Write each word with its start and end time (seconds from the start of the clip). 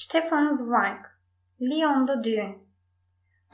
Stefan 0.00 0.52
Zweig 0.52 1.00
Lyon'da 1.60 2.24
düğün 2.24 2.58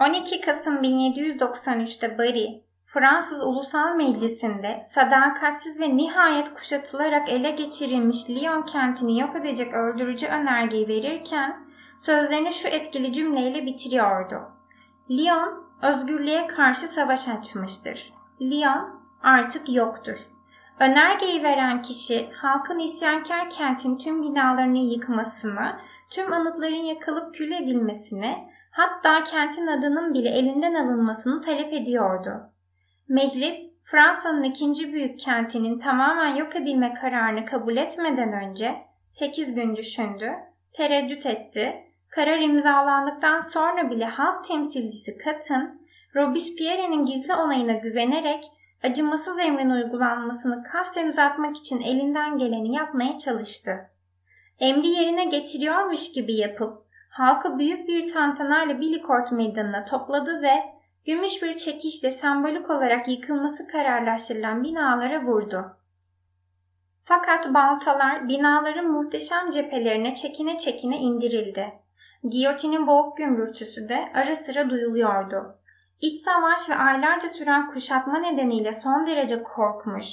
12 0.01 0.41
Kasım 0.41 0.77
1793'te 0.77 2.19
Bari, 2.19 2.65
Fransız 2.87 3.43
Ulusal 3.43 3.97
Meclisi'nde 3.97 4.83
sadakatsiz 4.89 5.81
ve 5.81 5.97
nihayet 5.97 6.55
kuşatılarak 6.55 7.29
ele 7.29 7.51
geçirilmiş 7.51 8.31
Lyon 8.31 8.63
kentini 8.63 9.21
yok 9.21 9.37
edecek 9.37 9.75
öldürücü 9.75 10.27
önergeyi 10.27 10.89
verirken 10.89 11.57
sözlerini 11.99 12.53
şu 12.53 12.69
etkili 12.69 13.13
cümleyle 13.13 13.67
bitiriyordu. 13.67 14.41
Lyon 15.11 15.65
özgürlüğe 15.83 16.47
karşı 16.47 16.89
savaş 16.89 17.29
açmıştır. 17.29 18.13
Lyon 18.41 19.01
artık 19.23 19.75
yoktur. 19.75 20.27
Önergeyi 20.81 21.43
veren 21.43 21.83
kişi 21.83 22.31
halkın 22.33 22.79
isyankar 22.79 23.51
kentin 23.51 23.99
tüm 23.99 24.23
binalarını 24.23 24.79
yıkmasını, 24.79 25.77
tüm 26.11 26.33
anıtların 26.33 26.85
yakılıp 26.85 27.35
kül 27.35 27.53
edilmesini, 27.53 28.49
hatta 28.71 29.23
kentin 29.23 29.67
adının 29.67 30.15
bile 30.15 30.29
elinden 30.29 30.75
alınmasını 30.75 31.41
talep 31.41 31.73
ediyordu. 31.73 32.31
Meclis, 33.09 33.77
Fransa'nın 33.85 34.43
ikinci 34.43 34.93
büyük 34.93 35.19
kentinin 35.19 35.79
tamamen 35.79 36.37
yok 36.37 36.57
edilme 36.57 36.95
kararını 36.95 37.45
kabul 37.45 37.77
etmeden 37.77 38.33
önce 38.33 38.77
8 39.11 39.55
gün 39.55 39.77
düşündü, 39.77 40.33
tereddüt 40.73 41.27
etti. 41.27 41.83
Karar 42.11 42.39
imzalandıktan 42.39 43.41
sonra 43.41 43.91
bile 43.91 44.05
halk 44.05 44.45
temsilcisi 44.45 45.19
Katın, 45.19 45.81
Robespierre'nin 46.15 47.07
gizli 47.07 47.35
onayına 47.35 47.73
güvenerek 47.73 48.45
acımasız 48.83 49.39
emrin 49.39 49.71
uygulanmasını 49.71 50.63
kasten 50.63 51.09
uzatmak 51.09 51.57
için 51.57 51.81
elinden 51.81 52.39
geleni 52.39 52.75
yapmaya 52.75 53.19
çalıştı. 53.19 53.91
Emri 54.61 54.89
yerine 54.89 55.25
getiriyormuş 55.25 56.13
gibi 56.13 56.35
yapıp 56.35 56.87
halkı 57.11 57.59
büyük 57.59 57.89
bir 57.89 58.13
tantanayla 58.13 58.81
Billikort 58.81 59.33
meydanına 59.33 59.85
topladı 59.85 60.43
ve 60.43 60.55
gümüş 61.07 61.43
bir 61.43 61.57
çekişle 61.57 62.11
sembolik 62.11 62.71
olarak 62.71 63.09
yıkılması 63.09 63.67
kararlaştırılan 63.69 64.65
binalara 64.65 65.23
vurdu. 65.23 65.77
Fakat 67.05 67.55
baltalar 67.55 68.29
binaların 68.29 68.87
muhteşem 68.87 69.51
cephelerine 69.51 70.15
çekine 70.15 70.59
çekine 70.59 70.99
indirildi. 70.99 71.73
Giyotinin 72.31 72.87
boğuk 72.87 73.17
gümbürtüsü 73.17 73.89
de 73.89 74.09
ara 74.15 74.35
sıra 74.35 74.71
duyuluyordu. 74.71 75.59
İç 76.01 76.17
savaş 76.17 76.71
ve 76.71 76.75
aylarca 76.75 77.29
süren 77.29 77.71
kuşatma 77.71 78.19
nedeniyle 78.19 78.73
son 78.73 79.07
derece 79.07 79.43
korkmuş, 79.43 80.07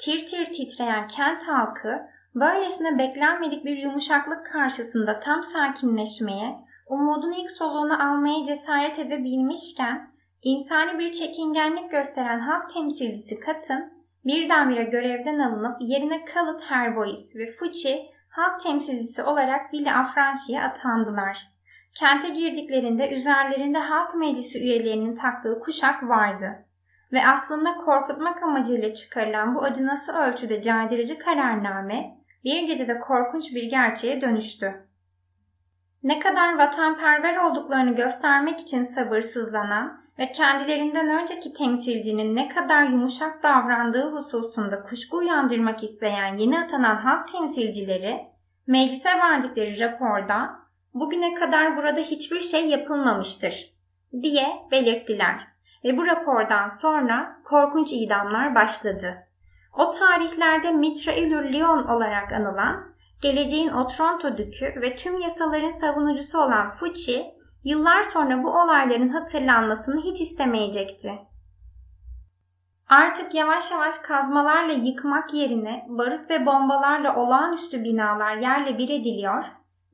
tir 0.00 0.26
tir 0.26 0.52
titreyen 0.52 1.06
kent 1.06 1.42
halkı 1.42 2.00
böylesine 2.34 2.98
beklenmedik 2.98 3.64
bir 3.64 3.76
yumuşaklık 3.76 4.46
karşısında 4.46 5.20
tam 5.20 5.42
sakinleşmeye, 5.42 6.56
umudun 6.86 7.32
ilk 7.32 7.50
soluğunu 7.50 8.02
almaya 8.10 8.44
cesaret 8.44 8.98
edebilmişken, 8.98 10.10
insani 10.42 10.98
bir 10.98 11.12
çekingenlik 11.12 11.90
gösteren 11.90 12.40
halk 12.40 12.70
temsilcisi 12.70 13.40
Katın, 13.40 13.92
birdenbire 14.24 14.84
görevden 14.84 15.38
alınıp 15.38 15.76
yerine 15.80 16.24
Kalıt 16.24 16.62
Herbois 16.62 17.36
ve 17.36 17.50
Fuçi 17.50 18.06
halk 18.28 18.62
temsilcisi 18.62 19.22
olarak 19.22 19.72
Villa 19.72 19.98
Afranchi'ye 19.98 20.62
atandılar. 20.62 21.38
Kente 21.94 22.28
girdiklerinde 22.28 23.10
üzerlerinde 23.10 23.78
halk 23.78 24.14
meclisi 24.14 24.58
üyelerinin 24.58 25.14
taktığı 25.14 25.58
kuşak 25.60 26.02
vardı. 26.02 26.64
Ve 27.12 27.26
aslında 27.26 27.74
korkutmak 27.74 28.42
amacıyla 28.42 28.94
çıkarılan 28.94 29.54
bu 29.54 29.62
acınası 29.62 30.16
ölçüde 30.16 30.62
caydırıcı 30.62 31.18
kararname 31.18 32.17
bir 32.44 32.62
gecede 32.62 33.00
korkunç 33.00 33.54
bir 33.54 33.62
gerçeğe 33.62 34.20
dönüştü. 34.20 34.88
Ne 36.02 36.18
kadar 36.18 36.58
vatanperver 36.58 37.36
olduklarını 37.36 37.94
göstermek 37.94 38.60
için 38.60 38.84
sabırsızlanan 38.84 40.08
ve 40.18 40.32
kendilerinden 40.32 41.22
önceki 41.22 41.52
temsilcinin 41.52 42.36
ne 42.36 42.48
kadar 42.48 42.84
yumuşak 42.84 43.42
davrandığı 43.42 44.12
hususunda 44.12 44.82
kuşku 44.82 45.16
uyandırmak 45.16 45.84
isteyen 45.84 46.34
yeni 46.34 46.60
atanan 46.60 46.96
halk 46.96 47.32
temsilcileri, 47.32 48.20
meclise 48.66 49.08
verdikleri 49.08 49.80
raporda 49.80 50.50
bugüne 50.94 51.34
kadar 51.34 51.76
burada 51.76 52.00
hiçbir 52.00 52.40
şey 52.40 52.68
yapılmamıştır 52.68 53.74
diye 54.22 54.48
belirttiler 54.70 55.48
ve 55.84 55.96
bu 55.96 56.06
rapordan 56.06 56.68
sonra 56.68 57.40
korkunç 57.44 57.92
idamlar 57.92 58.54
başladı. 58.54 59.27
O 59.76 59.90
tarihlerde 59.90 60.72
Mitra 60.72 61.12
Ilur 61.12 61.44
Leon 61.44 61.84
olarak 61.84 62.32
anılan, 62.32 62.84
geleceğin 63.22 63.68
Otranto 63.68 64.36
Dükü 64.36 64.66
ve 64.66 64.96
tüm 64.96 65.18
yasaların 65.18 65.70
savunucusu 65.70 66.38
olan 66.38 66.70
Fucci, 66.70 67.26
yıllar 67.64 68.02
sonra 68.02 68.42
bu 68.42 68.50
olayların 68.50 69.08
hatırlanmasını 69.08 70.00
hiç 70.00 70.20
istemeyecekti. 70.20 71.12
Artık 72.88 73.34
yavaş 73.34 73.70
yavaş 73.70 73.98
kazmalarla 73.98 74.72
yıkmak 74.72 75.34
yerine 75.34 75.86
barut 75.88 76.30
ve 76.30 76.46
bombalarla 76.46 77.16
olağanüstü 77.16 77.84
binalar 77.84 78.36
yerle 78.36 78.78
bir 78.78 78.88
ediliyor 78.88 79.44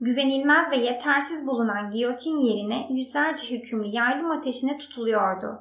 güvenilmez 0.00 0.70
ve 0.70 0.76
yetersiz 0.76 1.46
bulunan 1.46 1.90
giyotin 1.90 2.38
yerine 2.38 2.86
yüzlerce 2.90 3.50
hükümlü 3.50 3.86
yaylım 3.86 4.30
ateşine 4.30 4.78
tutuluyordu. 4.78 5.58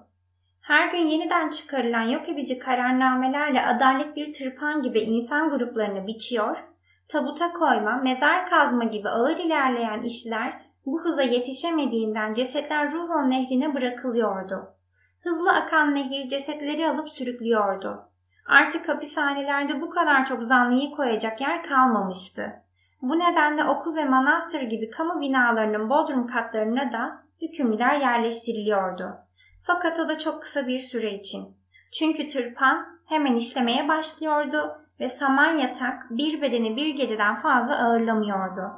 Her 0.64 0.92
gün 0.92 0.98
yeniden 0.98 1.50
çıkarılan 1.50 2.02
yok 2.02 2.30
edici 2.30 2.60
kararnamelerle 2.60 3.66
adalet 3.66 4.16
bir 4.16 4.34
tırpan 4.34 4.82
gibi 4.82 5.00
insan 5.00 5.50
gruplarını 5.50 6.08
biçiyor, 6.08 6.64
tabuta 7.08 7.54
koyma, 7.54 7.98
mezar 7.98 8.50
kazma 8.50 8.84
gibi 8.84 9.10
ağır 9.10 9.38
ilerleyen 9.38 10.02
işler 10.02 10.62
bu 10.86 11.04
hıza 11.04 11.22
yetişemediğinden 11.22 12.34
cesetler 12.34 12.92
Ruhon 12.92 13.30
nehrine 13.30 13.74
bırakılıyordu. 13.74 14.76
Hızlı 15.24 15.52
akan 15.52 15.96
nehir 15.96 16.28
cesetleri 16.28 16.90
alıp 16.90 17.10
sürüklüyordu. 17.10 18.00
Artık 18.48 18.90
hapishanelerde 18.90 19.82
bu 19.82 19.90
kadar 19.90 20.26
çok 20.26 20.44
zanlıyı 20.44 20.92
koyacak 20.92 21.42
yer 21.42 21.64
kalmamıştı. 21.64 22.54
Bu 23.02 23.20
nedenle 23.20 23.64
okul 23.64 23.96
ve 23.96 24.06
manastır 24.06 24.62
gibi 24.62 24.90
kamu 24.90 25.22
binalarının 25.22 25.90
bodrum 25.90 26.28
katlarına 26.28 26.94
da 26.94 27.24
hükümlüler 27.42 27.96
yerleştiriliyordu. 27.96 29.23
Fakat 29.64 30.00
o 30.00 30.10
da 30.10 30.18
çok 30.18 30.42
kısa 30.42 30.68
bir 30.68 30.80
süre 30.80 31.14
için. 31.14 31.58
Çünkü 32.00 32.28
tırpan 32.28 32.86
hemen 33.06 33.36
işlemeye 33.36 33.88
başlıyordu 33.88 34.72
ve 35.00 35.08
saman 35.08 35.52
yatak 35.52 36.10
bir 36.10 36.42
bedeni 36.42 36.76
bir 36.76 36.88
geceden 36.88 37.36
fazla 37.36 37.76
ağırlamıyordu. 37.76 38.72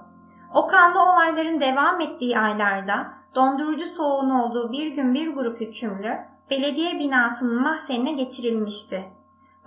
O 0.53 0.67
kanlı 0.67 1.01
olayların 1.01 1.61
devam 1.61 2.01
ettiği 2.01 2.39
aylarda 2.39 3.07
dondurucu 3.35 3.85
soğuğun 3.85 4.29
olduğu 4.29 4.71
bir 4.71 4.87
gün 4.87 5.13
bir 5.13 5.27
grup 5.33 5.61
hükümlü 5.61 6.17
belediye 6.49 6.99
binasının 6.99 7.61
mahzenine 7.61 8.11
getirilmişti. 8.11 9.03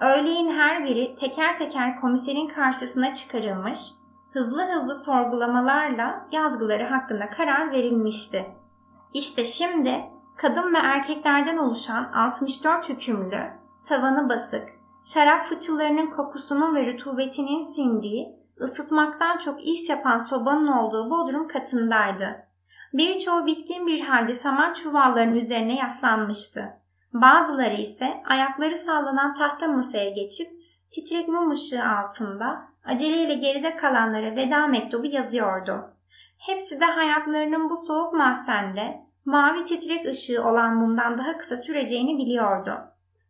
Öğleyin 0.00 0.50
her 0.50 0.84
biri 0.84 1.16
teker 1.16 1.58
teker 1.58 1.96
komiserin 1.96 2.48
karşısına 2.48 3.14
çıkarılmış 3.14 3.78
hızlı 4.32 4.62
hızlı 4.62 4.94
sorgulamalarla 4.94 6.28
yazgıları 6.32 6.84
hakkında 6.84 7.30
karar 7.30 7.70
verilmişti. 7.70 8.46
İşte 9.14 9.44
şimdi 9.44 10.04
kadın 10.38 10.74
ve 10.74 10.78
erkeklerden 10.78 11.56
oluşan 11.56 12.12
64 12.12 12.88
hükümlü, 12.88 13.50
tavanı 13.88 14.28
basık, 14.28 14.68
şarap 15.14 15.46
fıçılarının 15.46 16.10
kokusunun 16.10 16.74
ve 16.74 16.92
rutubetinin 16.92 17.60
sindiği, 17.60 18.38
ısıtmaktan 18.60 19.38
çok 19.38 19.66
is 19.66 19.90
yapan 19.90 20.18
sobanın 20.18 20.66
olduğu 20.66 21.10
bodrum 21.10 21.48
katındaydı. 21.48 22.48
Birçoğu 22.92 23.46
bitkin 23.46 23.86
bir 23.86 24.00
halde 24.00 24.34
saman 24.34 24.72
çuvallarının 24.72 25.36
üzerine 25.36 25.74
yaslanmıştı. 25.74 26.64
Bazıları 27.12 27.74
ise 27.74 28.22
ayakları 28.26 28.76
sallanan 28.76 29.34
tahta 29.34 29.66
masaya 29.66 30.10
geçip 30.10 30.48
titrek 30.90 31.28
mum 31.28 31.50
ışığı 31.50 31.84
altında 31.84 32.68
aceleyle 32.84 33.34
geride 33.34 33.76
kalanlara 33.76 34.36
veda 34.36 34.66
mektubu 34.66 35.06
yazıyordu. 35.06 35.84
Hepsi 36.38 36.80
de 36.80 36.84
hayatlarının 36.84 37.70
bu 37.70 37.76
soğuk 37.76 38.12
mahzende 38.12 39.07
mavi 39.28 39.64
titrek 39.64 40.06
ışığı 40.06 40.44
olan 40.44 40.76
mumdan 40.76 41.18
daha 41.18 41.38
kısa 41.38 41.56
süreceğini 41.56 42.18
biliyordu. 42.18 42.78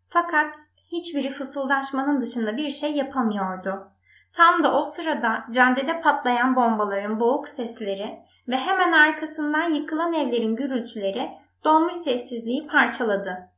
Fakat 0.09 0.55
hiçbiri 0.93 1.31
fısıldaşmanın 1.31 2.21
dışında 2.21 2.57
bir 2.57 2.71
şey 2.71 2.93
yapamıyordu. 2.93 3.91
Tam 4.33 4.63
da 4.63 4.75
o 4.75 4.83
sırada 4.83 5.45
caddede 5.51 6.01
patlayan 6.01 6.57
bombaların 6.57 7.21
boğuk 7.21 7.49
sesleri 7.49 8.19
ve 8.49 8.57
hemen 8.57 8.93
arkasından 8.93 9.71
yıkılan 9.71 10.13
evlerin 10.13 10.57
gürültüleri 10.57 11.31
donmuş 11.65 11.95
sessizliği 11.95 12.67
parçaladı. 12.67 13.51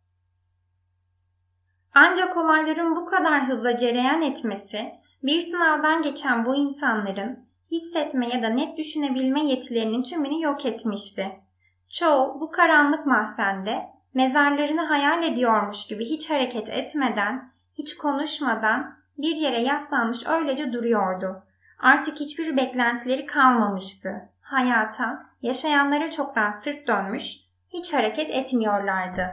Ancak 1.95 2.37
olayların 2.37 2.97
bu 2.97 3.07
kadar 3.07 3.49
hızla 3.49 3.77
cereyan 3.77 4.23
etmesi 4.23 4.93
bir 5.23 5.41
sınavdan 5.41 6.03
geçen 6.03 6.45
bu 6.45 6.55
insanların 6.55 7.39
hissetme 7.71 8.29
ya 8.29 8.43
da 8.43 8.49
net 8.49 8.79
düşünebilme 8.79 9.45
yetilerinin 9.45 10.03
tümünü 10.03 10.43
yok 10.43 10.67
etmişti. 10.67 11.41
Çoğu 11.91 12.41
bu 12.41 12.51
karanlık 12.51 13.07
mahzende 13.07 13.87
mezarlarını 14.15 14.81
hayal 14.81 15.23
ediyormuş 15.23 15.87
gibi 15.87 16.05
hiç 16.05 16.31
hareket 16.31 16.69
etmeden, 16.69 17.53
hiç 17.79 17.97
konuşmadan 17.97 18.97
bir 19.19 19.37
yere 19.37 19.63
yaslanmış 19.63 20.27
öylece 20.27 20.73
duruyordu. 20.73 21.43
Artık 21.79 22.21
hiçbir 22.21 22.57
beklentileri 22.57 23.27
kalmamıştı. 23.27 24.29
hayata, 24.41 25.27
yaşayanlara 25.43 26.11
çoktan 26.11 26.51
sırt 26.51 26.87
dönmüş, 26.87 27.37
hiç 27.69 27.93
hareket 27.93 28.31
etmiyorlardı. 28.31 29.31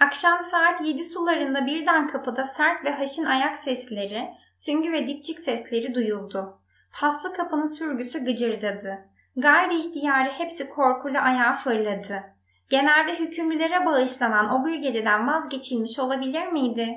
Akşam 0.00 0.40
saat 0.40 0.86
yedi 0.86 1.04
sularında 1.04 1.66
birden 1.66 2.08
kapıda 2.08 2.44
sert 2.44 2.84
ve 2.84 2.90
haşin 2.90 3.24
ayak 3.24 3.56
sesleri, 3.56 4.30
süngü 4.56 4.92
ve 4.92 5.08
dipçik 5.08 5.40
sesleri 5.40 5.94
duyuldu. 5.94 6.58
Paslı 7.00 7.32
kapının 7.32 7.66
sürgüsü 7.66 8.24
gıcırdadı. 8.24 9.13
Gayri 9.36 9.74
ihtiyari 9.74 10.30
hepsi 10.30 10.70
korkuyla 10.70 11.22
ayağa 11.22 11.54
fırladı. 11.54 12.22
Genelde 12.70 13.18
hükümlülere 13.18 13.86
bağışlanan 13.86 14.60
o 14.60 14.66
bir 14.66 15.26
vazgeçilmiş 15.26 15.98
olabilir 15.98 16.46
miydi? 16.46 16.94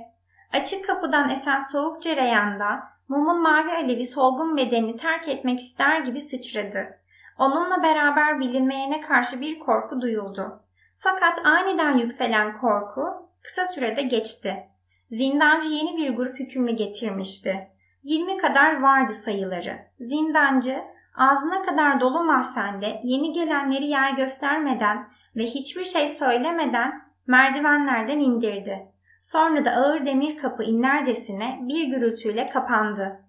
Açık 0.54 0.88
kapıdan 0.88 1.30
esen 1.30 1.60
soğuk 1.60 2.02
cereyanda 2.02 2.84
mumun 3.08 3.42
mavi 3.42 3.72
alevi 3.72 4.06
solgun 4.06 4.58
bedenini 4.58 4.98
terk 4.98 5.28
etmek 5.28 5.60
ister 5.60 6.00
gibi 6.00 6.22
sıçradı. 6.22 7.00
Onunla 7.40 7.84
beraber 7.84 8.40
bilinmeyene 8.40 9.02
karşı 9.02 9.42
bir 9.42 9.60
korku 9.60 10.02
duyuldu. 10.02 10.64
Fakat 11.00 11.46
aniden 11.46 11.98
yükselen 11.98 12.58
korku 12.58 13.30
kısa 13.44 13.66
sürede 13.66 14.02
geçti. 14.02 14.68
Zindancı 15.10 15.68
yeni 15.68 15.98
bir 15.98 16.16
grup 16.16 16.40
hükümlü 16.40 16.72
getirmişti. 16.72 17.68
20 18.04 18.38
kadar 18.38 18.82
vardı 18.82 19.14
sayıları. 19.14 19.80
Zindancı 20.00 20.84
ağzına 21.18 21.62
kadar 21.62 22.00
dolu 22.00 22.24
mahzende 22.24 23.02
yeni 23.04 23.34
gelenleri 23.34 23.86
yer 23.86 24.12
göstermeden 24.12 25.08
ve 25.36 25.44
hiçbir 25.44 25.84
şey 25.84 26.10
söylemeden 26.10 27.02
merdivenlerden 27.28 28.20
indirdi. 28.20 28.92
Sonra 29.22 29.66
da 29.66 29.72
ağır 29.72 30.06
demir 30.06 30.38
kapı 30.38 30.64
inlercesine 30.64 31.60
bir 31.62 31.88
gürültüyle 31.88 32.50
kapandı. 32.50 33.20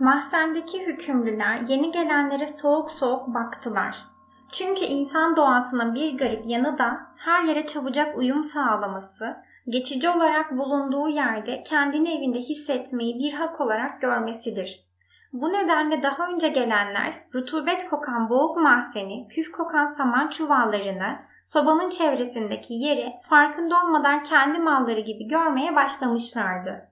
Mahzendeki 0.00 0.86
hükümlüler 0.86 1.60
yeni 1.68 1.90
gelenlere 1.90 2.46
soğuk 2.46 2.90
soğuk 2.90 3.28
baktılar. 3.28 3.96
Çünkü 4.52 4.84
insan 4.84 5.36
doğasının 5.36 5.94
bir 5.94 6.18
garip 6.18 6.46
yanı 6.46 6.78
da 6.78 7.00
her 7.16 7.44
yere 7.44 7.66
çabucak 7.66 8.18
uyum 8.18 8.44
sağlaması, 8.44 9.36
geçici 9.68 10.08
olarak 10.08 10.58
bulunduğu 10.58 11.08
yerde 11.08 11.62
kendini 11.62 12.18
evinde 12.18 12.38
hissetmeyi 12.38 13.18
bir 13.18 13.32
hak 13.32 13.60
olarak 13.60 14.00
görmesidir. 14.00 14.91
Bu 15.32 15.52
nedenle 15.52 16.02
daha 16.02 16.28
önce 16.28 16.48
gelenler 16.48 17.24
rutubet 17.34 17.90
kokan 17.90 18.30
boğuk 18.30 18.56
mahzeni, 18.56 19.28
küf 19.28 19.52
kokan 19.52 19.86
saman 19.86 20.28
çuvallarını, 20.28 21.18
sobanın 21.44 21.88
çevresindeki 21.88 22.74
yeri 22.74 23.12
farkında 23.28 23.76
olmadan 23.84 24.22
kendi 24.22 24.58
malları 24.58 25.00
gibi 25.00 25.28
görmeye 25.28 25.76
başlamışlardı. 25.76 26.88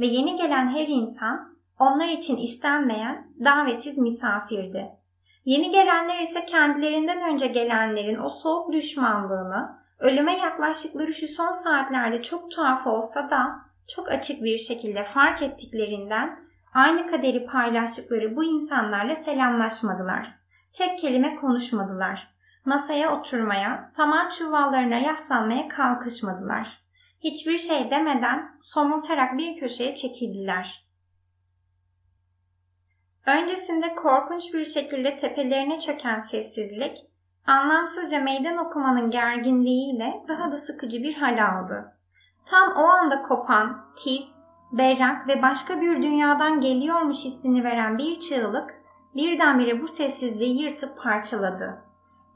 Ve 0.00 0.06
yeni 0.06 0.36
gelen 0.36 0.68
her 0.68 0.86
insan 0.88 1.56
onlar 1.78 2.08
için 2.08 2.36
istenmeyen, 2.36 3.26
davetsiz 3.44 3.98
misafirdi. 3.98 4.90
Yeni 5.44 5.70
gelenler 5.70 6.20
ise 6.20 6.44
kendilerinden 6.44 7.32
önce 7.32 7.46
gelenlerin 7.46 8.18
o 8.18 8.30
soğuk 8.30 8.72
düşmanlığını, 8.72 9.78
ölüme 9.98 10.36
yaklaştıkları 10.36 11.12
şu 11.12 11.28
son 11.28 11.52
saatlerde 11.52 12.22
çok 12.22 12.50
tuhaf 12.50 12.86
olsa 12.86 13.30
da 13.30 13.46
çok 13.88 14.08
açık 14.08 14.42
bir 14.42 14.58
şekilde 14.58 15.04
fark 15.04 15.42
ettiklerinden 15.42 16.42
aynı 16.74 17.06
kaderi 17.06 17.46
paylaştıkları 17.46 18.36
bu 18.36 18.44
insanlarla 18.44 19.14
selamlaşmadılar. 19.14 20.34
Tek 20.72 20.98
kelime 20.98 21.36
konuşmadılar. 21.36 22.32
Masaya 22.64 23.18
oturmaya, 23.18 23.84
saman 23.84 24.28
çuvallarına 24.28 24.98
yaslanmaya 24.98 25.68
kalkışmadılar. 25.68 26.82
Hiçbir 27.20 27.58
şey 27.58 27.90
demeden 27.90 28.58
somurtarak 28.62 29.38
bir 29.38 29.60
köşeye 29.60 29.94
çekildiler. 29.94 30.86
Öncesinde 33.26 33.94
korkunç 33.94 34.54
bir 34.54 34.64
şekilde 34.64 35.16
tepelerine 35.16 35.80
çöken 35.80 36.18
sessizlik, 36.18 36.98
anlamsızca 37.46 38.20
meydan 38.20 38.56
okumanın 38.56 39.10
gerginliğiyle 39.10 40.14
daha 40.28 40.52
da 40.52 40.56
sıkıcı 40.56 41.02
bir 41.02 41.14
hal 41.14 41.44
aldı. 41.44 41.98
Tam 42.46 42.72
o 42.76 42.84
anda 42.84 43.22
kopan, 43.22 43.94
tiz, 44.04 44.41
berrak 44.72 45.28
ve 45.28 45.42
başka 45.42 45.80
bir 45.80 46.02
dünyadan 46.02 46.60
geliyormuş 46.60 47.24
hissini 47.24 47.64
veren 47.64 47.98
bir 47.98 48.20
çığlık 48.20 48.82
birdenbire 49.14 49.82
bu 49.82 49.88
sessizliği 49.88 50.62
yırtıp 50.62 50.98
parçaladı. 50.98 51.82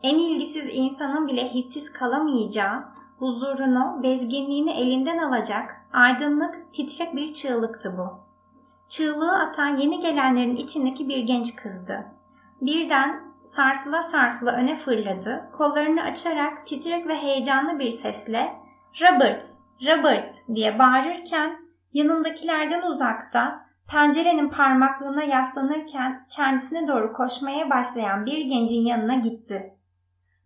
En 0.03 0.19
ilgisiz 0.19 0.69
insanın 0.73 1.27
bile 1.27 1.49
hissiz 1.49 1.93
kalamayacağı, 1.93 2.85
huzurunu, 3.19 4.01
bezginliğini 4.03 4.71
elinden 4.71 5.19
alacak 5.19 5.77
aydınlık, 5.93 6.73
titrek 6.73 7.17
bir 7.17 7.35
çığlıktı 7.35 7.95
bu. 7.99 8.27
Çığlığı 8.89 9.39
atan 9.39 9.77
yeni 9.77 10.01
gelenlerin 10.01 10.57
içindeki 10.57 11.09
bir 11.09 11.19
genç 11.19 11.57
kızdı. 11.57 12.07
Birden 12.61 13.21
sarsıla 13.41 14.03
sarsıla 14.03 14.53
öne 14.53 14.77
fırladı, 14.77 15.49
kollarını 15.53 16.03
açarak 16.03 16.67
titrek 16.67 17.07
ve 17.07 17.17
heyecanlı 17.17 17.79
bir 17.79 17.91
sesle 17.91 18.53
''Robert, 19.01 19.45
Robert!'' 19.83 20.55
diye 20.55 20.79
bağırırken 20.79 21.66
yanındakilerden 21.97 22.83
uzakta 22.83 23.67
pencerenin 23.89 24.49
parmaklığına 24.49 25.23
yaslanırken 25.23 26.27
kendisine 26.29 26.87
doğru 26.87 27.13
koşmaya 27.13 27.71
başlayan 27.71 28.27
bir 28.27 28.39
gencin 28.39 28.81
yanına 28.81 29.15
gitti. 29.15 29.73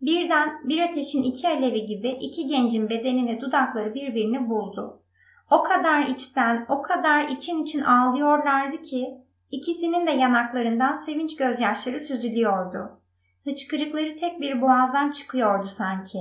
Birden 0.01 0.69
bir 0.69 0.83
ateşin 0.83 1.23
iki 1.23 1.49
alevi 1.49 1.87
gibi 1.87 2.09
iki 2.09 2.47
gencin 2.47 2.91
bedeni 2.91 3.27
ve 3.27 3.41
dudakları 3.41 3.95
birbirini 3.95 4.49
buldu. 4.49 5.03
O 5.51 5.63
kadar 5.63 6.03
içten, 6.03 6.67
o 6.69 6.83
kadar 6.83 7.29
için 7.29 7.63
için 7.63 7.81
ağlıyorlardı 7.81 8.83
ki 8.83 9.07
ikisinin 9.51 10.07
de 10.07 10.11
yanaklarından 10.11 10.97
sevinç 10.97 11.37
gözyaşları 11.37 12.01
süzülüyordu. 12.01 13.01
Hıçkırıkları 13.45 14.15
tek 14.15 14.41
bir 14.41 14.63
boğazdan 14.63 15.11
çıkıyordu 15.11 15.67
sanki. 15.67 16.19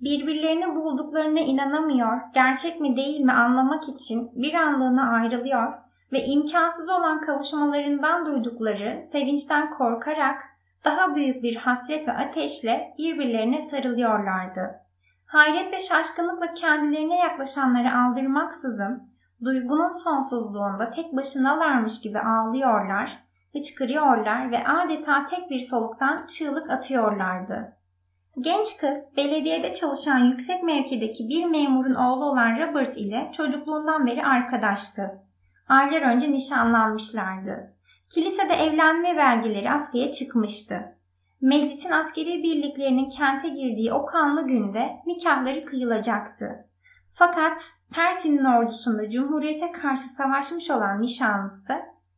Birbirlerini 0.00 0.74
bulduklarına 0.74 1.40
inanamıyor, 1.40 2.20
gerçek 2.34 2.80
mi 2.80 2.96
değil 2.96 3.20
mi 3.20 3.32
anlamak 3.32 3.88
için 3.88 4.30
bir 4.34 4.54
anlığına 4.54 5.12
ayrılıyor 5.12 5.72
ve 6.12 6.24
imkansız 6.24 6.88
olan 6.88 7.20
kavuşmalarından 7.20 8.26
duydukları 8.26 9.02
sevinçten 9.12 9.70
korkarak 9.70 10.42
daha 10.84 11.14
büyük 11.14 11.42
bir 11.42 11.56
hasret 11.56 12.08
ve 12.08 12.12
ateşle 12.12 12.94
birbirlerine 12.98 13.60
sarılıyorlardı. 13.60 14.70
Hayret 15.26 15.72
ve 15.72 15.78
şaşkınlıkla 15.78 16.54
kendilerine 16.54 17.18
yaklaşanları 17.18 17.98
aldırmaksızın 17.98 19.10
duygunun 19.44 19.90
sonsuzluğunda 19.90 20.90
tek 20.90 21.16
başınalarmış 21.16 22.00
gibi 22.00 22.20
ağlıyorlar, 22.20 23.18
hıçkırıyorlar 23.52 24.50
ve 24.50 24.66
adeta 24.66 25.26
tek 25.26 25.50
bir 25.50 25.58
soluktan 25.58 26.26
çığlık 26.26 26.70
atıyorlardı. 26.70 27.79
Genç 28.38 28.76
kız 28.76 28.98
belediyede 29.16 29.74
çalışan 29.74 30.18
yüksek 30.18 30.62
mevkideki 30.62 31.28
bir 31.28 31.44
memurun 31.44 31.94
oğlu 31.94 32.24
olan 32.24 32.58
Robert 32.58 32.96
ile 32.96 33.30
çocukluğundan 33.36 34.06
beri 34.06 34.24
arkadaştı. 34.24 35.10
Aylar 35.68 36.02
önce 36.02 36.32
nişanlanmışlardı. 36.32 37.74
Kilisede 38.14 38.54
evlenme 38.54 39.16
belgeleri 39.16 39.70
askıya 39.70 40.10
çıkmıştı. 40.10 40.96
Meclisin 41.40 41.90
askeri 41.90 42.42
birliklerinin 42.42 43.08
kente 43.08 43.48
girdiği 43.48 43.92
o 43.92 44.06
kanlı 44.06 44.46
günde 44.46 44.88
nikahları 45.06 45.64
kıyılacaktı. 45.64 46.66
Fakat 47.14 47.62
Persin'in 47.94 48.44
ordusunda 48.44 49.10
Cumhuriyete 49.10 49.72
karşı 49.72 50.02
savaşmış 50.02 50.70
olan 50.70 51.02
nişanlısı, 51.02 51.72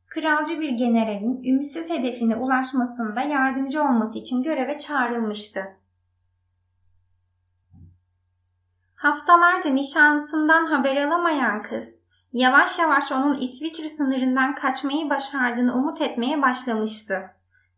kralcı 0.07 0.61
bir 0.61 0.71
generalin 0.71 1.45
ümitsiz 1.45 1.90
hedefine 1.90 2.37
ulaşmasında 2.37 3.21
yardımcı 3.21 3.83
olması 3.83 4.19
için 4.19 4.42
göreve 4.42 4.78
çağrılmıştı. 4.78 5.61
Haftalarca 9.03 9.71
nişanlısından 9.71 10.67
haber 10.67 10.97
alamayan 10.97 11.63
kız, 11.63 11.85
yavaş 12.33 12.79
yavaş 12.79 13.13
onun 13.13 13.39
İsviçre 13.39 13.89
sınırından 13.89 14.55
kaçmayı 14.55 15.11
başardığını 15.11 15.75
umut 15.75 16.01
etmeye 16.01 16.43
başlamıştı. 16.43 17.23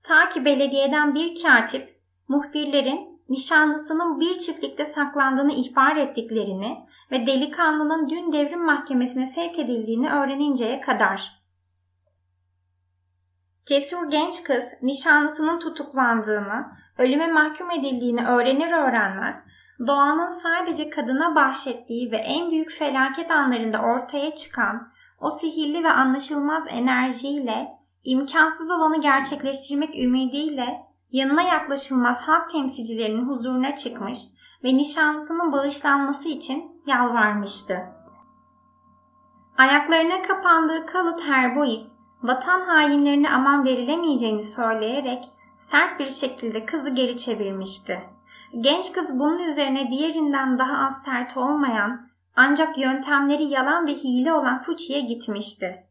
Ta 0.02 0.28
ki 0.28 0.44
belediyeden 0.44 1.14
bir 1.14 1.42
katip, 1.42 2.00
muhbirlerin 2.28 3.20
nişanlısının 3.28 4.20
bir 4.20 4.34
çiftlikte 4.34 4.84
saklandığını 4.84 5.52
ihbar 5.52 5.96
ettiklerini 5.96 6.86
ve 7.10 7.26
delikanlının 7.26 8.08
dün 8.08 8.32
devrim 8.32 8.64
mahkemesine 8.64 9.26
sevk 9.26 9.58
edildiğini 9.58 10.10
öğreninceye 10.10 10.80
kadar. 10.80 11.42
Cesur 13.66 14.10
genç 14.10 14.42
kız 14.42 14.64
nişanlısının 14.82 15.58
tutuklandığını, 15.58 16.66
ölüme 16.98 17.26
mahkum 17.26 17.70
edildiğini 17.70 18.26
öğrenir 18.26 18.72
öğrenmez 18.72 19.44
doğanın 19.86 20.28
sadece 20.28 20.90
kadına 20.90 21.34
bahşettiği 21.34 22.12
ve 22.12 22.16
en 22.16 22.50
büyük 22.50 22.70
felaket 22.70 23.30
anlarında 23.30 23.78
ortaya 23.78 24.34
çıkan 24.34 24.88
o 25.20 25.30
sihirli 25.30 25.84
ve 25.84 25.90
anlaşılmaz 25.90 26.64
enerjiyle 26.68 27.68
imkansız 28.04 28.70
olanı 28.70 29.00
gerçekleştirmek 29.00 29.94
ümidiyle 30.04 30.82
yanına 31.10 31.42
yaklaşılmaz 31.42 32.22
halk 32.22 32.50
temsilcilerinin 32.50 33.28
huzuruna 33.28 33.74
çıkmış 33.74 34.18
ve 34.64 34.76
nişanlısının 34.76 35.52
bağışlanması 35.52 36.28
için 36.28 36.82
yalvarmıştı. 36.86 37.78
Ayaklarına 39.58 40.22
kapandığı 40.22 40.86
kalıt 40.86 41.20
Herbois, 41.20 41.92
vatan 42.22 42.60
hainlerine 42.60 43.30
aman 43.30 43.64
verilemeyeceğini 43.64 44.42
söyleyerek 44.42 45.24
sert 45.58 46.00
bir 46.00 46.08
şekilde 46.08 46.66
kızı 46.66 46.90
geri 46.90 47.16
çevirmişti. 47.16 48.13
Genç 48.60 48.92
kız 48.92 49.18
bunun 49.18 49.38
üzerine 49.38 49.90
diğerinden 49.90 50.58
daha 50.58 50.86
az 50.86 51.02
sert 51.02 51.36
olmayan 51.36 52.08
ancak 52.36 52.78
yöntemleri 52.78 53.44
yalan 53.44 53.86
ve 53.86 53.92
hile 53.92 54.32
olan 54.32 54.62
Fuchi'ye 54.62 55.00
gitmişti. 55.00 55.86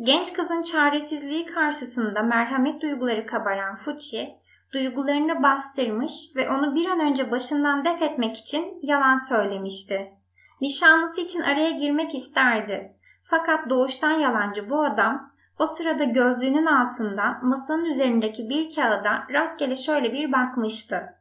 Genç 0.00 0.32
kızın 0.32 0.62
çaresizliği 0.62 1.46
karşısında 1.46 2.22
merhamet 2.22 2.82
duyguları 2.82 3.26
kabaran 3.26 3.76
Fuchi, 3.76 4.34
duygularını 4.72 5.42
bastırmış 5.42 6.12
ve 6.36 6.50
onu 6.50 6.74
bir 6.74 6.86
an 6.86 7.00
önce 7.00 7.30
başından 7.30 7.84
def 7.84 8.02
etmek 8.02 8.36
için 8.36 8.78
yalan 8.82 9.16
söylemişti. 9.16 10.12
Nişanlısı 10.60 11.20
için 11.20 11.40
araya 11.42 11.70
girmek 11.70 12.14
isterdi. 12.14 12.92
Fakat 13.24 13.70
doğuştan 13.70 14.12
yalancı 14.12 14.70
bu 14.70 14.84
adam 14.84 15.32
o 15.58 15.66
sırada 15.66 16.04
gözlüğünün 16.04 16.66
altından 16.66 17.46
masanın 17.46 17.84
üzerindeki 17.84 18.48
bir 18.48 18.74
kağıda 18.74 19.26
rastgele 19.32 19.76
şöyle 19.76 20.12
bir 20.12 20.32
bakmıştı. 20.32 21.16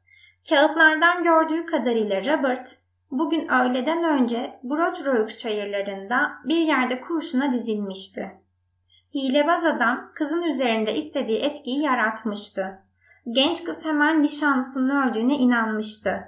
Kağıtlardan 0.50 1.24
gördüğü 1.24 1.66
kadarıyla 1.66 2.20
Robert 2.20 2.78
bugün 3.12 3.48
öğleden 3.48 4.04
önce 4.04 4.60
Broadroux 4.64 5.38
çayırlarında 5.38 6.32
bir 6.46 6.58
yerde 6.58 7.02
kurşuna 7.02 7.54
dizilmişti. 7.54 8.32
Hilebaz 9.14 9.66
adam 9.66 10.12
kızın 10.16 10.44
üzerinde 10.44 10.96
istediği 10.96 11.40
etkiyi 11.40 11.82
yaratmıştı. 11.82 12.80
Genç 13.32 13.64
kız 13.64 13.86
hemen 13.86 14.22
nişanlısının 14.22 15.10
öldüğüne 15.10 15.36
inanmıştı. 15.36 16.24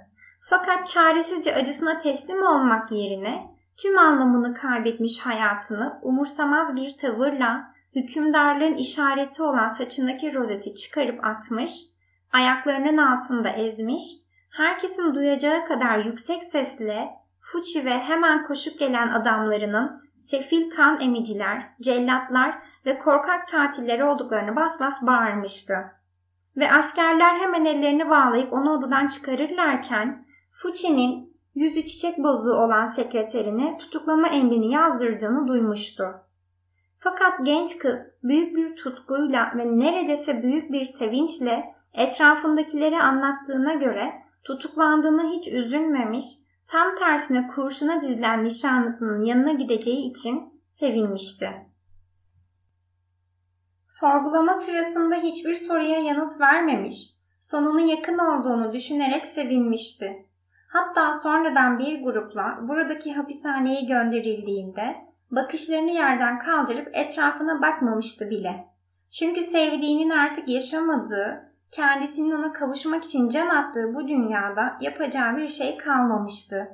Fakat 0.50 0.88
çaresizce 0.88 1.56
acısına 1.56 2.02
teslim 2.02 2.44
olmak 2.44 2.92
yerine 2.92 3.58
tüm 3.82 3.98
anlamını 3.98 4.54
kaybetmiş 4.54 5.20
hayatını 5.20 6.00
umursamaz 6.02 6.76
bir 6.76 6.98
tavırla 7.02 7.74
hükümdarlığın 7.96 8.76
işareti 8.76 9.44
olan 9.44 9.70
saçındaki 9.70 10.34
rozeti 10.34 10.76
çıkarıp 10.76 11.26
atmış, 11.26 11.72
ayaklarının 12.34 12.98
altında 12.98 13.50
ezmiş, 13.50 14.04
herkesin 14.50 15.16
duyacağı 15.16 15.66
kadar 15.66 16.00
yüksek 16.00 16.44
sesle 16.44 17.10
Fuçi 17.52 17.86
ve 17.86 18.00
hemen 18.00 18.48
koşup 18.48 18.80
gelen 18.80 19.08
adamlarının 19.08 20.02
sefil 20.18 20.70
kan 20.70 21.02
emiciler, 21.02 21.70
cellatlar 21.82 22.58
ve 22.86 22.98
korkak 22.98 23.48
tatilleri 23.48 24.04
olduklarını 24.04 24.56
bas 24.56 24.80
bas 24.80 25.06
bağırmıştı. 25.06 25.74
Ve 26.58 26.72
askerler 26.72 27.40
hemen 27.40 27.66
ellerini 27.66 28.10
bağlayıp 28.10 28.54
onu 28.54 28.72
odadan 28.74 29.08
çıkarırlarken 29.08 30.26
Fuçi'nin 30.52 31.38
yüzü 31.56 31.86
çiçek 31.86 32.18
bozuğu 32.18 32.54
olan 32.54 32.86
sekreterine 32.86 33.78
tutuklama 33.78 34.28
emrini 34.28 34.72
yazdırdığını 34.72 35.48
duymuştu. 35.48 36.04
Fakat 37.00 37.46
genç 37.46 37.78
kız 37.78 38.00
büyük 38.24 38.56
bir 38.56 38.76
tutkuyla 38.76 39.52
ve 39.56 39.80
neredeyse 39.80 40.44
büyük 40.44 40.72
bir 40.72 40.84
sevinçle 40.84 41.77
etrafındakileri 41.94 43.02
anlattığına 43.02 43.74
göre 43.74 44.14
tutuklandığına 44.44 45.24
hiç 45.24 45.48
üzülmemiş, 45.48 46.26
tam 46.68 46.96
tersine 47.00 47.48
kurşuna 47.48 48.02
dizilen 48.02 48.44
nişanlısının 48.44 49.24
yanına 49.24 49.52
gideceği 49.52 50.12
için 50.12 50.62
sevinmişti. 50.72 51.52
Sorgulama 53.90 54.54
sırasında 54.54 55.16
hiçbir 55.16 55.56
soruya 55.56 56.00
yanıt 56.00 56.42
vermemiş, 56.42 57.10
sonunu 57.42 57.80
yakın 57.80 58.18
olduğunu 58.18 58.74
düşünerek 58.74 59.26
sevinmişti. 59.26 60.26
Hatta 60.74 61.14
sonradan 61.14 61.80
bir 61.80 62.04
grupla 62.04 62.60
buradaki 62.62 63.14
hapishaneye 63.14 63.82
gönderildiğinde 63.82 64.96
bakışlarını 65.32 65.92
yerden 65.92 66.40
kaldırıp 66.40 66.88
etrafına 66.94 67.62
bakmamıştı 67.62 68.30
bile. 68.30 68.66
Çünkü 69.12 69.42
sevdiğinin 69.42 70.10
artık 70.10 70.50
yaşamadığı, 70.50 71.47
kendisinin 71.72 72.32
ona 72.32 72.54
kavuşmak 72.54 73.04
için 73.04 73.30
can 73.30 73.48
attığı 73.48 73.94
bu 73.94 74.08
dünyada 74.08 74.78
yapacağı 74.82 75.38
bir 75.38 75.48
şey 75.48 75.78
kalmamıştı. 75.78 76.68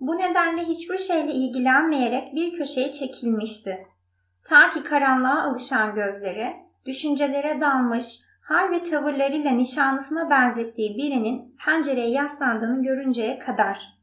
Bu 0.00 0.18
nedenle 0.18 0.62
hiçbir 0.62 0.98
şeyle 0.98 1.32
ilgilenmeyerek 1.32 2.34
bir 2.34 2.58
köşeye 2.58 2.92
çekilmişti. 2.92 3.86
Ta 4.48 4.68
ki 4.68 4.84
karanlığa 4.84 5.42
alışan 5.42 5.94
gözleri, 5.94 6.56
düşüncelere 6.86 7.60
dalmış, 7.60 8.20
hal 8.42 8.70
ve 8.70 8.82
tavırlarıyla 8.82 9.50
nişanlısına 9.50 10.30
benzettiği 10.30 10.96
birinin 10.96 11.56
pencereye 11.64 12.10
yaslandığını 12.10 12.82
görünceye 12.82 13.38
kadar. 13.38 14.02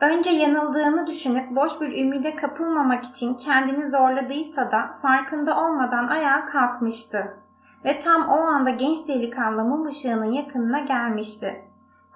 Önce 0.00 0.30
yanıldığını 0.30 1.06
düşünüp 1.06 1.56
boş 1.56 1.80
bir 1.80 2.04
ümide 2.04 2.36
kapılmamak 2.36 3.04
için 3.04 3.34
kendini 3.34 3.90
zorladıysa 3.90 4.72
da 4.72 4.98
farkında 5.02 5.60
olmadan 5.60 6.08
ayağa 6.08 6.46
kalkmıştı. 6.46 7.36
Ve 7.84 7.98
tam 7.98 8.28
o 8.28 8.32
anda 8.32 8.70
genç 8.70 9.08
delikanlı 9.08 9.64
mum 9.64 9.86
ışığının 9.86 10.32
yakınına 10.32 10.80
gelmişti. 10.80 11.64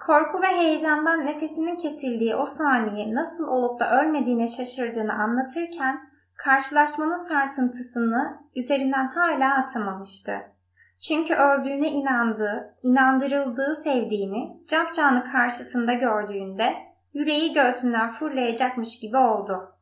Korku 0.07 0.41
ve 0.41 0.47
heyecandan 0.47 1.25
nefesinin 1.25 1.75
kesildiği 1.75 2.35
o 2.35 2.45
saniye 2.45 3.15
nasıl 3.15 3.47
olup 3.47 3.79
da 3.79 4.01
ölmediğine 4.01 4.47
şaşırdığını 4.47 5.13
anlatırken 5.13 5.99
karşılaşmanın 6.35 7.29
sarsıntısını 7.29 8.37
üzerinden 8.55 9.07
hala 9.07 9.55
atamamıştı. 9.55 10.33
Çünkü 11.07 11.33
öldüğüne 11.35 11.91
inandığı, 11.91 12.75
inandırıldığı 12.83 13.75
sevdiğini 13.75 14.57
capcanı 14.69 15.31
karşısında 15.31 15.93
gördüğünde 15.93 16.73
yüreği 17.13 17.53
göğsünden 17.53 18.11
fırlayacakmış 18.11 18.99
gibi 18.99 19.17
oldu. 19.17 19.72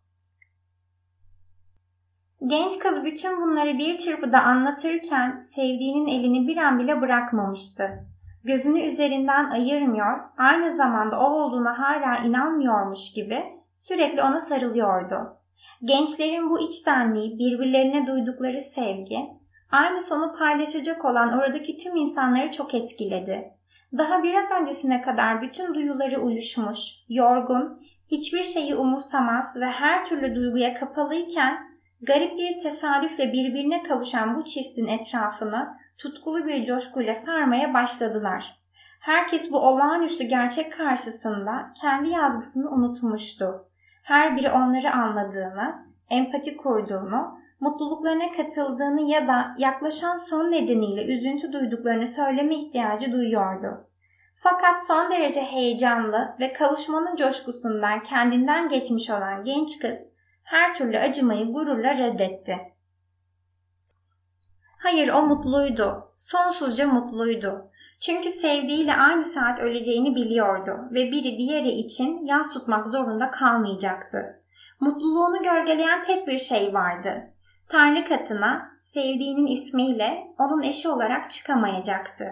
Genç 2.48 2.80
kız 2.80 3.04
bütün 3.04 3.42
bunları 3.42 3.78
bir 3.78 3.98
çırpıda 3.98 4.42
anlatırken 4.42 5.42
sevdiğinin 5.42 6.08
elini 6.08 6.48
bir 6.48 6.58
an 6.58 6.80
bile 6.80 7.02
bırakmamıştı. 7.02 7.90
Gözünü 8.44 8.82
üzerinden 8.82 9.50
ayırmıyor, 9.50 10.20
aynı 10.38 10.76
zamanda 10.76 11.20
o 11.20 11.24
olduğuna 11.24 11.80
hala 11.80 12.18
inanmıyormuş 12.18 13.14
gibi 13.14 13.44
sürekli 13.74 14.22
ona 14.22 14.40
sarılıyordu. 14.40 15.16
Gençlerin 15.84 16.50
bu 16.50 16.60
içtenliği, 16.60 17.40
birbirlerine 17.40 18.08
duydukları 18.08 18.62
sevgi, 18.62 19.20
aynı 19.72 20.02
sonu 20.02 20.36
paylaşacak 20.40 21.06
olan 21.06 21.40
oradaki 21.40 21.78
tüm 21.78 21.96
insanları 21.96 22.52
çok 22.52 22.74
etkiledi. 22.74 23.52
Daha 23.98 24.24
biraz 24.24 24.52
öncesine 24.62 25.02
kadar 25.02 25.42
bütün 25.42 25.74
duyuları 25.74 26.22
uyuşmuş, 26.22 26.80
yorgun, 27.10 27.82
hiçbir 28.12 28.44
şeyi 28.44 28.76
umursamaz 28.76 29.56
ve 29.56 29.66
her 29.66 30.06
türlü 30.06 30.36
duyguya 30.36 30.74
kapalıyken 30.74 31.71
garip 32.02 32.38
bir 32.38 32.64
tesadüfle 32.64 33.34
birbirine 33.34 33.84
kavuşan 33.84 34.36
bu 34.36 34.44
çiftin 34.46 34.88
etrafını 34.88 35.78
tutkulu 35.98 36.46
bir 36.46 36.66
coşkuyla 36.66 37.14
sarmaya 37.14 37.74
başladılar. 37.74 38.62
Herkes 39.00 39.52
bu 39.52 39.60
olağanüstü 39.60 40.24
gerçek 40.24 40.74
karşısında 40.74 41.74
kendi 41.82 42.10
yazgısını 42.10 42.70
unutmuştu 42.70 43.72
her 44.04 44.38
biri 44.38 44.52
onları 44.52 44.92
anladığını, 44.92 45.86
empati 46.10 46.58
kurduğunu, 46.58 47.40
mutluluklarına 47.60 48.32
katıldığını 48.32 49.02
ya 49.02 49.28
da 49.28 49.56
yaklaşan 49.58 50.18
son 50.18 50.52
nedeniyle 50.52 51.06
üzüntü 51.06 51.54
duyduklarını 51.54 52.08
söyleme 52.08 52.56
ihtiyacı 52.56 53.12
duyuyordu. 53.12 53.88
Fakat 54.44 54.86
son 54.88 55.12
derece 55.12 55.42
heyecanlı 55.42 56.36
ve 56.40 56.54
kavuşmanın 56.54 57.16
coşkusundan 57.16 58.04
kendinden 58.04 58.70
geçmiş 58.70 59.10
olan 59.10 59.44
genç 59.44 59.80
kız 59.80 60.11
her 60.52 60.76
türlü 60.76 61.00
acımayı 61.00 61.46
gururla 61.46 61.98
reddetti. 61.98 62.58
Hayır 64.80 65.10
o 65.10 65.22
mutluydu. 65.22 66.14
Sonsuzca 66.18 66.88
mutluydu. 66.88 67.72
Çünkü 68.02 68.30
sevdiğiyle 68.30 68.94
aynı 68.94 69.26
saat 69.26 69.60
öleceğini 69.60 70.16
biliyordu 70.16 70.72
ve 70.92 71.12
biri 71.12 71.38
diğeri 71.38 71.70
için 71.70 72.26
yas 72.26 72.54
tutmak 72.54 72.88
zorunda 72.88 73.32
kalmayacaktı. 73.32 74.18
Mutluluğunu 74.80 75.44
gölgeleyen 75.44 76.04
tek 76.04 76.28
bir 76.28 76.38
şey 76.38 76.74
vardı. 76.74 77.34
Tanrı 77.70 78.06
katına 78.06 78.72
sevdiğinin 78.80 79.48
ismiyle 79.48 80.24
onun 80.40 80.62
eşi 80.62 80.90
olarak 80.90 81.30
çıkamayacaktı. 81.30 82.26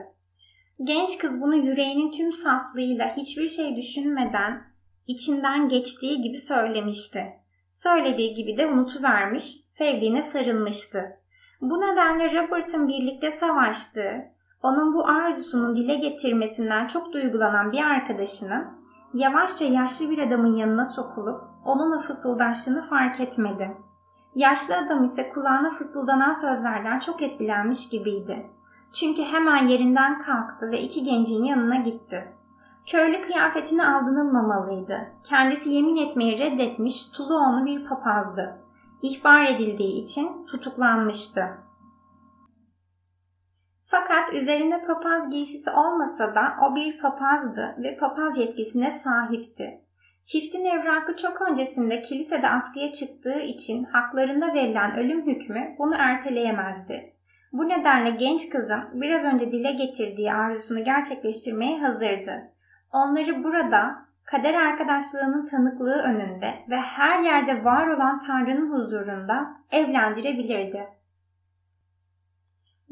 Genç 0.84 1.18
kız 1.18 1.42
bunu 1.42 1.56
yüreğinin 1.56 2.12
tüm 2.12 2.34
saflığıyla 2.34 3.16
hiçbir 3.18 3.48
şey 3.48 3.76
düşünmeden 3.76 4.64
içinden 5.08 5.68
geçtiği 5.68 6.22
gibi 6.22 6.38
söylemişti. 6.38 7.39
Söylediği 7.84 8.34
gibi 8.34 8.58
de 8.58 8.68
unutuvermiş, 8.68 9.44
sevdiğine 9.68 10.22
sarılmıştı. 10.22 11.06
Bu 11.62 11.82
nedenle 11.82 12.42
Robert'ın 12.42 12.88
birlikte 12.88 13.32
savaştığı, 13.32 14.26
onun 14.64 14.94
bu 14.94 15.08
arzusunun 15.08 15.76
dile 15.76 15.96
getirmesinden 15.96 16.88
çok 16.88 17.14
duygulanan 17.14 17.72
bir 17.72 17.82
arkadaşının 17.82 18.68
yavaşça 19.14 19.66
yaşlı 19.66 20.10
bir 20.10 20.18
adamın 20.18 20.56
yanına 20.56 20.86
sokulup 20.86 21.42
onunla 21.66 22.00
fısıldaştığını 22.00 22.82
fark 22.82 23.20
etmedi. 23.20 23.78
Yaşlı 24.36 24.78
adam 24.78 25.04
ise 25.04 25.30
kulağına 25.30 25.72
fısıldanan 25.72 26.34
sözlerden 26.34 27.00
çok 27.00 27.22
etkilenmiş 27.22 27.90
gibiydi. 27.90 28.50
Çünkü 28.94 29.22
hemen 29.22 29.68
yerinden 29.68 30.20
kalktı 30.20 30.72
ve 30.72 30.82
iki 30.82 31.04
gencin 31.04 31.44
yanına 31.44 31.76
gitti. 31.76 32.34
Köylü 32.88 33.22
kıyafetini 33.22 33.86
aldanılmamalıydı. 33.86 35.08
Kendisi 35.30 35.70
yemin 35.70 35.96
etmeyi 36.08 36.40
reddetmiş 36.40 37.12
Tuluonlu 37.12 37.66
bir 37.66 37.86
papazdı. 37.86 38.62
ihbar 39.02 39.46
edildiği 39.46 40.04
için 40.04 40.46
tutuklanmıştı. 40.46 41.42
Fakat 43.86 44.34
üzerinde 44.34 44.86
papaz 44.86 45.30
giysisi 45.30 45.70
olmasa 45.70 46.36
da 46.36 46.42
o 46.62 46.76
bir 46.76 47.02
papazdı 47.02 47.76
ve 47.78 47.98
papaz 47.98 48.38
yetkisine 48.38 48.92
sahipti. 48.92 49.82
Çiftin 50.24 50.66
evrakı 50.66 51.16
çok 51.16 51.42
öncesinde 51.42 52.02
kilisede 52.02 52.50
askıya 52.50 52.92
çıktığı 52.92 53.40
için 53.40 53.84
haklarında 53.84 54.54
verilen 54.54 54.98
ölüm 54.98 55.28
hükmü 55.28 55.76
bunu 55.80 55.96
erteleyemezdi. 56.00 57.14
Bu 57.52 57.70
nedenle 57.70 58.10
genç 58.10 58.50
kızın 58.50 58.84
biraz 58.94 59.24
önce 59.24 59.52
dile 59.52 59.72
getirdiği 59.72 60.34
arzusunu 60.34 60.84
gerçekleştirmeye 60.84 61.80
hazırdı. 61.80 62.59
Onları 62.92 63.44
burada 63.44 64.06
kader 64.26 64.54
arkadaşlığının 64.54 65.46
tanıklığı 65.46 66.02
önünde 66.02 66.66
ve 66.70 66.78
her 66.78 67.24
yerde 67.24 67.66
var 67.66 67.88
olan 67.88 68.24
Tanrı'nın 68.28 68.72
huzurunda 68.72 69.56
evlendirebilirdi. 69.72 70.88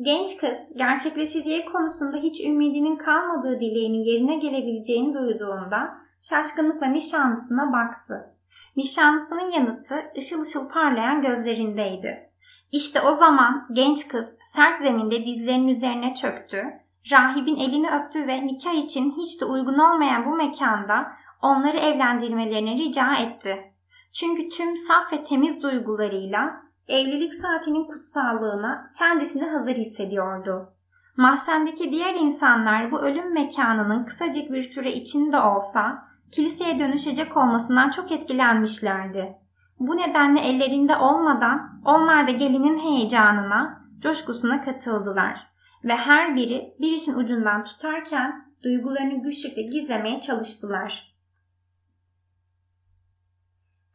Genç 0.01 0.37
kız 0.37 0.59
gerçekleşeceği 0.75 1.65
konusunda 1.65 2.17
hiç 2.17 2.41
ümidinin 2.45 2.95
kalmadığı 2.95 3.59
dileğinin 3.59 4.03
yerine 4.03 4.35
gelebileceğini 4.35 5.13
duyduğunda 5.13 5.97
şaşkınlıkla 6.21 6.87
nişanlısına 6.87 7.73
baktı. 7.73 8.33
Nişanlısının 8.75 9.51
yanıtı 9.51 9.95
ışıl 10.17 10.41
ışıl 10.41 10.69
parlayan 10.69 11.21
gözlerindeydi. 11.21 12.29
İşte 12.71 13.01
o 13.01 13.11
zaman 13.11 13.67
genç 13.71 14.07
kız 14.07 14.35
sert 14.43 14.81
zeminde 14.81 15.25
dizlerinin 15.25 15.67
üzerine 15.67 16.13
çöktü, 16.13 16.63
rahibin 17.11 17.55
elini 17.55 17.89
öptü 17.91 18.27
ve 18.27 18.47
nikah 18.47 18.73
için 18.73 19.11
hiç 19.17 19.41
de 19.41 19.45
uygun 19.45 19.79
olmayan 19.79 20.25
bu 20.25 20.35
mekanda 20.35 21.11
onları 21.41 21.77
evlendirmelerini 21.77 22.77
rica 22.77 23.15
etti. 23.15 23.73
Çünkü 24.13 24.49
tüm 24.49 24.75
saf 24.75 25.13
ve 25.13 25.23
temiz 25.23 25.63
duygularıyla 25.63 26.61
evlilik 26.87 27.33
saatinin 27.33 27.85
kutsallığına 27.85 28.91
kendisini 28.97 29.49
hazır 29.49 29.75
hissediyordu. 29.75 30.73
Mahzendeki 31.17 31.91
diğer 31.91 32.15
insanlar 32.15 32.91
bu 32.91 32.99
ölüm 32.99 33.33
mekanının 33.33 34.05
kısacık 34.05 34.51
bir 34.51 34.63
süre 34.63 34.91
içinde 34.91 35.39
olsa 35.39 36.07
kiliseye 36.31 36.79
dönüşecek 36.79 37.37
olmasından 37.37 37.89
çok 37.89 38.11
etkilenmişlerdi. 38.11 39.35
Bu 39.79 39.97
nedenle 39.97 40.39
ellerinde 40.39 40.95
olmadan 40.95 41.81
onlar 41.85 42.27
da 42.27 42.31
gelinin 42.31 42.79
heyecanına, 42.79 43.81
coşkusuna 44.01 44.61
katıldılar 44.61 45.47
ve 45.83 45.95
her 45.95 46.35
biri 46.35 46.73
bir 46.79 46.91
işin 46.91 47.13
ucundan 47.13 47.65
tutarken 47.65 48.47
duygularını 48.63 49.23
güçlükle 49.23 49.61
gizlemeye 49.61 50.21
çalıştılar. 50.21 51.17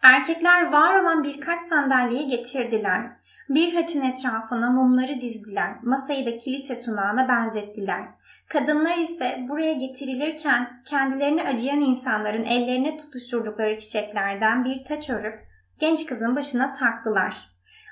Erkekler 0.02 0.72
var 0.72 1.02
olan 1.02 1.24
birkaç 1.24 1.62
sandalyeyi 1.62 2.28
getirdiler. 2.28 3.10
Bir 3.48 3.74
haçın 3.74 4.02
etrafına 4.02 4.70
mumları 4.70 5.20
dizdiler. 5.20 5.82
Masayı 5.82 6.26
da 6.26 6.36
kilise 6.36 6.76
sunağına 6.76 7.28
benzettiler. 7.28 8.08
Kadınlar 8.48 8.98
ise 8.98 9.46
buraya 9.48 9.72
getirilirken 9.72 10.82
kendilerini 10.84 11.42
acıyan 11.42 11.80
insanların 11.80 12.44
ellerine 12.44 12.96
tutuşturdukları 12.96 13.76
çiçeklerden 13.78 14.64
bir 14.64 14.84
taç 14.84 15.10
örüp 15.10 15.40
genç 15.78 16.06
kızın 16.06 16.36
başına 16.36 16.72
taktılar. 16.72 17.36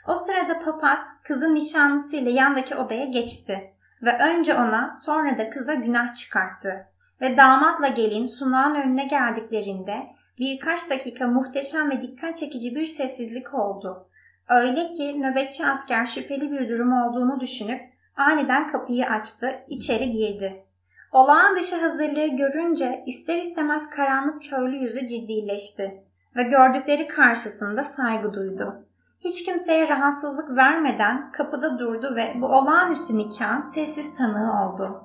O 0.08 0.14
sırada 0.14 0.64
papaz 0.64 1.00
kızın 1.24 1.54
nişanlısıyla 1.54 2.30
yandaki 2.30 2.76
odaya 2.76 3.04
geçti 3.04 3.72
ve 4.02 4.18
önce 4.18 4.54
ona 4.54 4.94
sonra 4.94 5.38
da 5.38 5.50
kıza 5.50 5.74
günah 5.74 6.14
çıkarttı. 6.14 6.86
Ve 7.20 7.36
damatla 7.36 7.88
gelin 7.88 8.26
sunağın 8.26 8.74
önüne 8.74 9.04
geldiklerinde 9.04 10.06
birkaç 10.38 10.90
dakika 10.90 11.26
muhteşem 11.26 11.90
ve 11.90 12.02
dikkat 12.02 12.36
çekici 12.36 12.74
bir 12.74 12.86
sessizlik 12.86 13.54
oldu. 13.54 14.06
Öyle 14.48 14.90
ki 14.90 15.22
nöbetçi 15.22 15.66
asker 15.66 16.04
şüpheli 16.04 16.52
bir 16.52 16.68
durum 16.68 16.92
olduğunu 16.92 17.40
düşünüp 17.40 17.80
aniden 18.16 18.68
kapıyı 18.68 19.06
açtı, 19.06 19.50
içeri 19.68 20.10
girdi. 20.10 20.64
Olağan 21.12 21.56
dışı 21.56 21.76
hazırlığı 21.76 22.26
görünce 22.26 23.04
ister 23.06 23.36
istemez 23.36 23.90
karanlık 23.90 24.42
köylü 24.42 24.76
yüzü 24.76 25.06
ciddileşti 25.06 26.04
ve 26.36 26.42
gördükleri 26.42 27.06
karşısında 27.06 27.82
saygı 27.82 28.34
duydu. 28.34 28.86
Hiç 29.24 29.44
kimseye 29.44 29.88
rahatsızlık 29.88 30.56
vermeden 30.56 31.32
kapıda 31.32 31.78
durdu 31.78 32.16
ve 32.16 32.34
bu 32.40 32.46
olağanüstü 32.46 33.18
nikahın 33.18 33.62
sessiz 33.62 34.14
tanığı 34.14 34.52
oldu. 34.64 35.02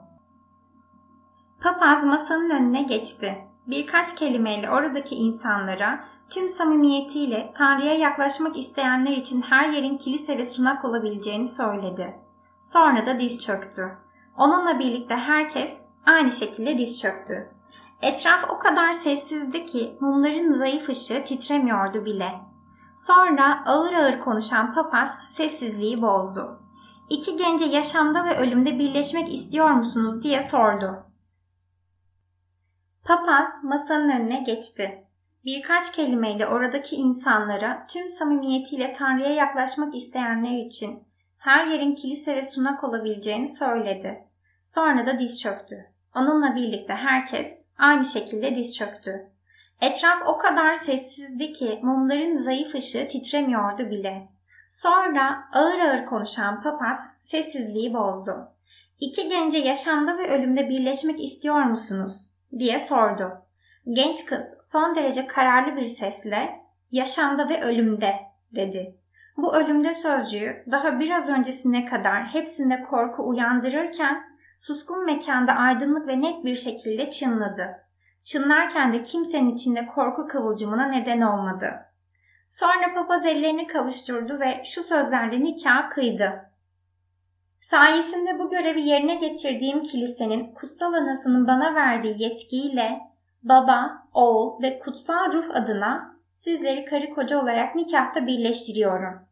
Papaz 1.62 2.04
masanın 2.04 2.50
önüne 2.50 2.84
geçti. 2.84 3.38
Birkaç 3.68 4.16
kelimeyle 4.16 4.70
oradaki 4.70 5.16
insanlara 5.16 6.04
tüm 6.30 6.50
samimiyetiyle 6.50 7.54
Tanrı'ya 7.58 7.94
yaklaşmak 7.94 8.58
isteyenler 8.58 9.18
için 9.18 9.42
her 9.42 9.70
yerin 9.70 9.98
kilise 9.98 10.38
ve 10.38 10.46
sunak 10.46 10.86
olabileceğini 10.86 11.48
söyledi. 11.48 12.16
Sonra 12.60 13.06
da 13.06 13.20
diz 13.20 13.42
çöktü. 13.42 13.98
Onunla 14.38 14.80
birlikte 14.80 15.16
herkes 15.16 15.82
aynı 16.06 16.32
şekilde 16.32 16.78
diz 16.78 17.02
çöktü. 17.02 17.52
Etraf 18.02 18.46
o 18.50 18.60
kadar 18.60 18.92
sessizdi 18.92 19.66
ki 19.66 19.98
mumların 20.00 20.52
zayıf 20.52 20.90
ışığı 20.90 21.24
titremiyordu 21.24 22.06
bile. 22.06 22.32
Sonra 22.98 23.64
ağır 23.66 23.94
ağır 23.94 24.20
konuşan 24.20 24.74
papaz 24.74 25.18
sessizliği 25.30 26.02
bozdu. 26.02 26.60
İki 27.10 27.38
gence 27.38 27.66
yaşamda 27.66 28.26
ve 28.26 28.38
ölümde 28.38 28.80
birleşmek 28.80 29.34
istiyor 29.34 29.72
musunuz 29.72 30.24
diye 30.24 30.42
sordu. 30.42 31.04
Papaz 33.06 33.64
masanın 33.64 34.10
önüne 34.10 34.44
geçti. 34.44 35.06
Birkaç 35.46 35.92
kelimeyle 35.92 36.48
oradaki 36.48 36.96
insanlara 36.96 37.88
tüm 37.88 38.10
samimiyetiyle 38.10 38.94
Tanrı'ya 38.94 39.34
yaklaşmak 39.34 39.96
isteyenler 39.96 40.66
için 40.66 41.04
her 41.38 41.66
yerin 41.66 41.96
kilise 41.96 42.36
ve 42.36 42.44
sunak 42.44 42.84
olabileceğini 42.84 43.48
söyledi. 43.48 44.28
Sonra 44.64 45.06
da 45.06 45.20
diz 45.20 45.42
çöktü. 45.42 45.76
Onunla 46.16 46.56
birlikte 46.56 46.94
herkes 46.94 47.66
aynı 47.78 48.06
şekilde 48.06 48.56
diz 48.56 48.78
çöktü. 48.78 49.35
Etraf 49.82 50.28
o 50.28 50.38
kadar 50.38 50.74
sessizdi 50.74 51.52
ki 51.52 51.80
mumların 51.84 52.38
zayıf 52.38 52.76
ışığı 52.76 53.08
titremiyordu 53.08 53.90
bile. 53.90 54.28
Sonra 54.70 55.50
ağır 55.54 55.80
ağır 55.80 56.06
konuşan 56.06 56.62
papaz 56.62 57.00
sessizliği 57.22 57.94
bozdu. 57.94 58.56
İki 59.00 59.30
gence 59.30 59.58
yaşamda 59.58 60.18
ve 60.18 60.32
ölümde 60.32 60.70
birleşmek 60.70 61.24
istiyor 61.24 61.64
musunuz? 61.64 62.14
diye 62.60 62.80
sordu. 62.80 63.32
Genç 63.90 64.26
kız 64.26 64.44
son 64.62 64.96
derece 64.96 65.28
kararlı 65.28 65.76
bir 65.76 65.86
sesle 65.86 66.50
yaşamda 66.92 67.50
ve 67.50 67.64
ölümde 67.64 68.16
dedi. 68.56 68.96
Bu 69.38 69.56
ölümde 69.56 69.94
sözcüğü 69.94 70.64
daha 70.72 71.00
biraz 71.00 71.30
öncesine 71.30 71.86
kadar 71.86 72.24
hepsinde 72.24 72.84
korku 72.84 73.28
uyandırırken 73.28 74.24
suskun 74.60 75.06
mekanda 75.06 75.54
aydınlık 75.54 76.08
ve 76.08 76.22
net 76.22 76.46
bir 76.46 76.56
şekilde 76.56 77.10
çınladı. 77.10 77.85
Çınlarken 78.26 78.94
de 78.94 79.02
kimsenin 79.02 79.56
içinde 79.56 79.88
korku 79.88 80.28
kıvılcımına 80.28 80.86
neden 80.88 81.22
olmadı. 81.22 81.72
Sonra 82.50 82.94
papaz 82.94 83.26
ellerini 83.26 83.68
kavuşturdu 83.68 84.40
ve 84.40 84.64
şu 84.66 84.84
sözlerle 84.84 85.44
nikah 85.44 85.90
kıydı. 85.90 86.52
Sayesinde 87.62 88.40
bu 88.40 88.50
görevi 88.50 88.82
yerine 88.82 89.16
getirdiğim 89.16 89.84
kilisenin 89.84 90.54
kutsal 90.54 90.94
anasının 90.94 91.48
bana 91.48 91.76
verdiği 91.76 92.24
yetkiyle 92.24 93.00
baba, 93.44 94.08
oğul 94.14 94.62
ve 94.62 94.80
kutsal 94.80 95.32
ruh 95.34 95.56
adına 95.56 96.16
sizleri 96.36 96.86
karı 96.86 97.10
koca 97.10 97.42
olarak 97.42 97.76
nikahta 97.76 98.28
birleştiriyorum. 98.28 99.28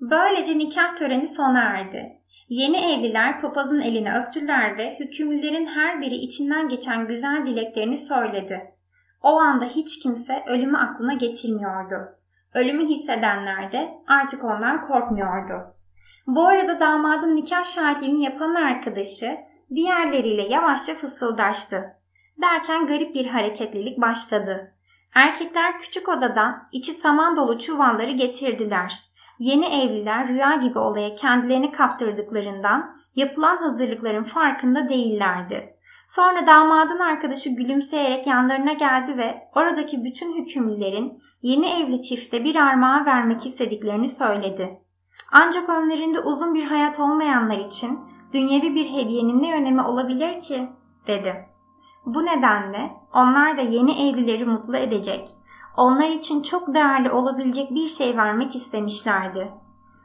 Böylece 0.00 0.58
nikah 0.58 0.96
töreni 0.96 1.26
sona 1.26 1.60
erdi. 1.60 2.21
Yeni 2.48 2.76
evliler 2.76 3.40
papazın 3.40 3.80
elini 3.80 4.14
öptüler 4.14 4.78
ve 4.78 4.96
hükümlülerin 5.00 5.66
her 5.66 6.00
biri 6.00 6.14
içinden 6.14 6.68
geçen 6.68 7.06
güzel 7.06 7.46
dileklerini 7.46 7.96
söyledi. 7.96 8.74
O 9.22 9.28
anda 9.28 9.64
hiç 9.64 9.98
kimse 10.02 10.44
ölümü 10.46 10.78
aklına 10.78 11.14
getirmiyordu. 11.14 11.96
Ölümü 12.54 12.86
hissedenler 12.86 13.72
de 13.72 13.94
artık 14.06 14.44
ondan 14.44 14.82
korkmuyordu. 14.82 15.74
Bu 16.26 16.46
arada 16.46 16.80
damadın 16.80 17.36
nikah 17.36 17.64
şahitliğini 17.64 18.24
yapan 18.24 18.54
arkadaşı 18.54 19.36
diğerleriyle 19.74 20.42
yavaşça 20.42 20.94
fısıldaştı. 20.94 21.84
Derken 22.42 22.86
garip 22.86 23.14
bir 23.14 23.26
hareketlilik 23.26 24.00
başladı. 24.00 24.74
Erkekler 25.14 25.78
küçük 25.78 26.08
odadan 26.08 26.68
içi 26.72 26.92
saman 26.92 27.36
dolu 27.36 27.58
çuvalları 27.58 28.10
getirdiler. 28.10 29.11
Yeni 29.42 29.66
evliler 29.66 30.28
rüya 30.28 30.54
gibi 30.54 30.78
olaya 30.78 31.14
kendilerini 31.14 31.72
kaptırdıklarından 31.72 32.96
yapılan 33.16 33.56
hazırlıkların 33.56 34.24
farkında 34.24 34.88
değillerdi. 34.88 35.76
Sonra 36.08 36.46
damadın 36.46 36.98
arkadaşı 36.98 37.50
gülümseyerek 37.50 38.26
yanlarına 38.26 38.72
geldi 38.72 39.16
ve 39.16 39.48
oradaki 39.56 40.04
bütün 40.04 40.34
hükümlülerin 40.36 41.22
yeni 41.42 41.66
evli 41.66 42.02
çifte 42.02 42.44
bir 42.44 42.56
armağan 42.56 43.06
vermek 43.06 43.46
istediklerini 43.46 44.08
söyledi. 44.08 44.78
Ancak 45.32 45.68
önlerinde 45.68 46.20
uzun 46.20 46.54
bir 46.54 46.64
hayat 46.64 47.00
olmayanlar 47.00 47.58
için 47.58 48.00
dünyevi 48.32 48.74
bir 48.74 48.90
hediyenin 48.90 49.42
ne 49.42 49.54
önemi 49.54 49.82
olabilir 49.82 50.40
ki? 50.40 50.68
dedi. 51.06 51.34
Bu 52.06 52.24
nedenle 52.24 52.90
onlar 53.14 53.56
da 53.56 53.62
yeni 53.62 54.08
evlileri 54.08 54.44
mutlu 54.44 54.76
edecek, 54.76 55.28
onlar 55.76 56.08
için 56.08 56.42
çok 56.42 56.74
değerli 56.74 57.10
olabilecek 57.10 57.70
bir 57.70 57.88
şey 57.88 58.16
vermek 58.16 58.54
istemişlerdi. 58.54 59.52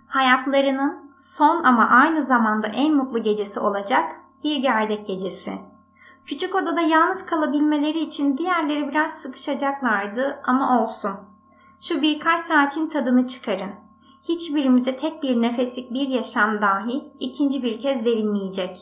Hayatlarının 0.08 1.12
son 1.18 1.64
ama 1.64 1.90
aynı 1.90 2.22
zamanda 2.22 2.68
en 2.68 2.96
mutlu 2.96 3.24
gecesi 3.24 3.60
olacak 3.60 4.16
bir 4.44 4.58
gerdek 4.58 5.08
gecesi. 5.08 5.54
Küçük 6.26 6.56
odada 6.56 6.82
yalnız 6.82 7.26
kalabilmeleri 7.26 8.00
için 8.00 8.38
diğerleri 8.38 8.88
biraz 8.88 9.12
sıkışacaklardı 9.12 10.40
ama 10.44 10.82
olsun. 10.82 11.12
Şu 11.82 12.02
birkaç 12.02 12.40
saatin 12.40 12.90
tadını 12.90 13.28
çıkarın. 13.28 13.72
Hiçbirimize 14.24 14.96
tek 14.96 15.24
bir 15.24 15.42
nefeslik 15.42 15.94
bir 15.94 16.08
yaşam 16.08 16.62
dahi 16.62 17.12
ikinci 17.20 17.64
bir 17.64 17.80
kez 17.80 18.06
verilmeyecek. 18.06 18.78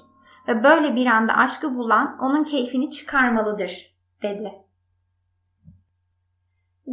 Ve 0.48 0.64
böyle 0.64 0.96
bir 0.96 1.06
anda 1.06 1.34
aşkı 1.34 1.76
bulan 1.76 2.18
onun 2.22 2.44
keyfini 2.44 2.90
çıkarmalıdır, 2.90 3.96
dedi. 4.24 4.65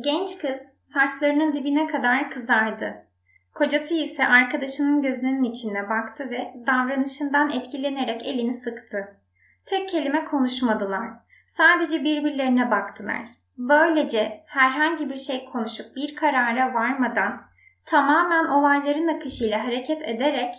Genç 0.00 0.38
kız 0.38 0.60
saçlarının 0.82 1.52
dibine 1.52 1.86
kadar 1.86 2.30
kızardı. 2.30 3.06
Kocası 3.54 3.94
ise 3.94 4.26
arkadaşının 4.26 5.02
gözünün 5.02 5.44
içine 5.44 5.88
baktı 5.88 6.30
ve 6.30 6.54
davranışından 6.66 7.50
etkilenerek 7.50 8.26
elini 8.26 8.54
sıktı. 8.54 9.16
Tek 9.66 9.88
kelime 9.88 10.24
konuşmadılar. 10.24 11.10
Sadece 11.46 12.04
birbirlerine 12.04 12.70
baktılar. 12.70 13.22
Böylece 13.58 14.44
herhangi 14.46 15.10
bir 15.10 15.16
şey 15.16 15.44
konuşup 15.44 15.96
bir 15.96 16.16
karara 16.16 16.74
varmadan 16.74 17.42
tamamen 17.84 18.44
olayların 18.44 19.08
akışıyla 19.08 19.64
hareket 19.64 20.02
ederek 20.02 20.54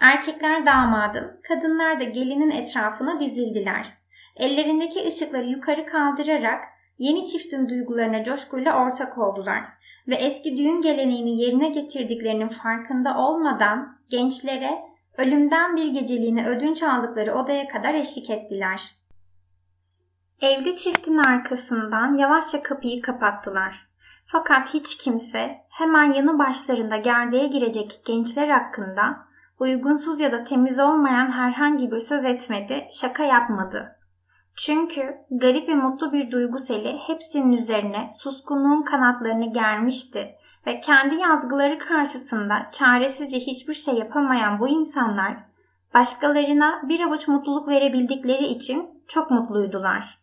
erkekler 0.00 0.66
damadın, 0.66 1.40
kadınlar 1.48 2.00
da 2.00 2.04
gelinin 2.04 2.50
etrafına 2.50 3.20
dizildiler. 3.20 3.98
Ellerindeki 4.36 5.06
ışıkları 5.06 5.46
yukarı 5.46 5.86
kaldırarak 5.86 6.64
yeni 6.98 7.24
çiftin 7.24 7.68
duygularına 7.68 8.24
coşkuyla 8.24 8.84
ortak 8.84 9.18
oldular 9.18 9.64
ve 10.08 10.14
eski 10.14 10.58
düğün 10.58 10.82
geleneğini 10.82 11.40
yerine 11.40 11.68
getirdiklerinin 11.68 12.48
farkında 12.48 13.18
olmadan 13.18 13.98
gençlere 14.10 14.78
ölümden 15.18 15.76
bir 15.76 15.88
geceliğine 15.88 16.48
ödünç 16.48 16.82
aldıkları 16.82 17.34
odaya 17.34 17.68
kadar 17.68 17.94
eşlik 17.94 18.30
ettiler. 18.30 18.82
Evli 20.40 20.76
çiftin 20.76 21.18
arkasından 21.18 22.14
yavaşça 22.14 22.62
kapıyı 22.62 23.02
kapattılar. 23.02 23.88
Fakat 24.26 24.74
hiç 24.74 24.96
kimse 24.96 25.56
hemen 25.70 26.12
yanı 26.12 26.38
başlarında 26.38 26.96
gerdeğe 26.96 27.46
girecek 27.46 28.00
gençler 28.06 28.48
hakkında 28.48 29.28
uygunsuz 29.58 30.20
ya 30.20 30.32
da 30.32 30.44
temiz 30.44 30.80
olmayan 30.80 31.30
herhangi 31.30 31.90
bir 31.90 31.98
söz 31.98 32.24
etmedi, 32.24 32.86
şaka 32.90 33.24
yapmadı. 33.24 33.97
Çünkü 34.58 35.16
garip 35.30 35.68
ve 35.68 35.74
mutlu 35.74 36.12
bir 36.12 36.30
duygu 36.30 36.58
seli 36.58 36.98
hepsinin 37.06 37.52
üzerine 37.52 38.10
suskunluğun 38.18 38.82
kanatlarını 38.82 39.52
germişti 39.52 40.34
ve 40.66 40.80
kendi 40.80 41.14
yazgıları 41.14 41.78
karşısında 41.78 42.70
çaresizce 42.72 43.38
hiçbir 43.38 43.74
şey 43.74 43.94
yapamayan 43.94 44.60
bu 44.60 44.68
insanlar 44.68 45.36
başkalarına 45.94 46.82
bir 46.88 47.00
avuç 47.00 47.28
mutluluk 47.28 47.68
verebildikleri 47.68 48.46
için 48.46 49.02
çok 49.08 49.30
mutluydular. 49.30 50.18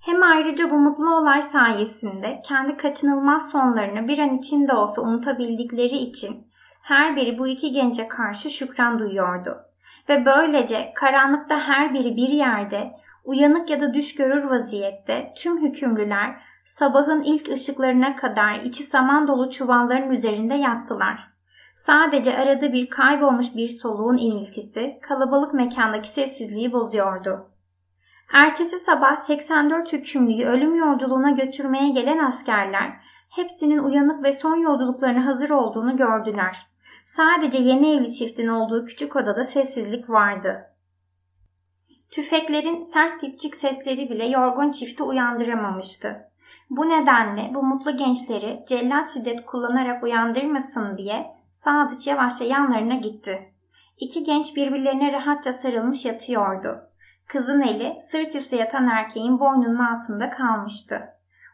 Hem 0.00 0.22
ayrıca 0.22 0.70
bu 0.70 0.78
mutlu 0.78 1.16
olay 1.16 1.42
sayesinde 1.42 2.40
kendi 2.48 2.76
kaçınılmaz 2.76 3.50
sonlarını 3.50 4.08
bir 4.08 4.18
an 4.18 4.34
içinde 4.36 4.74
olsa 4.74 5.02
unutabildikleri 5.02 5.96
için 5.96 6.46
her 6.82 7.16
biri 7.16 7.38
bu 7.38 7.46
iki 7.46 7.72
gence 7.72 8.08
karşı 8.08 8.50
şükran 8.50 8.98
duyuyordu. 8.98 9.71
Ve 10.08 10.24
böylece 10.24 10.92
karanlıkta 10.94 11.58
her 11.60 11.94
biri 11.94 12.16
bir 12.16 12.28
yerde, 12.28 12.92
uyanık 13.24 13.70
ya 13.70 13.80
da 13.80 13.94
düş 13.94 14.14
görür 14.14 14.44
vaziyette 14.44 15.32
tüm 15.36 15.62
hükümlüler 15.62 16.36
sabahın 16.64 17.22
ilk 17.22 17.48
ışıklarına 17.48 18.16
kadar 18.16 18.54
içi 18.54 18.82
saman 18.82 19.28
dolu 19.28 19.50
çuvalların 19.50 20.10
üzerinde 20.10 20.54
yattılar. 20.54 21.32
Sadece 21.74 22.38
arada 22.38 22.72
bir 22.72 22.90
kaybolmuş 22.90 23.56
bir 23.56 23.68
soluğun 23.68 24.16
iniltisi 24.16 24.98
kalabalık 25.02 25.54
mekandaki 25.54 26.08
sessizliği 26.08 26.72
bozuyordu. 26.72 27.48
Ertesi 28.32 28.78
sabah 28.78 29.16
84 29.16 29.92
hükümlüyü 29.92 30.46
ölüm 30.46 30.74
yolculuğuna 30.74 31.30
götürmeye 31.30 31.90
gelen 31.90 32.18
askerler 32.18 32.92
hepsinin 33.30 33.78
uyanık 33.78 34.24
ve 34.24 34.32
son 34.32 34.56
yolculuklarına 34.56 35.26
hazır 35.26 35.50
olduğunu 35.50 35.96
gördüler. 35.96 36.71
Sadece 37.06 37.58
yeni 37.58 37.96
evli 37.96 38.12
çiftin 38.12 38.48
olduğu 38.48 38.84
küçük 38.84 39.16
odada 39.16 39.44
sessizlik 39.44 40.10
vardı. 40.10 40.66
Tüfeklerin 42.10 42.82
sert 42.82 43.22
dipçik 43.22 43.56
sesleri 43.56 44.10
bile 44.10 44.26
yorgun 44.26 44.70
çifti 44.70 45.02
uyandıramamıştı. 45.02 46.16
Bu 46.70 46.88
nedenle 46.88 47.50
bu 47.54 47.62
mutlu 47.62 47.96
gençleri 47.96 48.64
cellat 48.68 49.08
şiddet 49.08 49.46
kullanarak 49.46 50.02
uyandırmasın 50.02 50.96
diye 50.96 51.26
Sadıç 51.52 52.06
yavaşça 52.06 52.44
yanlarına 52.44 52.94
gitti. 52.94 53.52
İki 53.98 54.24
genç 54.24 54.56
birbirlerine 54.56 55.12
rahatça 55.12 55.52
sarılmış 55.52 56.04
yatıyordu. 56.04 56.78
Kızın 57.28 57.60
eli 57.60 57.98
sırt 58.02 58.36
üstü 58.36 58.56
yatan 58.56 58.88
erkeğin 58.88 59.40
boynunun 59.40 59.78
altında 59.78 60.30
kalmıştı. 60.30 61.08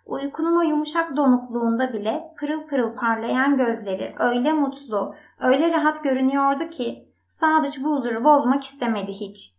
Uykunun 0.09 0.57
o 0.57 0.62
yumuşak 0.62 1.16
donukluğunda 1.16 1.92
bile 1.92 2.23
pırıl 2.38 2.66
pırıl 2.66 2.97
parlayan 2.97 3.57
gözleri 3.57 4.14
öyle 4.18 4.53
mutlu, 4.53 5.14
öyle 5.40 5.73
rahat 5.73 6.05
görünüyordu 6.05 6.68
ki 6.68 7.09
Sadıç 7.27 7.85
bu 7.85 7.97
huzuru 7.97 8.25
bozmak 8.25 8.64
istemedi 8.64 9.12
hiç. 9.12 9.53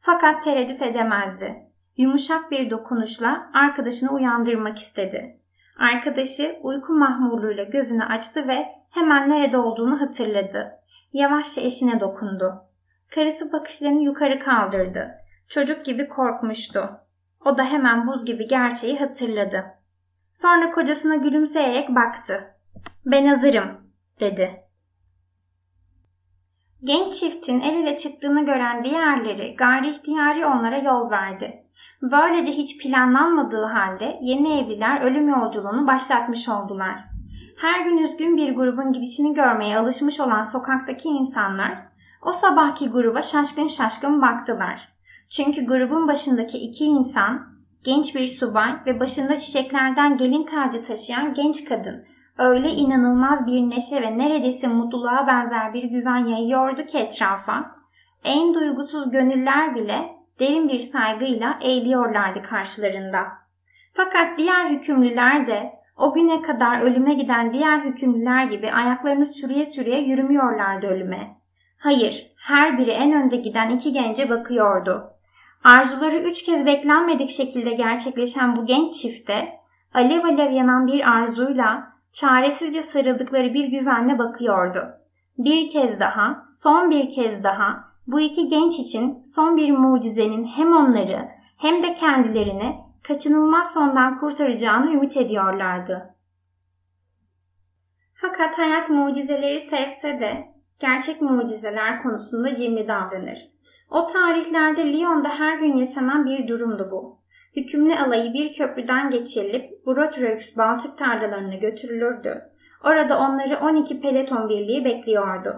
Fakat 0.00 0.42
tereddüt 0.42 0.82
edemezdi. 0.82 1.54
Yumuşak 1.96 2.50
bir 2.50 2.70
dokunuşla 2.70 3.50
arkadaşını 3.54 4.12
uyandırmak 4.12 4.78
istedi. 4.78 5.40
Arkadaşı 5.78 6.56
uyku 6.62 6.92
mahmurluğuyla 6.92 7.64
gözünü 7.64 8.04
açtı 8.04 8.48
ve 8.48 8.66
hemen 8.90 9.30
nerede 9.30 9.58
olduğunu 9.58 10.00
hatırladı. 10.00 10.72
Yavaşça 11.12 11.60
eşine 11.60 12.00
dokundu. 12.00 12.54
Karısı 13.14 13.52
bakışlarını 13.52 14.02
yukarı 14.02 14.38
kaldırdı. 14.38 15.10
Çocuk 15.48 15.84
gibi 15.84 16.08
korkmuştu. 16.08 16.90
O 17.44 17.58
da 17.58 17.64
hemen 17.64 18.06
buz 18.06 18.24
gibi 18.24 18.48
gerçeği 18.48 18.98
hatırladı. 18.98 19.75
Sonra 20.36 20.72
kocasına 20.72 21.16
gülümseyerek 21.16 21.88
baktı. 21.88 22.54
Ben 23.06 23.26
hazırım, 23.26 23.80
dedi. 24.20 24.60
Genç 26.84 27.14
çiftin 27.14 27.60
el 27.60 27.76
ele 27.76 27.96
çıktığını 27.96 28.44
gören 28.44 28.84
diğerleri 28.84 29.56
gayri 29.56 29.90
ihtiyari 29.90 30.46
onlara 30.46 30.78
yol 30.78 31.10
verdi. 31.10 31.64
Böylece 32.02 32.52
hiç 32.52 32.82
planlanmadığı 32.82 33.64
halde 33.64 34.18
yeni 34.22 34.58
evliler 34.58 35.00
ölüm 35.00 35.28
yolculuğunu 35.28 35.86
başlatmış 35.86 36.48
oldular. 36.48 37.04
Her 37.60 37.84
gün 37.84 37.98
üzgün 37.98 38.36
bir 38.36 38.54
grubun 38.54 38.92
gidişini 38.92 39.34
görmeye 39.34 39.78
alışmış 39.78 40.20
olan 40.20 40.42
sokaktaki 40.42 41.08
insanlar 41.08 41.78
o 42.22 42.32
sabahki 42.32 42.88
gruba 42.88 43.22
şaşkın 43.22 43.66
şaşkın 43.66 44.22
baktılar. 44.22 44.88
Çünkü 45.30 45.66
grubun 45.66 46.08
başındaki 46.08 46.58
iki 46.58 46.84
insan, 46.84 47.55
genç 47.86 48.14
bir 48.14 48.26
subay 48.26 48.70
ve 48.86 49.00
başında 49.00 49.36
çiçeklerden 49.36 50.16
gelin 50.16 50.44
tacı 50.44 50.82
taşıyan 50.82 51.34
genç 51.34 51.64
kadın 51.64 52.04
öyle 52.38 52.70
inanılmaz 52.70 53.46
bir 53.46 53.70
neşe 53.70 54.02
ve 54.02 54.18
neredeyse 54.18 54.68
mutluluğa 54.68 55.26
benzer 55.26 55.74
bir 55.74 55.84
güven 55.84 56.24
yayıyordu 56.26 56.86
ki 56.86 56.98
etrafa. 56.98 57.76
En 58.24 58.54
duygusuz 58.54 59.10
gönüller 59.10 59.74
bile 59.74 60.16
derin 60.40 60.68
bir 60.68 60.78
saygıyla 60.78 61.58
eğiliyorlardı 61.62 62.42
karşılarında. 62.42 63.18
Fakat 63.94 64.38
diğer 64.38 64.70
hükümlüler 64.70 65.46
de 65.46 65.72
o 65.96 66.12
güne 66.12 66.42
kadar 66.42 66.80
ölüme 66.80 67.14
giden 67.14 67.52
diğer 67.52 67.80
hükümlüler 67.80 68.44
gibi 68.44 68.72
ayaklarını 68.72 69.26
sürüye 69.26 69.66
sürüye 69.66 70.00
yürümüyorlardı 70.00 70.86
ölüme. 70.86 71.36
Hayır, 71.78 72.26
her 72.46 72.78
biri 72.78 72.90
en 72.90 73.12
önde 73.12 73.36
giden 73.36 73.70
iki 73.70 73.92
gence 73.92 74.30
bakıyordu. 74.30 75.15
Arzuları 75.64 76.18
üç 76.18 76.42
kez 76.42 76.66
beklenmedik 76.66 77.30
şekilde 77.30 77.70
gerçekleşen 77.70 78.56
bu 78.56 78.66
genç 78.66 78.94
çifte 78.94 79.60
alev 79.94 80.24
alev 80.24 80.52
yanan 80.52 80.86
bir 80.86 81.10
arzuyla 81.10 81.92
çaresizce 82.12 82.82
sarıldıkları 82.82 83.54
bir 83.54 83.64
güvenle 83.64 84.18
bakıyordu. 84.18 84.84
Bir 85.38 85.68
kez 85.68 86.00
daha, 86.00 86.44
son 86.62 86.90
bir 86.90 87.08
kez 87.08 87.44
daha 87.44 87.84
bu 88.06 88.20
iki 88.20 88.48
genç 88.48 88.78
için 88.78 89.22
son 89.24 89.56
bir 89.56 89.70
mucizenin 89.70 90.44
hem 90.44 90.72
onları 90.72 91.28
hem 91.56 91.82
de 91.82 91.94
kendilerini 91.94 92.76
kaçınılmaz 93.02 93.72
sondan 93.72 94.18
kurtaracağını 94.20 94.92
ümit 94.92 95.16
ediyorlardı. 95.16 96.14
Fakat 98.14 98.58
hayat 98.58 98.90
mucizeleri 98.90 99.60
sevse 99.60 100.20
de 100.20 100.46
gerçek 100.80 101.22
mucizeler 101.22 102.02
konusunda 102.02 102.54
cimri 102.54 102.88
davranır. 102.88 103.55
O 103.90 104.06
tarihlerde 104.06 104.92
Lyon'da 104.92 105.28
her 105.28 105.58
gün 105.58 105.76
yaşanan 105.76 106.26
bir 106.26 106.48
durumdu 106.48 106.88
bu. 106.90 107.18
Hükümlü 107.56 107.94
alayı 107.94 108.32
bir 108.32 108.52
köprüden 108.52 109.10
geçirilip 109.10 109.86
Brotreux 109.86 110.56
balçık 110.56 110.98
tarlalarına 110.98 111.54
götürülürdü. 111.54 112.42
Orada 112.84 113.18
onları 113.18 113.58
12 113.58 114.00
peleton 114.00 114.48
birliği 114.48 114.84
bekliyordu. 114.84 115.54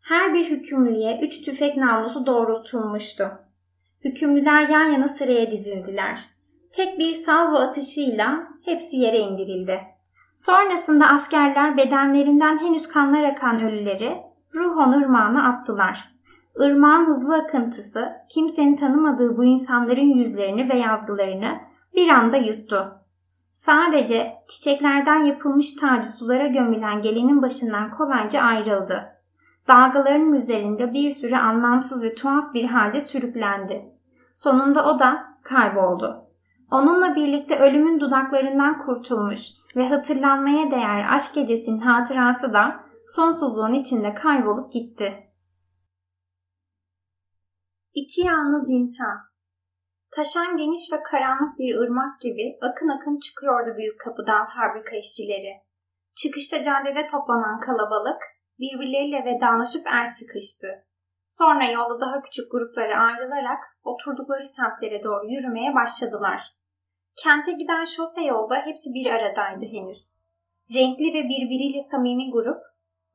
Her 0.00 0.34
bir 0.34 0.50
hükümlüye 0.50 1.20
üç 1.22 1.44
tüfek 1.44 1.76
namlusu 1.76 2.26
doğrultulmuştu. 2.26 3.30
Hükümlüler 4.04 4.68
yan 4.68 4.84
yana 4.84 5.08
sıraya 5.08 5.50
dizildiler. 5.50 6.20
Tek 6.72 6.98
bir 6.98 7.12
salvo 7.12 7.56
atışıyla 7.56 8.48
hepsi 8.64 8.96
yere 8.96 9.18
indirildi. 9.18 9.80
Sonrasında 10.36 11.08
askerler 11.08 11.76
bedenlerinden 11.76 12.58
henüz 12.58 12.88
kanlar 12.88 13.24
akan 13.24 13.60
ölüleri 13.60 14.16
Ruhon 14.54 14.92
ırmağına 14.92 15.48
attılar. 15.48 16.15
Irmağın 16.58 17.06
hızlı 17.06 17.34
akıntısı 17.34 18.12
kimsenin 18.28 18.76
tanımadığı 18.76 19.36
bu 19.36 19.44
insanların 19.44 20.18
yüzlerini 20.18 20.68
ve 20.68 20.78
yazgılarını 20.78 21.58
bir 21.94 22.08
anda 22.08 22.36
yuttu. 22.36 22.92
Sadece 23.54 24.32
çiçeklerden 24.48 25.18
yapılmış 25.18 25.74
tacı 25.74 26.08
sulara 26.08 26.46
gömülen 26.46 27.02
gelinin 27.02 27.42
başından 27.42 27.90
kolayca 27.90 28.40
ayrıldı. 28.40 29.04
Dalgaların 29.68 30.32
üzerinde 30.32 30.92
bir 30.92 31.10
süre 31.10 31.38
anlamsız 31.38 32.02
ve 32.02 32.14
tuhaf 32.14 32.54
bir 32.54 32.64
halde 32.64 33.00
sürüklendi. 33.00 33.84
Sonunda 34.34 34.86
o 34.86 34.98
da 34.98 35.24
kayboldu. 35.42 36.22
Onunla 36.70 37.14
birlikte 37.14 37.58
ölümün 37.58 38.00
dudaklarından 38.00 38.78
kurtulmuş 38.78 39.40
ve 39.76 39.88
hatırlanmaya 39.88 40.70
değer 40.70 41.14
aşk 41.14 41.34
gecesinin 41.34 41.80
hatırası 41.80 42.52
da 42.52 42.80
sonsuzluğun 43.08 43.72
içinde 43.72 44.14
kaybolup 44.14 44.72
gitti. 44.72 45.25
İki 48.02 48.20
yalnız 48.20 48.70
insan. 48.70 49.16
Taşan 50.16 50.56
geniş 50.56 50.92
ve 50.92 51.02
karanlık 51.10 51.58
bir 51.58 51.76
ırmak 51.82 52.20
gibi 52.20 52.58
akın 52.68 52.88
akın 52.88 53.18
çıkıyordu 53.18 53.76
büyük 53.76 54.00
kapıdan 54.00 54.46
fabrika 54.54 54.96
işçileri. 54.96 55.52
Çıkışta 56.20 56.62
caddede 56.62 57.06
toplanan 57.06 57.60
kalabalık 57.60 58.20
birbirleriyle 58.58 59.20
vedalaşıp 59.28 59.86
el 59.86 60.06
sıkıştı. 60.18 60.68
Sonra 61.28 61.64
yolda 61.70 62.00
daha 62.00 62.22
küçük 62.22 62.50
gruplara 62.52 62.96
ayrılarak 63.08 63.60
oturdukları 63.84 64.44
semtlere 64.44 65.02
doğru 65.04 65.26
yürümeye 65.34 65.74
başladılar. 65.74 66.40
Kente 67.22 67.52
giden 67.52 67.84
şose 67.84 68.22
yolda 68.22 68.56
hepsi 68.66 68.88
bir 68.94 69.06
aradaydı 69.06 69.64
henüz. 69.74 70.00
Renkli 70.74 71.08
ve 71.16 71.22
birbiriyle 71.32 71.80
samimi 71.90 72.30
grup, 72.30 72.60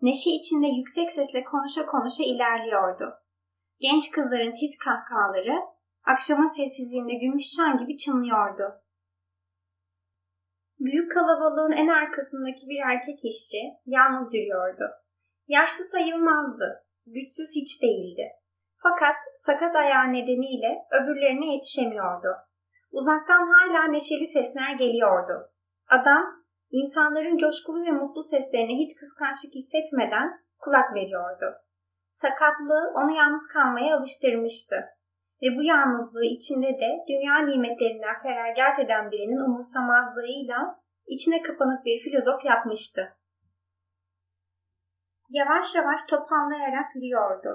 neşe 0.02 0.30
içinde 0.30 0.68
yüksek 0.68 1.12
sesle 1.12 1.44
konuşa 1.44 1.86
konuşa 1.86 2.24
ilerliyordu. 2.24 3.21
Genç 3.82 4.12
kızların 4.12 4.56
tiz 4.60 4.78
kahkahaları, 4.86 5.58
akşamın 6.04 6.48
sessizliğinde 6.48 7.14
gümüş 7.14 7.46
çan 7.56 7.78
gibi 7.78 7.98
çınlıyordu. 7.98 8.64
Büyük 10.80 11.12
kalabalığın 11.12 11.72
en 11.72 11.88
arkasındaki 11.88 12.64
bir 12.70 12.80
erkek 12.92 13.20
işçi 13.26 13.62
yalnız 13.86 14.34
yürüyordu. 14.34 14.86
Yaşlı 15.48 15.84
sayılmazdı, 15.84 16.68
güçsüz 17.06 17.50
hiç 17.56 17.82
değildi. 17.82 18.26
Fakat 18.84 19.16
sakat 19.36 19.76
ayağı 19.76 20.14
nedeniyle 20.14 20.72
öbürlerine 20.92 21.54
yetişemiyordu. 21.54 22.32
Uzaktan 22.92 23.48
hala 23.54 23.88
neşeli 23.88 24.28
sesler 24.28 24.74
geliyordu. 24.74 25.34
Adam, 25.90 26.24
insanların 26.72 27.38
coşkulu 27.38 27.86
ve 27.86 27.92
mutlu 27.92 28.24
seslerine 28.24 28.76
hiç 28.78 29.00
kıskançlık 29.00 29.54
hissetmeden 29.56 30.28
kulak 30.60 30.94
veriyordu. 30.96 31.46
Sakatlığı 32.12 32.92
onu 32.96 33.12
yalnız 33.12 33.48
kalmaya 33.48 33.98
alıştırmıştı. 33.98 34.76
Ve 35.42 35.48
bu 35.58 35.64
yalnızlığı 35.64 36.26
içinde 36.26 36.68
de 36.68 36.90
dünya 37.08 37.38
nimetlerinden 37.40 38.22
feragat 38.24 38.80
eden 38.80 39.12
birinin 39.12 39.46
umursamazlığıyla 39.50 40.80
içine 41.08 41.42
kapanık 41.42 41.86
bir 41.86 42.04
filozof 42.04 42.46
yapmıştı. 42.46 43.14
Yavaş 45.30 45.76
yavaş 45.76 46.00
toparlayarak 46.10 46.96
yürüyordu. 46.96 47.52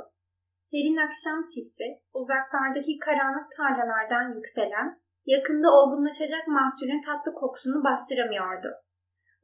Serin 0.62 0.97
akşam 1.07 1.42
sisi, 1.55 1.85
uzaklardaki 2.14 2.99
karanlık 2.99 3.47
tarlalardan 3.57 4.35
yükselen, 4.37 5.01
yakında 5.27 5.69
olgunlaşacak 5.71 6.49
mahsulün 6.49 7.03
tatlı 7.03 7.35
kokusunu 7.35 7.85
bastıramıyordu. 7.85 8.69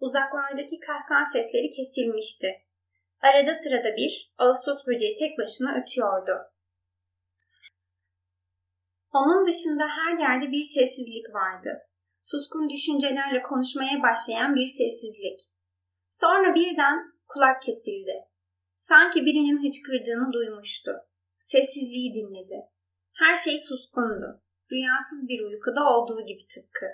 Uzaklardaki 0.01 0.81
kahkaha 0.87 1.25
sesleri 1.25 1.70
kesilmişti. 1.77 2.48
Arada 3.22 3.54
sırada 3.54 3.96
bir 3.96 4.32
Ağustos 4.38 4.87
böceği 4.87 5.18
tek 5.18 5.38
başına 5.38 5.82
ötüyordu. 5.82 6.32
Onun 9.12 9.46
dışında 9.46 9.85
her 9.88 10.18
yerde 10.18 10.52
bir 10.52 10.62
sessizlik 10.62 11.35
vardı. 11.35 11.70
Suskun 12.22 12.68
düşüncelerle 12.68 13.42
konuşmaya 13.42 14.02
başlayan 14.02 14.54
bir 14.54 14.66
sessizlik. 14.66 15.40
Sonra 16.11 16.54
birden 16.54 16.96
kulak 17.28 17.62
kesildi. 17.62 18.14
Sanki 18.76 19.24
birinin 19.26 19.66
hıçkırdığını 19.66 20.32
duymuştu. 20.32 20.92
Sessizliği 21.40 22.14
dinledi. 22.14 22.58
Her 23.12 23.35
şey 23.35 23.58
suskundu. 23.58 24.42
Rüyasız 24.72 25.28
bir 25.28 25.40
uykuda 25.40 25.82
olduğu 25.90 26.26
gibi 26.26 26.46
tıpkı. 26.54 26.87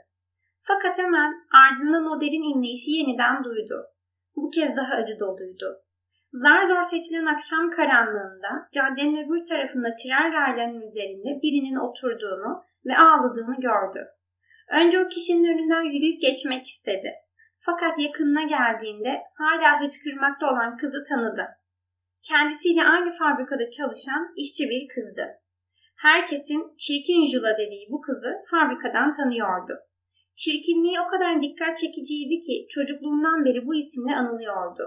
Fakat 0.63 0.99
hemen 0.99 1.33
ardından 1.63 2.07
o 2.07 2.21
derin 2.21 2.55
inleyişi 2.55 2.91
yeniden 2.91 3.45
duydu. 3.45 3.87
Bu 4.37 4.51
kez 4.51 4.77
daha 4.77 4.95
acı 4.95 5.21
doluydu. 5.21 5.88
Zar 6.33 6.63
zor 6.65 6.83
seçilen 6.83 7.27
akşam 7.27 7.71
karanlığında 7.71 8.69
caddenin 8.73 9.27
öbür 9.27 9.45
tarafında 9.45 9.97
tren 9.97 10.33
raylarının 10.33 10.81
üzerinde 10.81 11.43
birinin 11.43 11.77
oturduğunu 11.77 12.63
ve 12.87 12.99
ağladığını 12.99 13.57
gördü. 13.61 14.09
Önce 14.73 15.01
o 15.01 15.09
kişinin 15.09 15.45
önünden 15.45 15.83
yürüyüp 15.83 16.21
geçmek 16.21 16.67
istedi. 16.67 17.13
Fakat 17.61 17.99
yakınına 17.99 18.43
geldiğinde 18.43 19.23
hala 19.35 19.81
hıçkırmakta 19.81 20.51
olan 20.51 20.77
kızı 20.77 21.05
tanıdı. 21.09 21.47
Kendisiyle 22.23 22.85
aynı 22.85 23.13
fabrikada 23.13 23.71
çalışan 23.71 24.33
işçi 24.37 24.65
bir 24.71 24.89
kızdı. 24.95 25.27
Herkesin 25.97 26.77
çirkin 26.77 27.23
Jula 27.33 27.59
dediği 27.59 27.87
bu 27.91 28.01
kızı 28.01 28.33
fabrikadan 28.51 29.13
tanıyordu. 29.13 29.73
Çirkinliği 30.35 31.01
o 31.07 31.11
kadar 31.11 31.43
dikkat 31.43 31.77
çekiciydi 31.77 32.41
ki 32.41 32.67
çocukluğundan 32.71 33.45
beri 33.45 33.67
bu 33.67 33.75
isimle 33.75 34.17
anılıyordu. 34.17 34.85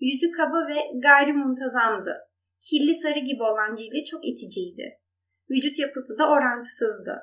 Yüzü 0.00 0.30
kaba 0.32 0.68
ve 0.68 1.00
gayri 1.02 1.32
muntazamdı. 1.32 2.16
Kirli 2.60 2.94
sarı 2.94 3.18
gibi 3.18 3.42
olan 3.42 3.74
cildi 3.74 4.04
çok 4.04 4.26
iticiydi. 4.26 4.98
Vücut 5.50 5.78
yapısı 5.78 6.18
da 6.18 6.28
orantısızdı. 6.30 7.14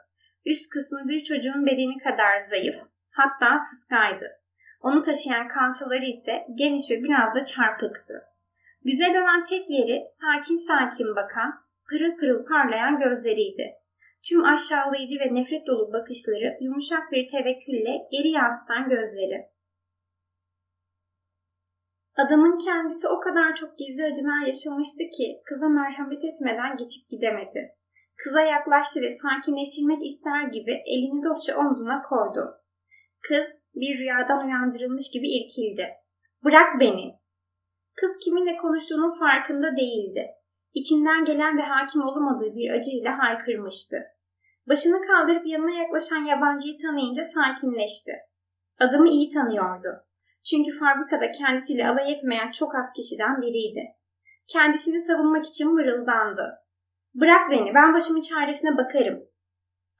Üst 0.45 0.69
kısmı 0.69 1.09
bir 1.09 1.23
çocuğun 1.23 1.65
bedeni 1.65 1.97
kadar 2.03 2.39
zayıf, 2.49 2.75
hatta 3.11 3.57
sıskaydı. 3.57 4.27
Onu 4.81 5.01
taşıyan 5.01 5.47
kalçaları 5.47 6.05
ise 6.05 6.33
geniş 6.55 6.91
ve 6.91 7.03
biraz 7.03 7.35
da 7.35 7.45
çarpıktı. 7.45 8.13
Güzel 8.85 9.21
olan 9.21 9.45
tek 9.45 9.69
yeri 9.69 10.05
sakin 10.21 10.55
sakin 10.55 11.15
bakan, 11.15 11.53
pırıl 11.89 12.17
pırıl 12.17 12.45
parlayan 12.45 12.99
gözleriydi. 12.99 13.73
Tüm 14.29 14.43
aşağılayıcı 14.43 15.19
ve 15.19 15.35
nefret 15.35 15.67
dolu 15.67 15.93
bakışları 15.93 16.57
yumuşak 16.61 17.11
bir 17.11 17.29
tevekkülle 17.29 17.93
geri 18.11 18.29
yansıtan 18.29 18.89
gözleri. 18.89 19.52
Adamın 22.17 22.57
kendisi 22.57 23.07
o 23.07 23.19
kadar 23.19 23.55
çok 23.55 23.77
gizli 23.77 24.05
acılar 24.05 24.45
yaşamıştı 24.45 25.03
ki 25.17 25.41
kıza 25.45 25.69
merhamet 25.69 26.23
etmeden 26.23 26.77
geçip 26.77 27.09
gidemedi. 27.09 27.71
Kıza 28.23 28.41
yaklaştı 28.41 29.01
ve 29.01 29.09
sakinleştirmek 29.09 30.05
ister 30.05 30.43
gibi 30.43 30.71
elini 30.71 31.23
dostça 31.23 31.57
omzuna 31.57 32.01
koydu. 32.01 32.43
Kız 33.27 33.47
bir 33.75 33.97
rüyadan 33.97 34.45
uyandırılmış 34.45 35.11
gibi 35.13 35.27
irkildi. 35.37 35.87
Bırak 36.43 36.79
beni. 36.79 37.15
Kız 37.95 38.17
kiminle 38.23 38.57
konuştuğunun 38.57 39.19
farkında 39.19 39.77
değildi. 39.77 40.27
İçinden 40.73 41.25
gelen 41.25 41.57
ve 41.57 41.61
hakim 41.61 42.01
olamadığı 42.01 42.55
bir 42.55 42.69
acıyla 42.69 43.17
haykırmıştı. 43.19 43.97
Başını 44.69 45.01
kaldırıp 45.01 45.47
yanına 45.47 45.71
yaklaşan 45.71 46.23
yabancıyı 46.25 46.77
tanıyınca 46.81 47.23
sakinleşti. 47.23 48.11
Adamı 48.79 49.09
iyi 49.09 49.29
tanıyordu. 49.29 49.89
Çünkü 50.49 50.79
fabrikada 50.79 51.31
kendisiyle 51.31 51.87
alay 51.87 52.13
etmeyen 52.13 52.51
çok 52.51 52.75
az 52.75 52.93
kişiden 52.95 53.41
biriydi. 53.41 53.83
Kendisini 54.47 55.01
savunmak 55.01 55.45
için 55.45 55.73
mırıldandı. 55.73 56.59
Bırak 57.15 57.51
beni, 57.51 57.73
ben 57.73 57.93
başımın 57.93 58.21
çaresine 58.21 58.77
bakarım. 58.77 59.23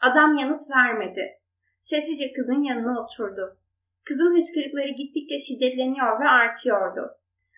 Adam 0.02 0.38
yanıt 0.38 0.62
vermedi. 0.76 1.40
Sessizce 1.82 2.34
kızın 2.34 2.64
yanına 2.64 3.04
oturdu. 3.04 3.58
Kızın 4.06 4.36
hıçkırıkları 4.36 4.90
gittikçe 4.90 5.38
şiddetleniyor 5.38 6.20
ve 6.22 6.28
artıyordu. 6.28 7.12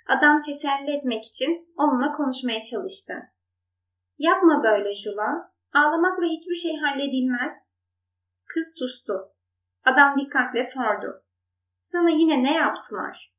Adam 0.08 0.43
teselli 0.43 0.98
etmek 0.98 1.26
için 1.26 1.74
onunla 1.78 2.12
konuşmaya 2.17 2.63
çalıştı. 2.63 3.13
Yapma 4.17 4.63
böyle 4.63 4.93
Jula. 4.93 5.52
Ağlamakla 5.74 6.26
hiçbir 6.26 6.56
şey 6.56 6.78
halledilmez. 6.78 7.54
Kız 8.48 8.76
sustu. 8.80 9.13
Adam 9.86 10.19
dikkatle 10.19 10.63
sordu. 10.63 11.24
Sana 11.86 12.10
yine 12.10 12.43
ne 12.43 12.54
yaptılar? 12.54 13.34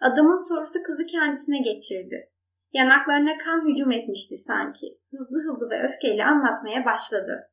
Adamın 0.00 0.48
sorusu 0.48 0.82
kızı 0.86 1.06
kendisine 1.06 1.58
getirdi. 1.58 2.30
Yanaklarına 2.72 3.38
kan 3.44 3.68
hücum 3.68 3.92
etmişti 3.92 4.36
sanki. 4.36 4.86
Hızlı 5.10 5.38
hızlı 5.38 5.70
ve 5.70 5.82
öfkeyle 5.88 6.24
anlatmaya 6.24 6.84
başladı. 6.84 7.50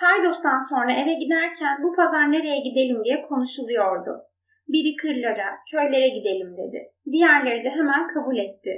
Paydos'tan 0.00 0.58
sonra 0.70 0.92
eve 0.92 1.14
giderken 1.14 1.82
bu 1.82 1.96
pazar 1.96 2.32
nereye 2.32 2.60
gidelim 2.60 3.04
diye 3.04 3.22
konuşuluyordu. 3.22 4.12
Biri 4.68 4.96
kırlara, 4.96 5.48
köylere 5.70 6.08
gidelim 6.08 6.56
dedi. 6.56 6.80
Diğerleri 7.12 7.64
de 7.64 7.70
hemen 7.70 8.08
kabul 8.14 8.36
etti. 8.36 8.72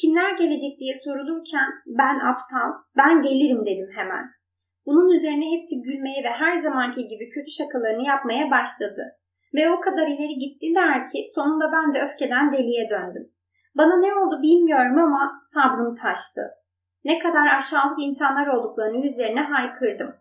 Kimler 0.00 0.38
gelecek 0.38 0.78
diye 0.78 0.94
sorulurken 0.94 1.68
ben 1.86 2.18
aptal, 2.30 2.70
ben 2.96 3.22
gelirim 3.22 3.66
dedim 3.66 3.90
hemen. 3.94 4.24
Bunun 4.90 5.10
üzerine 5.10 5.46
hepsi 5.54 5.82
gülmeye 5.82 6.24
ve 6.24 6.28
her 6.28 6.54
zamanki 6.54 7.08
gibi 7.08 7.30
kötü 7.30 7.50
şakalarını 7.50 8.06
yapmaya 8.06 8.50
başladı. 8.50 9.02
Ve 9.54 9.70
o 9.70 9.80
kadar 9.80 10.06
ileri 10.06 10.34
gittiler 10.38 11.06
ki 11.06 11.18
sonunda 11.34 11.72
ben 11.72 11.94
de 11.94 12.02
öfkeden 12.02 12.52
deliye 12.52 12.90
döndüm. 12.90 13.30
Bana 13.76 13.96
ne 13.96 14.14
oldu 14.14 14.42
bilmiyorum 14.42 14.98
ama 14.98 15.40
sabrım 15.42 15.96
taştı. 15.96 16.42
Ne 17.04 17.18
kadar 17.18 17.56
aşağılık 17.56 17.98
insanlar 17.98 18.46
olduklarını 18.46 19.06
yüzlerine 19.06 19.40
haykırdım. 19.40 20.14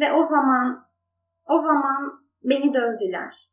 Ve 0.00 0.12
o 0.12 0.22
zaman, 0.22 0.84
o 1.48 1.58
zaman 1.58 2.12
beni 2.44 2.74
dövdüler. 2.74 3.50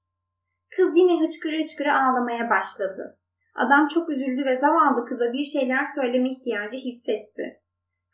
Kız 0.76 0.98
yine 0.98 1.26
hıçkırı 1.26 1.58
hıçkırı 1.58 1.94
ağlamaya 1.94 2.50
başladı. 2.50 3.18
Adam 3.56 3.88
çok 3.88 4.10
üzüldü 4.10 4.46
ve 4.46 4.58
zavallı 4.58 5.06
kıza 5.06 5.34
bir 5.34 5.44
şeyler 5.44 5.84
söyleme 5.96 6.30
ihtiyacı 6.30 6.78
hissetti. 6.78 7.62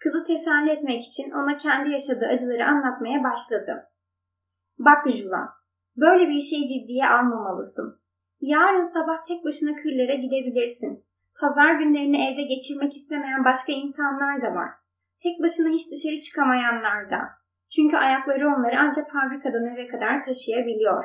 Kızı 0.05 0.23
teselli 0.27 0.69
etmek 0.69 1.01
için 1.09 1.31
ona 1.31 1.57
kendi 1.57 1.89
yaşadığı 1.89 2.27
acıları 2.33 2.65
anlatmaya 2.65 3.23
başladı. 3.23 3.73
Bak 4.79 5.09
Jula, 5.15 5.43
böyle 5.97 6.29
bir 6.29 6.41
şeyi 6.49 6.67
ciddiye 6.67 7.05
almamalısın. 7.09 7.99
Yarın 8.41 8.87
sabah 8.95 9.25
tek 9.27 9.45
başına 9.45 9.73
kırlara 9.81 10.15
gidebilirsin. 10.15 11.03
Pazar 11.41 11.73
günlerini 11.79 12.17
evde 12.27 12.43
geçirmek 12.53 12.95
istemeyen 12.95 13.45
başka 13.45 13.71
insanlar 13.71 14.41
da 14.41 14.55
var. 14.59 14.69
Tek 15.23 15.35
başına 15.43 15.69
hiç 15.69 15.85
dışarı 15.91 16.19
çıkamayanlar 16.19 17.11
da. 17.11 17.21
Çünkü 17.75 17.97
ayakları 17.97 18.47
onları 18.47 18.75
ancak 18.79 19.05
fabrikadan 19.11 19.65
eve 19.73 19.87
kadar 19.87 20.25
taşıyabiliyor. 20.25 21.03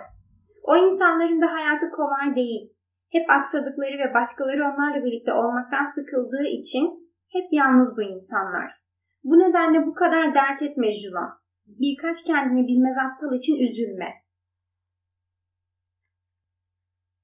O 0.62 0.76
insanların 0.76 1.40
da 1.42 1.52
hayatı 1.52 1.90
kolay 1.90 2.36
değil. 2.36 2.72
Hep 3.12 3.30
aksadıkları 3.30 3.96
ve 3.98 4.14
başkaları 4.14 4.62
onlarla 4.68 5.04
birlikte 5.04 5.32
olmaktan 5.32 5.84
sıkıldığı 5.84 6.46
için 6.60 6.84
hep 7.32 7.46
yalnız 7.52 7.96
bu 7.96 8.02
insanlar. 8.02 8.79
Bu 9.24 9.38
nedenle 9.38 9.86
bu 9.86 9.94
kadar 9.94 10.34
dert 10.34 10.62
etme 10.62 10.90
Juva. 10.92 11.40
Birkaç 11.66 12.24
kendini 12.24 12.66
bilmez 12.66 12.96
aptal 12.98 13.34
için 13.34 13.56
üzülme. 13.56 14.14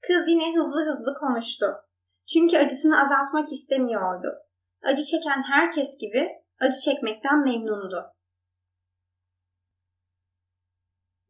Kız 0.01 0.29
yine 0.29 0.57
hızlı 0.57 0.91
hızlı 0.91 1.15
konuştu. 1.21 1.67
Çünkü 2.33 2.57
acısını 2.59 3.03
azaltmak 3.03 3.53
istemiyordu. 3.53 4.29
Acı 4.83 5.03
çeken 5.03 5.43
herkes 5.53 5.99
gibi 6.01 6.29
acı 6.61 6.79
çekmekten 6.85 7.39
memnundu. 7.39 8.05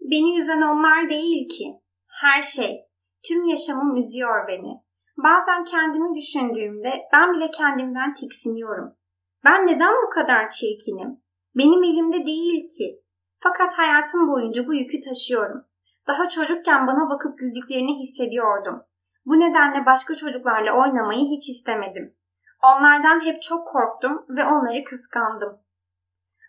Beni 0.01 0.39
üzen 0.39 0.61
onlar 0.61 1.11
değil 1.11 1.49
ki. 1.49 1.81
Her 2.07 2.43
şey, 2.43 2.87
tüm 3.29 3.45
yaşamım 3.45 3.97
üzüyor 3.97 4.49
beni. 4.49 4.87
Bazen 5.17 5.65
kendimi 5.65 6.15
düşündüğümde 6.17 6.93
ben 7.13 7.35
bile 7.35 7.51
kendimden 7.51 8.15
tiksiniyorum. 8.15 8.97
Ben 9.45 9.67
neden 9.67 9.95
bu 10.07 10.11
kadar 10.11 10.49
çirkinim? 10.49 11.21
Benim 11.57 11.83
elimde 11.83 12.27
değil 12.27 12.69
ki. 12.79 13.01
Fakat 13.43 13.79
hayatım 13.79 14.29
boyunca 14.29 14.67
bu 14.67 14.75
yükü 14.75 15.01
taşıyorum. 15.01 15.65
Daha 16.07 16.29
çocukken 16.29 16.87
bana 16.87 17.11
bakıp 17.11 17.39
güldüklerini 17.39 17.99
hissediyordum. 17.99 18.83
Bu 19.27 19.41
nedenle 19.41 19.87
başka 19.87 20.15
çocuklarla 20.15 20.73
oynamayı 20.73 21.25
hiç 21.27 21.49
istemedim. 21.49 22.15
Onlardan 22.63 23.25
hep 23.25 23.43
çok 23.43 23.69
korktum 23.69 24.25
ve 24.29 24.45
onları 24.45 24.85
kıskandım. 24.85 25.59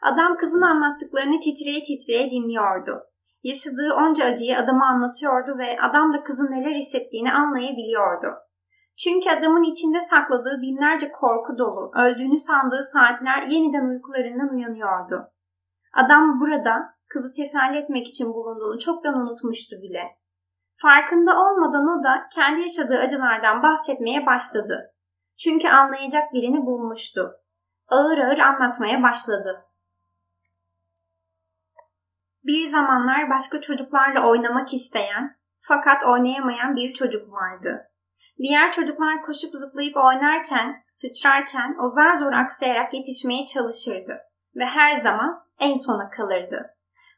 Adam 0.02 0.38
kızın 0.38 0.62
anlattıklarını 0.62 1.40
titreye 1.40 1.84
titreye 1.84 2.32
dinliyordu. 2.32 3.04
Yaşadığı 3.44 3.94
onca 3.94 4.26
acıyı 4.26 4.58
adama 4.58 4.86
anlatıyordu 4.86 5.58
ve 5.58 5.82
adam 5.82 6.14
da 6.14 6.24
kızın 6.24 6.52
neler 6.52 6.76
hissettiğini 6.76 7.34
anlayabiliyordu. 7.34 8.28
Çünkü 9.04 9.30
adamın 9.30 9.64
içinde 9.64 10.02
sakladığı 10.02 10.62
binlerce 10.62 11.12
korku 11.12 11.58
dolu, 11.58 11.92
öldüğünü 11.96 12.40
sandığı 12.40 12.84
saatler 12.84 13.42
yeniden 13.42 13.86
uykularından 13.86 14.50
uyanıyordu. 14.50 15.28
Adam 15.94 16.40
burada 16.40 16.98
kızı 17.08 17.34
teselli 17.34 17.78
etmek 17.78 18.08
için 18.08 18.34
bulunduğunu 18.34 18.80
çoktan 18.80 19.18
unutmuştu 19.18 19.76
bile. 19.82 20.04
Farkında 20.82 21.32
olmadan 21.32 22.00
o 22.00 22.04
da 22.04 22.28
kendi 22.36 22.62
yaşadığı 22.62 23.00
acılardan 23.00 23.64
bahsetmeye 23.64 24.26
başladı. 24.26 24.94
Çünkü 25.44 25.68
anlayacak 25.68 26.34
birini 26.34 26.66
bulmuştu. 26.66 27.32
Ağır 27.88 28.18
ağır 28.18 28.38
anlatmaya 28.38 29.04
başladı. 29.04 29.66
Bir 32.44 32.70
zamanlar 32.70 33.30
başka 33.30 33.62
çocuklarla 33.62 34.30
oynamak 34.30 34.74
isteyen 34.74 35.38
fakat 35.60 36.04
oynayamayan 36.04 36.76
bir 36.76 36.94
çocuk 36.94 37.32
vardı. 37.32 37.87
Diğer 38.40 38.72
çocuklar 38.72 39.22
koşup 39.26 39.52
zıplayıp 39.54 39.98
oynarken, 39.98 40.84
sıçrarken 40.92 41.76
o 41.84 41.90
zar 41.90 42.14
zor 42.14 42.34
aksayarak 42.34 42.94
yetişmeye 42.94 43.46
çalışırdı 43.46 44.18
ve 44.56 44.66
her 44.66 44.98
zaman 44.98 45.44
en 45.60 45.76
sona 45.76 46.10
kalırdı. 46.10 46.66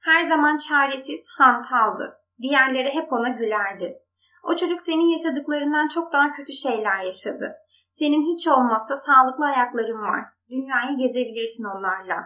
Her 0.01 0.29
zaman 0.29 0.57
çaresiz, 0.57 1.25
hantaldı. 1.37 2.17
Diğerleri 2.41 2.89
hep 2.89 3.13
ona 3.13 3.29
gülerdi. 3.29 3.99
O 4.43 4.55
çocuk 4.55 4.81
senin 4.81 5.07
yaşadıklarından 5.07 5.87
çok 5.87 6.13
daha 6.13 6.31
kötü 6.33 6.53
şeyler 6.53 7.03
yaşadı. 7.03 7.55
Senin 7.91 8.33
hiç 8.33 8.47
olmazsa 8.47 8.95
sağlıklı 8.95 9.45
ayakların 9.45 10.01
var. 10.01 10.25
Dünyayı 10.49 10.97
gezebilirsin 10.97 11.63
onlarla. 11.63 12.17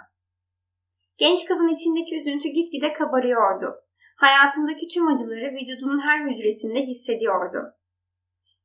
Genç 1.17 1.45
kızın 1.45 1.67
içindeki 1.67 2.15
üzüntü 2.19 2.49
gitgide 2.49 2.93
kabarıyordu. 2.93 3.75
Hayatındaki 4.17 4.87
tüm 4.93 5.07
acıları 5.07 5.51
vücudunun 5.55 5.99
her 5.99 6.29
hücresinde 6.29 6.81
hissediyordu. 6.81 7.73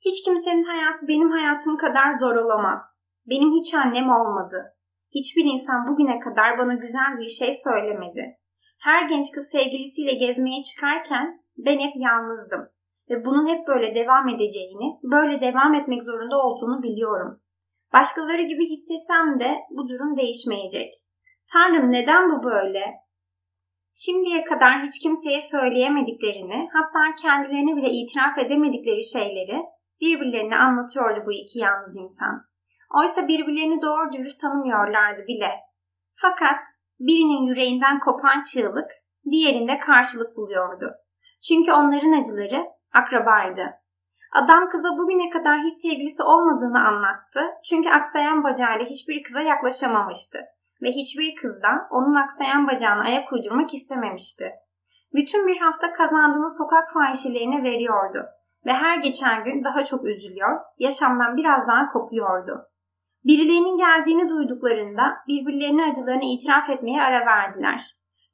Hiç 0.00 0.24
kimsenin 0.24 0.64
hayatı 0.64 1.08
benim 1.08 1.30
hayatım 1.30 1.76
kadar 1.76 2.12
zor 2.12 2.36
olamaz. 2.36 2.80
Benim 3.26 3.52
hiç 3.52 3.74
annem 3.74 4.10
olmadı. 4.10 4.74
Hiçbir 5.14 5.44
insan 5.44 5.88
bugüne 5.88 6.20
kadar 6.20 6.58
bana 6.58 6.74
güzel 6.74 7.18
bir 7.18 7.28
şey 7.28 7.52
söylemedi. 7.64 8.36
Her 8.80 9.08
genç 9.08 9.24
kız 9.34 9.50
sevgilisiyle 9.50 10.14
gezmeye 10.14 10.62
çıkarken 10.62 11.40
ben 11.56 11.78
hep 11.78 11.92
yalnızdım. 11.96 12.68
Ve 13.10 13.24
bunun 13.24 13.48
hep 13.48 13.66
böyle 13.66 13.94
devam 13.94 14.28
edeceğini, 14.28 14.98
böyle 15.02 15.40
devam 15.40 15.74
etmek 15.74 16.02
zorunda 16.02 16.38
olduğunu 16.38 16.82
biliyorum. 16.82 17.40
Başkaları 17.92 18.42
gibi 18.42 18.70
hissetsem 18.70 19.40
de 19.40 19.56
bu 19.70 19.88
durum 19.88 20.16
değişmeyecek. 20.16 20.94
Tanrım 21.52 21.92
neden 21.92 22.30
bu 22.30 22.44
böyle? 22.44 22.84
Şimdiye 23.94 24.44
kadar 24.44 24.82
hiç 24.82 25.02
kimseye 25.02 25.40
söyleyemediklerini, 25.40 26.68
hatta 26.72 27.14
kendilerine 27.22 27.76
bile 27.76 27.90
itiraf 27.90 28.38
edemedikleri 28.38 29.04
şeyleri 29.04 29.62
birbirlerine 30.00 30.56
anlatıyordu 30.56 31.22
bu 31.26 31.32
iki 31.32 31.58
yalnız 31.58 31.96
insan. 31.96 32.44
Oysa 33.00 33.28
birbirlerini 33.28 33.82
doğru 33.82 34.12
dürüst 34.12 34.40
tanımıyorlardı 34.40 35.26
bile. 35.26 35.50
Fakat 36.14 36.60
birinin 37.00 37.46
yüreğinden 37.46 38.00
kopan 38.00 38.42
çığlık 38.42 38.90
diğerinde 39.30 39.78
karşılık 39.78 40.36
buluyordu. 40.36 40.90
Çünkü 41.48 41.72
onların 41.72 42.20
acıları 42.20 42.66
akrabaydı. 42.94 43.66
Adam 44.32 44.70
kıza 44.70 44.88
bugüne 44.98 45.30
kadar 45.30 45.58
hiç 45.58 45.74
sevgilisi 45.74 46.22
olmadığını 46.22 46.80
anlattı. 46.88 47.40
Çünkü 47.68 47.88
aksayan 47.88 48.44
bacağıyla 48.44 48.86
hiçbir 48.86 49.22
kıza 49.22 49.40
yaklaşamamıştı. 49.40 50.38
Ve 50.82 50.88
hiçbir 50.88 51.34
kız 51.34 51.62
da 51.62 51.88
onun 51.90 52.14
aksayan 52.14 52.66
bacağına 52.66 53.02
ayak 53.02 53.32
uydurmak 53.32 53.74
istememişti. 53.74 54.52
Bütün 55.14 55.46
bir 55.46 55.56
hafta 55.56 55.92
kazandığını 55.92 56.50
sokak 56.58 56.92
fahişelerine 56.92 57.62
veriyordu. 57.62 58.26
Ve 58.68 58.72
her 58.72 58.98
geçen 58.98 59.44
gün 59.44 59.64
daha 59.64 59.84
çok 59.84 60.04
üzülüyor, 60.04 60.60
yaşamdan 60.78 61.36
biraz 61.36 61.68
daha 61.68 61.86
kopuyordu. 61.86 62.66
Birilerinin 63.24 63.76
geldiğini 63.76 64.28
duyduklarında 64.28 65.16
birbirlerine 65.28 65.90
acılarını 65.90 66.24
itiraf 66.24 66.70
etmeye 66.70 67.02
ara 67.02 67.26
verdiler. 67.26 67.80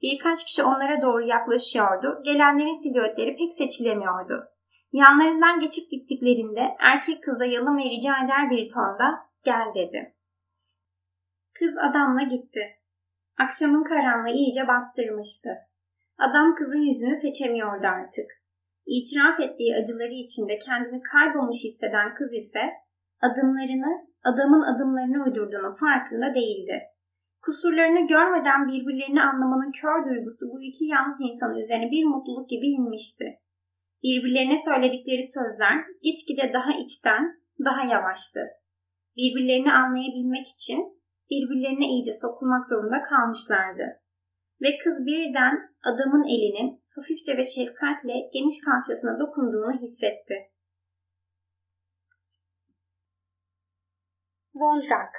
Birkaç 0.03 0.45
kişi 0.45 0.63
onlara 0.63 1.03
doğru 1.03 1.27
yaklaşıyordu, 1.27 2.21
gelenlerin 2.25 2.83
silüetleri 2.83 3.37
pek 3.37 3.55
seçilemiyordu. 3.59 4.45
Yanlarından 4.93 5.61
geçip 5.61 5.91
gittiklerinde 5.91 6.77
erkek 6.81 7.25
kıza 7.25 7.45
yalın 7.45 7.79
ve 7.79 7.85
rica 7.85 8.25
eder 8.25 8.51
bir 8.51 8.73
tonda 8.73 9.09
gel 9.45 9.75
dedi. 9.75 10.15
Kız 11.59 11.79
adamla 11.79 12.23
gitti. 12.23 12.61
Akşamın 13.39 13.85
karanlığı 13.85 14.31
iyice 14.31 14.69
bastırmıştı. 14.69 15.51
Adam 16.19 16.55
kızın 16.55 16.83
yüzünü 16.83 17.17
seçemiyordu 17.17 17.87
artık. 17.87 18.44
İtiraf 18.87 19.41
ettiği 19.41 19.77
acıları 19.77 20.15
içinde 20.25 20.59
kendini 20.59 21.01
kaybolmuş 21.03 21.59
hisseden 21.65 22.15
kız 22.15 22.33
ise 22.33 22.63
adımlarını 23.21 23.93
adamın 24.25 24.63
adımlarını 24.71 25.25
uydurduğunun 25.25 25.75
farkında 25.85 26.35
değildi. 26.35 26.77
Kusurlarını 27.45 28.07
görmeden 28.15 28.69
birbirlerini 28.69 29.23
anlamanın 29.23 29.73
kör 29.81 29.99
duygusu 30.09 30.45
bu 30.53 30.63
iki 30.63 30.85
yalnız 30.85 31.19
insanın 31.21 31.57
üzerine 31.63 31.91
bir 31.91 32.05
mutluluk 32.05 32.49
gibi 32.49 32.67
inmişti. 32.67 33.27
Birbirlerine 34.03 34.57
söyledikleri 34.57 35.25
sözler 35.37 35.77
gitgide 36.03 36.53
daha 36.53 36.73
içten, 36.85 37.23
daha 37.65 37.83
yavaştı. 37.95 38.41
Birbirlerini 39.17 39.73
anlayabilmek 39.73 40.47
için 40.55 40.81
birbirlerine 41.31 41.87
iyice 41.87 42.13
sokulmak 42.13 42.67
zorunda 42.67 43.03
kalmışlardı. 43.03 43.87
Ve 44.63 44.69
kız 44.85 45.07
birden 45.07 45.55
adamın 45.85 46.25
elinin 46.35 46.84
hafifçe 46.97 47.37
ve 47.37 47.45
şefkatle 47.45 48.15
geniş 48.33 48.61
kalçasına 48.65 49.19
dokunduğunu 49.19 49.81
hissetti. 49.81 50.35
Vondrak 54.55 55.15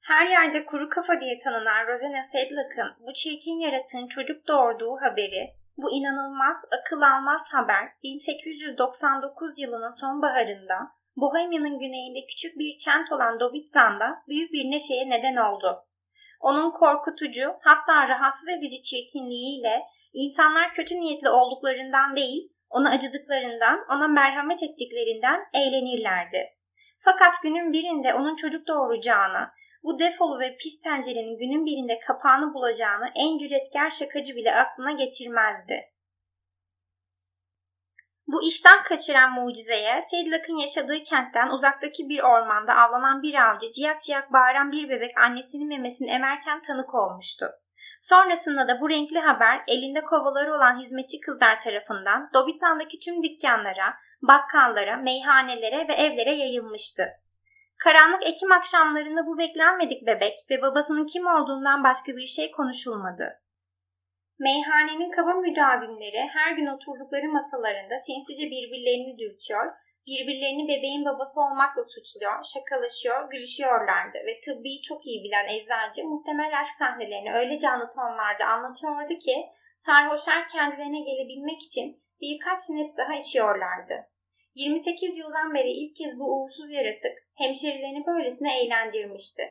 Her 0.00 0.26
yerde 0.26 0.64
kuru 0.64 0.88
kafa 0.88 1.20
diye 1.20 1.38
tanınan 1.44 1.86
Rosena 1.86 2.22
Sedlak'ın 2.32 3.06
bu 3.06 3.12
çirkin 3.12 3.58
yaratığın 3.58 4.08
çocuk 4.08 4.48
doğurduğu 4.48 4.96
haberi, 5.00 5.50
bu 5.76 5.90
inanılmaz, 5.90 6.56
akıl 6.78 7.00
almaz 7.00 7.42
haber 7.52 7.88
1899 8.02 9.58
yılının 9.58 10.00
sonbaharında 10.00 10.76
Bohemia'nın 11.16 11.78
güneyinde 11.78 12.26
küçük 12.26 12.58
bir 12.58 12.78
kent 12.84 13.12
olan 13.12 13.40
Dobitzan'da 13.40 14.22
büyük 14.28 14.52
bir 14.52 14.70
neşeye 14.70 15.10
neden 15.10 15.36
oldu. 15.36 15.84
Onun 16.40 16.70
korkutucu, 16.70 17.52
hatta 17.60 18.08
rahatsız 18.08 18.48
edici 18.48 18.82
çirkinliğiyle 18.82 19.82
insanlar 20.12 20.72
kötü 20.72 20.94
niyetli 20.94 21.28
olduklarından 21.28 22.16
değil, 22.16 22.52
ona 22.70 22.90
acıdıklarından, 22.90 23.86
ona 23.90 24.08
merhamet 24.08 24.62
ettiklerinden 24.62 25.40
eğlenirlerdi. 25.54 26.46
Fakat 27.04 27.34
günün 27.42 27.72
birinde 27.72 28.14
onun 28.14 28.36
çocuk 28.36 28.68
doğuracağını, 28.68 29.50
bu 29.82 29.98
defolu 29.98 30.40
ve 30.40 30.56
pis 30.56 30.80
tencerenin 30.80 31.38
günün 31.38 31.66
birinde 31.66 31.98
kapağını 31.98 32.54
bulacağını 32.54 33.06
en 33.14 33.38
cüretkar 33.38 33.90
şakacı 33.90 34.36
bile 34.36 34.54
aklına 34.54 34.92
getirmezdi. 34.92 35.90
Bu 38.26 38.42
işten 38.42 38.82
kaçıran 38.82 39.32
mucizeye 39.32 40.02
Sedlak'ın 40.02 40.56
yaşadığı 40.56 41.02
kentten 41.02 41.48
uzaktaki 41.48 42.08
bir 42.08 42.20
ormanda 42.20 42.74
avlanan 42.74 43.22
bir 43.22 43.34
avcı 43.34 43.72
ciyak 43.72 44.02
ciyak 44.02 44.32
bağıran 44.32 44.72
bir 44.72 44.88
bebek 44.88 45.18
annesinin 45.18 45.68
memesini 45.68 46.10
emerken 46.10 46.62
tanık 46.62 46.94
olmuştu. 46.94 47.46
Sonrasında 48.00 48.68
da 48.68 48.80
bu 48.80 48.90
renkli 48.90 49.18
haber 49.18 49.62
elinde 49.68 50.00
kovaları 50.00 50.54
olan 50.54 50.80
hizmetçi 50.80 51.20
kızlar 51.20 51.60
tarafından 51.60 52.30
Dobitan'daki 52.34 52.98
tüm 52.98 53.22
dükkanlara, 53.22 53.94
bakkallara, 54.22 54.96
meyhanelere 54.96 55.88
ve 55.88 55.92
evlere 55.92 56.34
yayılmıştı. 56.34 57.02
Karanlık 57.84 58.26
Ekim 58.26 58.52
akşamlarında 58.52 59.26
bu 59.26 59.38
beklenmedik 59.38 60.06
bebek 60.06 60.34
ve 60.50 60.62
babasının 60.62 61.06
kim 61.06 61.26
olduğundan 61.26 61.84
başka 61.84 62.16
bir 62.16 62.26
şey 62.26 62.50
konuşulmadı. 62.50 63.40
Meyhanenin 64.38 65.10
kaba 65.10 65.34
müdavimleri 65.34 66.28
her 66.32 66.52
gün 66.52 66.66
oturdukları 66.66 67.28
masalarında 67.28 67.98
sinsice 67.98 68.46
birbirlerini 68.46 69.18
dürtüyor, 69.18 69.72
birbirlerini 70.06 70.64
bebeğin 70.68 71.04
babası 71.04 71.40
olmakla 71.40 71.82
suçluyor, 71.84 72.36
şakalaşıyor, 72.54 73.30
gülüşüyorlardı 73.30 74.18
ve 74.26 74.40
tıbbi 74.44 74.82
çok 74.88 75.06
iyi 75.06 75.24
bilen 75.24 75.46
eczacı 75.54 76.08
muhtemel 76.08 76.58
aşk 76.60 76.74
sahnelerini 76.78 77.32
öyle 77.34 77.58
canlı 77.58 77.88
tonlarda 77.94 78.44
anlatıyordu 78.44 79.18
ki 79.18 79.36
sarhoşlar 79.76 80.48
kendilerine 80.48 81.00
gelebilmek 81.00 81.62
için 81.62 82.02
birkaç 82.20 82.58
sineps 82.58 82.96
daha 82.96 83.14
içiyorlardı. 83.14 83.94
28 84.54 85.18
yıldan 85.18 85.54
beri 85.54 85.70
ilk 85.70 85.96
kez 85.96 86.18
bu 86.18 86.24
uğursuz 86.24 86.72
yaratık 86.72 87.14
hemşerilerini 87.34 88.06
böylesine 88.06 88.60
eğlendirmişti. 88.60 89.42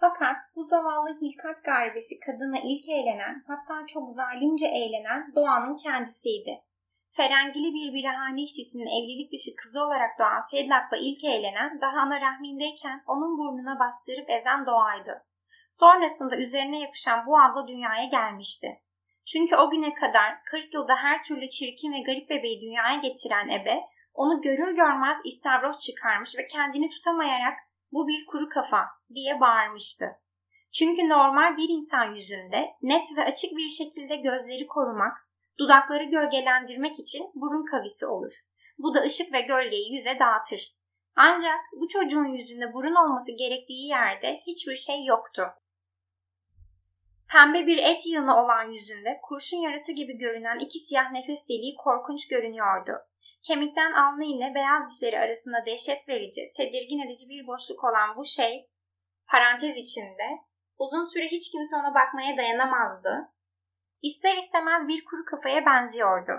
Fakat 0.00 0.36
bu 0.56 0.64
zavallı 0.64 1.20
hilkat 1.20 1.64
garbesi 1.64 2.20
kadına 2.20 2.58
ilk 2.64 2.88
eğlenen, 2.88 3.44
hatta 3.46 3.86
çok 3.86 4.12
zalimce 4.12 4.66
eğlenen 4.66 5.32
doğanın 5.34 5.76
kendisiydi. 5.76 6.60
Ferengili 7.16 7.74
bir 7.74 7.94
birahane 7.94 8.42
işçisinin 8.42 8.86
evlilik 8.86 9.32
dışı 9.32 9.56
kızı 9.56 9.84
olarak 9.84 10.18
doğan 10.18 10.40
Sedlak'la 10.50 10.96
ilk 10.96 11.24
eğlenen, 11.24 11.80
daha 11.80 12.00
ana 12.00 12.20
rahmindeyken 12.20 13.02
onun 13.06 13.38
burnuna 13.38 13.78
bastırıp 13.78 14.30
ezen 14.30 14.66
doğaydı. 14.66 15.24
Sonrasında 15.70 16.36
üzerine 16.36 16.80
yapışan 16.80 17.26
bu 17.26 17.40
abla 17.40 17.68
dünyaya 17.68 18.04
gelmişti. 18.04 18.68
Çünkü 19.32 19.56
o 19.56 19.70
güne 19.70 19.94
kadar 19.94 20.42
40 20.44 20.74
yılda 20.74 20.96
her 20.96 21.24
türlü 21.24 21.48
çirkin 21.48 21.92
ve 21.92 22.00
garip 22.00 22.30
bebeği 22.30 22.60
dünyaya 22.60 22.96
getiren 22.96 23.48
ebe, 23.48 23.80
onu 24.14 24.42
görür 24.42 24.76
görmez 24.76 25.18
istavros 25.24 25.86
çıkarmış 25.86 26.36
ve 26.38 26.46
kendini 26.46 26.90
tutamayarak 26.90 27.58
bu 27.92 28.08
bir 28.08 28.26
kuru 28.26 28.48
kafa 28.48 28.86
diye 29.14 29.40
bağırmıştı. 29.40 30.06
Çünkü 30.78 31.08
normal 31.08 31.56
bir 31.56 31.68
insan 31.68 32.14
yüzünde 32.14 32.76
net 32.82 33.06
ve 33.16 33.24
açık 33.24 33.50
bir 33.56 33.68
şekilde 33.68 34.16
gözleri 34.16 34.66
korumak, 34.66 35.27
dudakları 35.58 36.04
gölgelendirmek 36.04 36.98
için 36.98 37.30
burun 37.34 37.64
kavisi 37.64 38.06
olur. 38.06 38.32
Bu 38.78 38.94
da 38.94 39.00
ışık 39.00 39.32
ve 39.32 39.40
gölgeyi 39.40 39.94
yüze 39.94 40.18
dağıtır. 40.18 40.78
Ancak 41.16 41.60
bu 41.80 41.88
çocuğun 41.88 42.24
yüzünde 42.24 42.72
burun 42.72 42.94
olması 42.94 43.32
gerektiği 43.38 43.88
yerde 43.88 44.40
hiçbir 44.46 44.76
şey 44.76 45.04
yoktu. 45.04 45.42
Pembe 47.32 47.66
bir 47.66 47.78
et 47.78 48.06
yığını 48.06 48.42
olan 48.42 48.70
yüzünde 48.70 49.20
kurşun 49.22 49.56
yarası 49.56 49.92
gibi 49.92 50.18
görünen 50.18 50.58
iki 50.58 50.78
siyah 50.78 51.10
nefes 51.12 51.48
deliği 51.48 51.74
korkunç 51.84 52.28
görünüyordu. 52.28 52.92
Kemikten 53.46 53.92
alnı 53.92 54.24
ile 54.24 54.54
beyaz 54.54 54.82
dişleri 54.90 55.18
arasında 55.18 55.66
dehşet 55.66 56.08
verici, 56.08 56.52
tedirgin 56.56 57.06
edici 57.06 57.28
bir 57.28 57.46
boşluk 57.46 57.84
olan 57.84 58.16
bu 58.16 58.24
şey, 58.24 58.68
parantez 59.30 59.76
içinde, 59.76 60.28
uzun 60.78 61.06
süre 61.12 61.26
hiç 61.26 61.50
kimse 61.52 61.76
ona 61.76 61.94
bakmaya 61.94 62.36
dayanamazdı. 62.36 63.28
İster 64.02 64.36
istemez 64.36 64.88
bir 64.88 65.04
kuru 65.04 65.24
kafaya 65.24 65.66
benziyordu. 65.66 66.32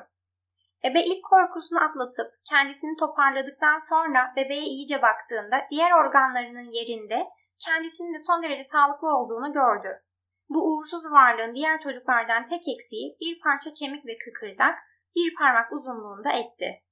Ebe 0.84 1.02
ilk 1.04 1.24
korkusunu 1.24 1.84
atlatıp 1.84 2.32
kendisini 2.50 2.98
toparladıktan 2.98 3.78
sonra 3.78 4.34
bebeğe 4.36 4.64
iyice 4.64 5.02
baktığında 5.02 5.68
diğer 5.72 5.92
organlarının 5.92 6.72
yerinde 6.72 7.28
kendisinin 7.66 8.14
de 8.14 8.20
son 8.20 8.44
derece 8.44 8.64
sağlıklı 8.64 9.18
olduğunu 9.18 9.54
gördü. 9.54 10.02
Bu 10.50 10.60
uğursuz 10.68 11.12
varlığın 11.12 11.56
diğer 11.56 11.82
çocuklardan 11.82 12.50
tek 12.50 12.64
eksiği 12.68 13.18
bir 13.22 13.40
parça 13.44 13.74
kemik 13.74 14.06
ve 14.06 14.18
kıkırdak 14.18 14.76
bir 15.16 15.36
parmak 15.36 15.72
uzunluğunda 15.72 16.32
etti. 16.32 16.84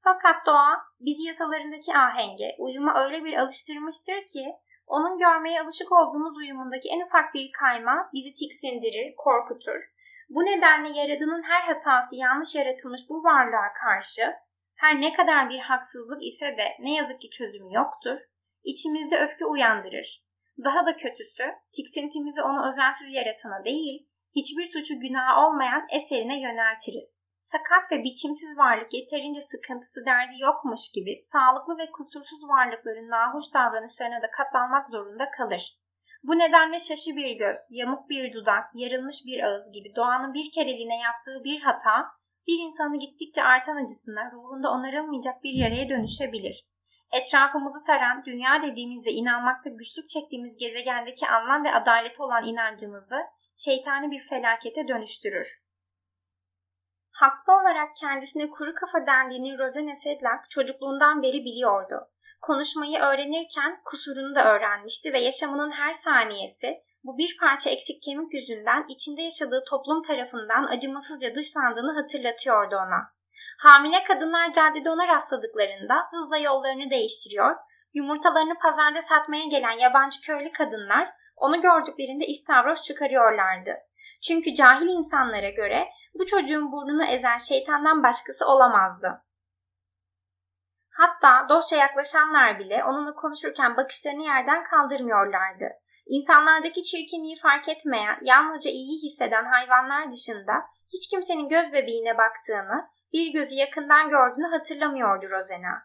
Fakat 0.00 0.46
doğa 0.46 0.82
bizi 1.00 1.22
yasalarındaki 1.22 1.94
ahenge, 1.94 2.56
uyuma 2.58 3.04
öyle 3.04 3.24
bir 3.24 3.34
alıştırmıştır 3.34 4.26
ki 4.32 4.44
onun 4.86 5.18
görmeye 5.18 5.60
alışık 5.62 5.92
olduğumuz 5.92 6.36
uyumundaki 6.36 6.88
en 6.88 7.00
ufak 7.06 7.34
bir 7.34 7.52
kayma 7.52 8.10
bizi 8.12 8.34
tiksindirir, 8.34 9.14
korkutur. 9.16 9.93
Bu 10.28 10.44
nedenle 10.44 10.98
yaradının 10.98 11.42
her 11.42 11.62
hatası 11.62 12.16
yanlış 12.16 12.54
yaratılmış 12.54 13.00
bu 13.08 13.24
varlığa 13.24 13.72
karşı 13.84 14.34
her 14.76 15.00
ne 15.00 15.12
kadar 15.12 15.50
bir 15.50 15.58
haksızlık 15.58 16.24
ise 16.24 16.46
de 16.46 16.76
ne 16.78 16.94
yazık 16.94 17.20
ki 17.20 17.30
çözümü 17.30 17.74
yoktur. 17.74 18.18
İçimizde 18.64 19.18
öfke 19.18 19.46
uyandırır. 19.46 20.24
Daha 20.64 20.86
da 20.86 20.96
kötüsü 20.96 21.44
tiksintimizi 21.76 22.42
onu 22.42 22.68
özensiz 22.68 23.08
yaratana 23.10 23.64
değil, 23.64 24.08
hiçbir 24.36 24.64
suçu 24.64 25.00
günah 25.00 25.38
olmayan 25.38 25.86
eserine 25.90 26.40
yöneltiriz 26.40 27.24
sakat 27.44 27.92
ve 27.92 28.04
biçimsiz 28.04 28.58
varlık 28.58 28.94
yeterince 28.94 29.40
sıkıntısı 29.40 30.04
derdi 30.06 30.36
yokmuş 30.40 30.92
gibi 30.94 31.20
sağlıklı 31.22 31.78
ve 31.78 31.90
kusursuz 31.90 32.48
varlıkların 32.48 33.10
nahoş 33.10 33.44
davranışlarına 33.54 34.22
da 34.22 34.30
katlanmak 34.30 34.88
zorunda 34.88 35.30
kalır. 35.30 35.62
Bu 36.26 36.38
nedenle 36.38 36.78
şaşı 36.78 37.16
bir 37.16 37.36
göz, 37.36 37.58
yamuk 37.70 38.10
bir 38.10 38.32
dudak, 38.34 38.64
yarılmış 38.74 39.16
bir 39.26 39.42
ağız 39.42 39.72
gibi 39.72 39.94
doğanın 39.96 40.34
bir 40.34 40.50
kereliğine 40.54 40.98
yaptığı 40.98 41.44
bir 41.44 41.60
hata, 41.60 42.06
bir 42.46 42.58
insanı 42.66 42.98
gittikçe 42.98 43.42
artan 43.42 43.84
acısına, 43.84 44.30
ruhunda 44.32 44.70
onarılmayacak 44.70 45.42
bir 45.42 45.52
yaraya 45.52 45.88
dönüşebilir. 45.88 46.64
Etrafımızı 47.12 47.80
saran, 47.80 48.24
dünya 48.24 48.62
dediğimiz 48.62 49.06
ve 49.06 49.10
inanmakta 49.10 49.70
güçlük 49.70 50.08
çektiğimiz 50.08 50.56
gezegendeki 50.56 51.26
anlam 51.26 51.64
ve 51.64 51.74
adaleti 51.74 52.22
olan 52.22 52.44
inancımızı 52.44 53.18
şeytani 53.64 54.10
bir 54.10 54.22
felakete 54.28 54.88
dönüştürür. 54.88 55.46
Haklı 57.12 57.52
olarak 57.52 57.96
kendisine 58.00 58.50
kuru 58.50 58.74
kafa 58.74 59.06
dendiğini 59.06 59.58
Rosene 59.58 59.96
Sedlak 59.96 60.50
çocukluğundan 60.50 61.22
beri 61.22 61.44
biliyordu. 61.44 62.13
Konuşmayı 62.46 62.98
öğrenirken 62.98 63.80
kusurunu 63.84 64.34
da 64.34 64.44
öğrenmişti 64.54 65.12
ve 65.12 65.20
yaşamının 65.20 65.70
her 65.70 65.92
saniyesi 65.92 66.82
bu 67.04 67.18
bir 67.18 67.36
parça 67.40 67.70
eksik 67.70 68.02
kemik 68.02 68.34
yüzünden 68.34 68.84
içinde 68.88 69.22
yaşadığı 69.22 69.64
toplum 69.70 70.02
tarafından 70.02 70.64
acımasızca 70.64 71.34
dışlandığını 71.34 71.92
hatırlatıyordu 72.00 72.76
ona. 72.76 73.00
Hamile 73.58 74.04
kadınlar 74.04 74.52
caddede 74.52 74.90
ona 74.90 75.08
rastladıklarında 75.08 75.94
hızla 76.10 76.38
yollarını 76.38 76.90
değiştiriyor, 76.90 77.56
yumurtalarını 77.94 78.54
pazarda 78.62 79.00
satmaya 79.00 79.44
gelen 79.44 79.78
yabancı 79.78 80.20
köylü 80.20 80.52
kadınlar 80.52 81.08
onu 81.36 81.60
gördüklerinde 81.60 82.26
istavros 82.26 82.82
çıkarıyorlardı. 82.82 83.72
Çünkü 84.26 84.54
cahil 84.54 84.86
insanlara 84.86 85.50
göre 85.50 85.88
bu 86.14 86.26
çocuğun 86.26 86.72
burnunu 86.72 87.04
ezen 87.04 87.36
şeytandan 87.36 88.02
başkası 88.02 88.46
olamazdı. 88.46 89.24
Hatta 90.96 91.48
dostça 91.48 91.76
yaklaşanlar 91.76 92.58
bile 92.58 92.84
onunla 92.84 93.14
konuşurken 93.14 93.76
bakışlarını 93.76 94.22
yerden 94.22 94.64
kaldırmıyorlardı. 94.64 95.64
İnsanlardaki 96.06 96.82
çirkinliği 96.82 97.36
fark 97.36 97.68
etmeyen, 97.68 98.18
yalnızca 98.22 98.70
iyi 98.70 99.02
hisseden 99.02 99.44
hayvanlar 99.44 100.12
dışında 100.12 100.52
hiç 100.92 101.10
kimsenin 101.10 101.48
göz 101.48 101.72
bebeğine 101.72 102.18
baktığını, 102.18 102.88
bir 103.12 103.32
gözü 103.32 103.54
yakından 103.54 104.08
gördüğünü 104.10 104.46
hatırlamıyordu 104.46 105.30
Rosena. 105.30 105.82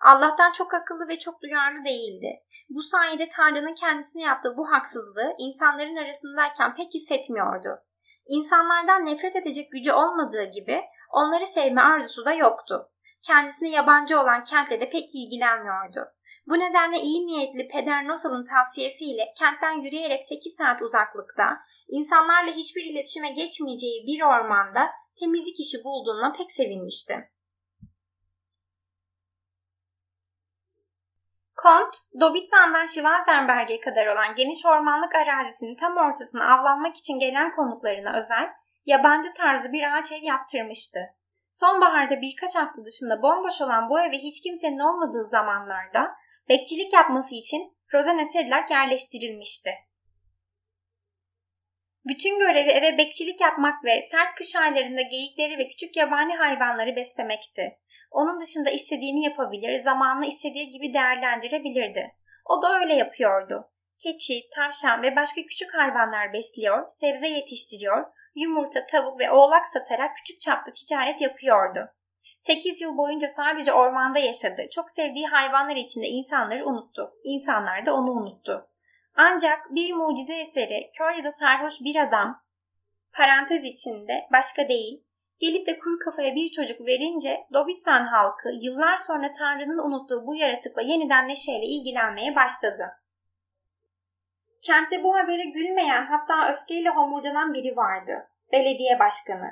Allah'tan 0.00 0.52
çok 0.52 0.74
akıllı 0.74 1.08
ve 1.08 1.18
çok 1.18 1.42
duyarlı 1.42 1.84
değildi. 1.84 2.42
Bu 2.68 2.82
sayede 2.82 3.28
Tanrı'nın 3.28 3.74
kendisine 3.74 4.22
yaptığı 4.22 4.56
bu 4.56 4.72
haksızlığı 4.72 5.34
insanların 5.38 5.96
arasındayken 5.96 6.74
pek 6.74 6.94
hissetmiyordu. 6.94 7.78
İnsanlardan 8.26 9.06
nefret 9.06 9.36
edecek 9.36 9.72
gücü 9.72 9.92
olmadığı 9.92 10.44
gibi 10.44 10.80
onları 11.10 11.46
sevme 11.46 11.82
arzusu 11.82 12.24
da 12.24 12.32
yoktu. 12.32 12.91
Kendisine 13.26 13.68
yabancı 13.68 14.20
olan 14.20 14.44
kentle 14.44 14.80
de 14.80 14.90
pek 14.90 15.14
ilgilenmiyordu. 15.14 16.00
Bu 16.46 16.58
nedenle 16.58 17.00
iyi 17.00 17.26
niyetli 17.26 17.68
Peder 17.68 18.08
Nosal'ın 18.08 18.46
tavsiyesiyle 18.46 19.34
kentten 19.38 19.82
yürüyerek 19.82 20.24
8 20.24 20.54
saat 20.54 20.82
uzaklıkta, 20.82 21.58
insanlarla 21.88 22.52
hiçbir 22.52 22.84
iletişime 22.84 23.30
geçmeyeceği 23.30 24.06
bir 24.06 24.22
ormanda 24.22 24.90
temizlik 25.20 25.60
işi 25.60 25.84
bulduğuna 25.84 26.32
pek 26.32 26.52
sevinmişti. 26.52 27.30
Kont, 31.56 31.94
Dobitzan'dan 32.20 32.84
Schwarzenberg'e 32.84 33.80
kadar 33.80 34.06
olan 34.06 34.34
geniş 34.34 34.66
ormanlık 34.66 35.14
arazisinin 35.14 35.76
tam 35.76 35.96
ortasına 35.96 36.54
avlanmak 36.54 36.96
için 36.96 37.18
gelen 37.18 37.54
konuklarına 37.56 38.18
özel, 38.18 38.48
yabancı 38.86 39.32
tarzı 39.34 39.72
bir 39.72 39.82
ağaç 39.82 40.12
ev 40.12 40.22
yaptırmıştı. 40.22 41.00
Sonbaharda 41.52 42.20
birkaç 42.20 42.56
hafta 42.56 42.84
dışında 42.84 43.22
bomboş 43.22 43.60
olan 43.60 43.90
bu 43.90 44.00
eve 44.00 44.18
hiç 44.18 44.42
kimsenin 44.42 44.78
olmadığı 44.78 45.26
zamanlarda 45.26 46.14
bekçilik 46.48 46.92
yapması 46.92 47.34
için 47.34 47.76
Rosena 47.94 48.24
Sedlak 48.32 48.70
yerleştirilmişti. 48.70 49.70
Bütün 52.04 52.38
görevi 52.38 52.70
eve 52.70 52.98
bekçilik 52.98 53.40
yapmak 53.40 53.84
ve 53.84 54.02
sert 54.10 54.34
kış 54.38 54.56
aylarında 54.56 55.02
geyikleri 55.02 55.58
ve 55.58 55.68
küçük 55.68 55.96
yabani 55.96 56.36
hayvanları 56.36 56.96
beslemekti. 56.96 57.78
Onun 58.10 58.40
dışında 58.40 58.70
istediğini 58.70 59.24
yapabilir, 59.24 59.80
zamanını 59.80 60.26
istediği 60.26 60.70
gibi 60.70 60.94
değerlendirebilirdi. 60.94 62.12
O 62.44 62.62
da 62.62 62.80
öyle 62.80 62.94
yapıyordu. 62.94 63.70
Keçi, 64.02 64.40
tavşan 64.54 65.02
ve 65.02 65.16
başka 65.16 65.42
küçük 65.42 65.74
hayvanlar 65.74 66.32
besliyor, 66.32 66.88
sebze 66.88 67.28
yetiştiriyor, 67.28 68.06
yumurta, 68.34 68.86
tavuk 68.86 69.20
ve 69.20 69.30
oğlak 69.30 69.66
satarak 69.66 70.16
küçük 70.16 70.40
çaplı 70.40 70.72
ticaret 70.72 71.20
yapıyordu. 71.20 71.88
8 72.40 72.80
yıl 72.80 72.96
boyunca 72.96 73.28
sadece 73.28 73.72
ormanda 73.72 74.18
yaşadı. 74.18 74.62
Çok 74.72 74.90
sevdiği 74.90 75.26
hayvanlar 75.26 75.76
içinde 75.76 76.06
insanları 76.06 76.66
unuttu. 76.66 77.10
İnsanlar 77.24 77.86
da 77.86 77.94
onu 77.94 78.10
unuttu. 78.10 78.68
Ancak 79.16 79.74
bir 79.74 79.92
mucize 79.92 80.34
eseri 80.34 80.90
kör 80.98 81.14
ya 81.14 81.24
da 81.24 81.30
sarhoş 81.30 81.80
bir 81.80 81.96
adam 81.96 82.42
parantez 83.12 83.64
içinde 83.64 84.28
başka 84.32 84.68
değil 84.68 85.04
gelip 85.42 85.66
de 85.66 85.78
kuru 85.78 85.98
kafaya 85.98 86.34
bir 86.34 86.50
çocuk 86.50 86.80
verince 86.86 87.46
Dobistan 87.54 88.06
halkı 88.06 88.48
yıllar 88.60 88.96
sonra 88.96 89.32
Tanrı'nın 89.32 89.78
unuttuğu 89.78 90.26
bu 90.26 90.36
yaratıkla 90.36 90.82
yeniden 90.82 91.28
neşeyle 91.28 91.66
ilgilenmeye 91.66 92.36
başladı. 92.36 92.84
Kentte 94.66 95.02
bu 95.04 95.16
habere 95.16 95.44
gülmeyen 95.44 96.06
hatta 96.06 96.52
öfkeyle 96.52 96.88
homurdanan 96.88 97.54
biri 97.54 97.76
vardı. 97.76 98.28
Belediye 98.52 98.98
başkanı. 98.98 99.50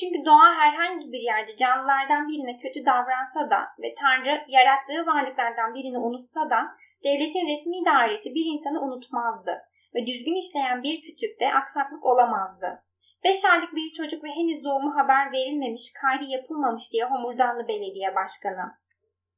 Çünkü 0.00 0.24
doğa 0.24 0.54
herhangi 0.54 1.12
bir 1.12 1.20
yerde 1.20 1.56
canlılardan 1.56 2.28
birine 2.28 2.58
kötü 2.58 2.86
davransa 2.86 3.50
da 3.50 3.60
ve 3.82 3.94
Tanrı 4.00 4.44
yarattığı 4.48 5.06
varlıklardan 5.06 5.74
birini 5.74 5.98
unutsa 5.98 6.50
da 6.50 6.60
devletin 7.04 7.46
resmi 7.52 7.84
dairesi 7.86 8.34
bir 8.34 8.44
insanı 8.54 8.80
unutmazdı 8.82 9.62
ve 9.94 10.06
düzgün 10.06 10.38
işleyen 10.42 10.82
bir 10.82 11.02
kütükte 11.02 11.54
aksaklık 11.54 12.04
olamazdı. 12.04 12.84
Beş 13.24 13.44
aylık 13.44 13.74
bir 13.76 13.92
çocuk 13.92 14.24
ve 14.24 14.28
henüz 14.28 14.64
doğumu 14.64 14.96
haber 14.96 15.32
verilmemiş, 15.32 15.92
kaydı 16.00 16.24
yapılmamış 16.24 16.92
diye 16.92 17.04
homurdanlı 17.04 17.68
belediye 17.68 18.14
başkanı. 18.14 18.64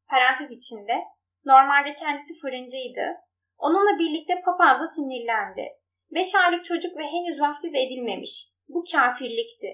Parantez 0.09 0.51
içinde, 0.51 0.95
normalde 1.45 1.95
kendisi 1.95 2.39
fırıncıydı. 2.41 3.17
Onunla 3.61 3.99
birlikte 3.99 4.35
papaz 4.45 4.81
da 4.81 4.87
sinirlendi. 4.89 5.65
Beş 6.15 6.35
aylık 6.35 6.65
çocuk 6.65 6.97
ve 6.97 7.05
henüz 7.15 7.41
vaftiz 7.41 7.75
edilmemiş. 7.75 8.33
Bu 8.69 8.85
kafirlikti. 8.93 9.71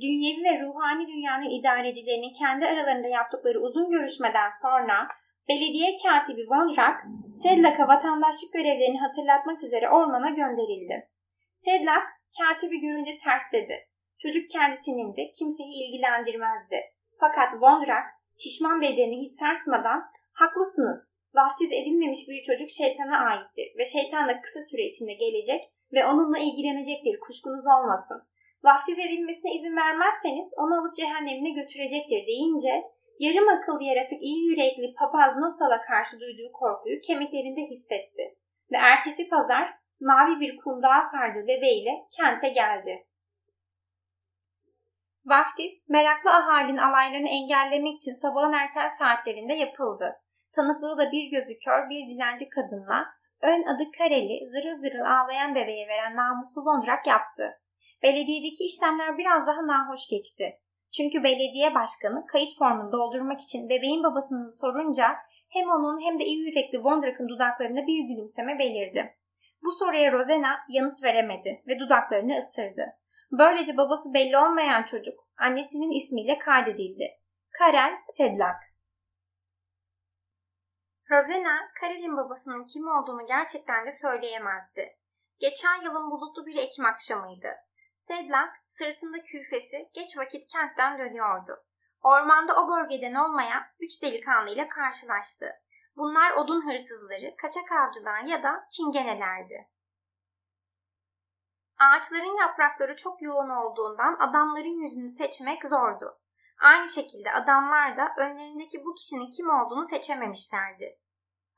Dünyevi 0.00 0.42
ve 0.44 0.62
ruhani 0.64 1.06
dünyanın 1.06 1.50
idarecilerinin 1.58 2.32
kendi 2.38 2.66
aralarında 2.66 3.08
yaptıkları 3.08 3.60
uzun 3.60 3.90
görüşmeden 3.90 4.48
sonra 4.62 5.08
belediye 5.48 5.90
katibi 6.02 6.42
Von 6.50 6.76
Rack, 6.76 6.98
Sedlak'a 7.42 7.88
vatandaşlık 7.88 8.52
görevlerini 8.52 9.00
hatırlatmak 9.00 9.62
üzere 9.62 9.90
ormana 9.90 10.30
gönderildi. 10.30 11.08
Sedlak, 11.54 12.04
katibi 12.38 12.80
görünce 12.80 13.18
tersledi. 13.24 13.76
Çocuk 14.22 14.50
kendisinin 14.50 15.16
de 15.16 15.30
kimseyi 15.38 15.72
ilgilendirmezdi. 15.82 16.78
Fakat 17.20 17.62
Von 17.62 17.86
Rack, 17.86 18.06
şişman 18.38 18.80
bedenini 18.80 19.20
hiç 19.20 19.30
sarsmadan, 19.30 20.02
haklısınız, 20.32 21.09
vaftiz 21.34 21.70
edilmemiş 21.72 22.28
bir 22.28 22.42
çocuk 22.42 22.70
şeytana 22.70 23.16
aittir 23.28 23.68
ve 23.78 23.84
şeytan 23.84 24.28
da 24.28 24.40
kısa 24.40 24.60
süre 24.70 24.82
içinde 24.90 25.12
gelecek 25.12 25.60
ve 25.92 26.06
onunla 26.06 26.38
ilgilenecektir, 26.38 27.20
kuşkunuz 27.20 27.66
olmasın. 27.76 28.20
Vaftiz 28.64 28.98
edilmesine 28.98 29.54
izin 29.54 29.76
vermezseniz 29.76 30.48
onu 30.56 30.80
alıp 30.80 30.96
cehennemine 30.96 31.50
götürecektir 31.50 32.26
deyince 32.26 32.72
yarım 33.18 33.48
akıllı 33.48 33.84
yaratık 33.84 34.22
iyi 34.22 34.40
yürekli 34.50 34.94
papaz 34.98 35.36
Nosal'a 35.36 35.80
karşı 35.82 36.20
duyduğu 36.20 36.52
korkuyu 36.52 37.00
kemiklerinde 37.00 37.60
hissetti 37.70 38.24
ve 38.72 38.76
ertesi 38.76 39.28
pazar 39.28 39.64
mavi 40.00 40.40
bir 40.40 40.56
kundağa 40.56 41.02
sardığı 41.12 41.46
bebeğiyle 41.46 41.90
kente 42.16 42.48
geldi. 42.48 43.06
Vaftiz, 45.26 45.88
meraklı 45.88 46.30
ahalinin 46.30 46.76
alaylarını 46.76 47.28
engellemek 47.28 47.96
için 47.96 48.14
sabahın 48.14 48.52
erken 48.52 48.88
saatlerinde 48.88 49.54
yapıldı. 49.54 50.16
Tanıklığı 50.56 50.98
da 50.98 51.12
bir 51.12 51.30
gözü 51.30 51.58
kör 51.64 51.90
bir 51.90 52.06
dilenci 52.06 52.48
kadınla 52.48 53.06
ön 53.42 53.62
adı 53.62 53.84
Kareli 53.98 54.48
zırıl 54.48 54.76
zırıl 54.76 55.04
ağlayan 55.04 55.54
bebeğe 55.54 55.88
veren 55.88 56.16
namuslu 56.16 56.64
Vondrak 56.64 57.06
yaptı. 57.06 57.60
Belediyedeki 58.02 58.64
işlemler 58.64 59.18
biraz 59.18 59.46
daha 59.46 59.66
nahoş 59.66 60.08
geçti. 60.10 60.58
Çünkü 60.96 61.24
belediye 61.24 61.74
başkanı 61.74 62.26
kayıt 62.26 62.58
formunu 62.58 62.92
doldurmak 62.92 63.40
için 63.40 63.68
bebeğin 63.68 64.02
babasını 64.02 64.52
sorunca 64.52 65.16
hem 65.52 65.70
onun 65.70 66.00
hem 66.00 66.18
de 66.18 66.24
iyi 66.24 66.38
yürekli 66.46 66.84
Vondrak'ın 66.84 67.28
dudaklarında 67.28 67.80
bir 67.86 68.08
gülümseme 68.08 68.58
belirdi. 68.58 69.14
Bu 69.62 69.72
soruya 69.72 70.12
Rosena 70.12 70.58
yanıt 70.68 71.04
veremedi 71.04 71.62
ve 71.68 71.78
dudaklarını 71.78 72.38
ısırdı. 72.38 72.86
Böylece 73.32 73.76
babası 73.76 74.14
belli 74.14 74.38
olmayan 74.38 74.82
çocuk 74.82 75.14
annesinin 75.38 75.96
ismiyle 75.98 76.38
kaydedildi. 76.38 77.08
Karel 77.58 77.92
Sedlak. 78.16 78.69
Rosena, 81.10 81.70
Karel'in 81.80 82.16
babasının 82.16 82.64
kim 82.64 82.88
olduğunu 82.88 83.26
gerçekten 83.26 83.86
de 83.86 83.90
söyleyemezdi. 83.90 84.96
Geçen 85.38 85.82
yılın 85.82 86.10
bulutlu 86.10 86.46
bir 86.46 86.56
Ekim 86.56 86.84
akşamıydı. 86.84 87.48
Sedlak 87.96 88.56
sırtında 88.66 89.22
küfesi 89.22 89.90
geç 89.94 90.16
vakit 90.18 90.48
kentten 90.52 90.98
dönüyordu. 90.98 91.64
Ormanda 92.02 92.62
o 92.62 92.68
bölgeden 92.68 93.14
olmayan 93.14 93.62
üç 93.80 94.02
delikanlı 94.02 94.50
ile 94.50 94.68
karşılaştı. 94.68 95.52
Bunlar 95.96 96.30
odun 96.30 96.72
hırsızları, 96.72 97.34
kaçak 97.36 97.72
avcılar 97.72 98.20
ya 98.20 98.42
da 98.42 98.66
çingenelerdi. 98.70 99.68
Ağaçların 101.78 102.38
yaprakları 102.38 102.96
çok 102.96 103.22
yoğun 103.22 103.48
olduğundan 103.48 104.16
adamların 104.18 104.82
yüzünü 104.82 105.10
seçmek 105.10 105.64
zordu. 105.64 106.18
Aynı 106.60 106.88
şekilde 106.88 107.32
adamlar 107.32 107.96
da 107.96 108.08
önlerindeki 108.18 108.84
bu 108.84 108.94
kişinin 108.94 109.30
kim 109.30 109.50
olduğunu 109.50 109.86
seçememişlerdi. 109.86 110.99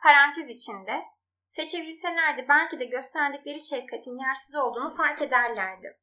Parantez 0.03 0.51
içinde, 0.51 1.05
seçebilselerdi 1.49 2.47
belki 2.49 2.81
de 2.81 2.85
gösterdikleri 2.85 3.61
şefkatin 3.61 4.19
yersiz 4.19 4.57
olduğunu 4.57 4.91
fark 4.97 5.23
ederlerdi. 5.23 5.99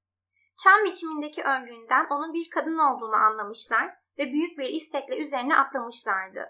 Çam 0.63 0.83
biçimindeki 0.85 1.43
önlüğünden 1.43 2.07
onun 2.09 2.33
bir 2.33 2.49
kadın 2.49 2.77
olduğunu 2.77 3.15
anlamışlar 3.15 3.95
ve 4.17 4.31
büyük 4.33 4.57
bir 4.57 4.69
istekle 4.69 5.17
üzerine 5.17 5.55
atlamışlardı. 5.55 6.45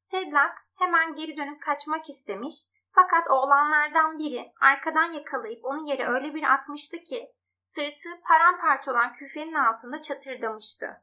Sedlak 0.00 0.66
hemen 0.78 1.14
geri 1.14 1.36
dönüp 1.36 1.62
kaçmak 1.62 2.08
istemiş 2.08 2.54
fakat 2.92 3.30
oğlanlardan 3.30 4.18
biri 4.18 4.52
arkadan 4.60 5.12
yakalayıp 5.12 5.64
onu 5.64 5.90
yere 5.90 6.08
öyle 6.08 6.34
bir 6.34 6.52
atmıştı 6.54 6.98
ki 6.98 7.32
sırtı 7.64 8.08
paramparça 8.28 8.90
olan 8.90 9.12
küfenin 9.12 9.54
altında 9.54 10.02
çatırdamıştı. 10.02 11.02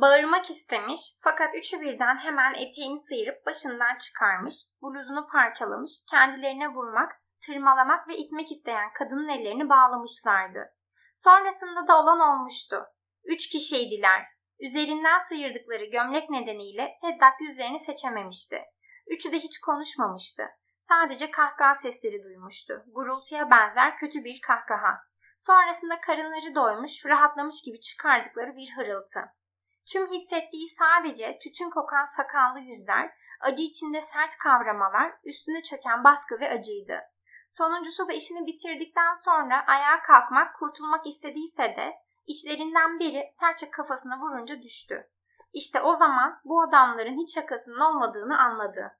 Bağırmak 0.00 0.50
istemiş 0.50 1.00
fakat 1.24 1.54
üçü 1.54 1.80
birden 1.80 2.16
hemen 2.16 2.54
eteğini 2.54 3.04
sıyırıp 3.04 3.46
başından 3.46 3.98
çıkarmış, 3.98 4.54
bluzunu 4.82 5.26
parçalamış, 5.32 5.90
kendilerine 6.10 6.68
vurmak 6.68 7.12
tırmalamak 7.46 8.08
ve 8.08 8.16
itmek 8.16 8.52
isteyen 8.52 8.92
kadının 8.92 9.28
ellerini 9.28 9.68
bağlamışlardı. 9.68 10.74
Sonrasında 11.16 11.88
da 11.88 12.00
olan 12.00 12.20
olmuştu. 12.20 12.84
Üç 13.24 13.48
kişiydiler. 13.48 14.22
Üzerinden 14.60 15.18
sıyırdıkları 15.18 15.84
gömlek 15.84 16.30
nedeniyle 16.30 16.96
Seddak 17.00 17.40
yüzlerini 17.40 17.78
seçememişti. 17.78 18.62
Üçü 19.06 19.32
de 19.32 19.38
hiç 19.38 19.60
konuşmamıştı. 19.60 20.42
Sadece 20.78 21.30
kahkaha 21.30 21.74
sesleri 21.74 22.24
duymuştu. 22.24 22.84
Gurultuya 22.94 23.50
benzer 23.50 23.96
kötü 23.96 24.24
bir 24.24 24.40
kahkaha. 24.40 24.98
Sonrasında 25.38 26.00
karınları 26.00 26.54
doymuş, 26.54 27.06
rahatlamış 27.06 27.62
gibi 27.64 27.80
çıkardıkları 27.80 28.56
bir 28.56 28.68
hırıltı. 28.76 29.20
Tüm 29.92 30.10
hissettiği 30.10 30.68
sadece 30.68 31.38
tütün 31.38 31.70
kokan 31.70 32.04
sakallı 32.04 32.60
yüzler, 32.60 33.10
acı 33.40 33.62
içinde 33.62 34.02
sert 34.02 34.38
kavramalar, 34.38 35.12
üstüne 35.24 35.62
çöken 35.62 36.04
baskı 36.04 36.40
ve 36.40 36.50
acıydı. 36.50 37.00
Sonuncusu 37.50 38.08
da 38.08 38.12
işini 38.12 38.46
bitirdikten 38.46 39.14
sonra 39.14 39.64
ayağa 39.66 40.02
kalkmak, 40.02 40.56
kurtulmak 40.58 41.06
istediyse 41.06 41.62
de 41.62 41.94
içlerinden 42.26 42.98
biri 42.98 43.28
sertçe 43.40 43.70
kafasına 43.70 44.20
vurunca 44.20 44.62
düştü. 44.62 45.10
İşte 45.52 45.80
o 45.80 45.94
zaman 45.94 46.40
bu 46.44 46.62
adamların 46.62 47.16
hiç 47.16 47.34
şakasının 47.34 47.80
olmadığını 47.80 48.38
anladı. 48.38 48.98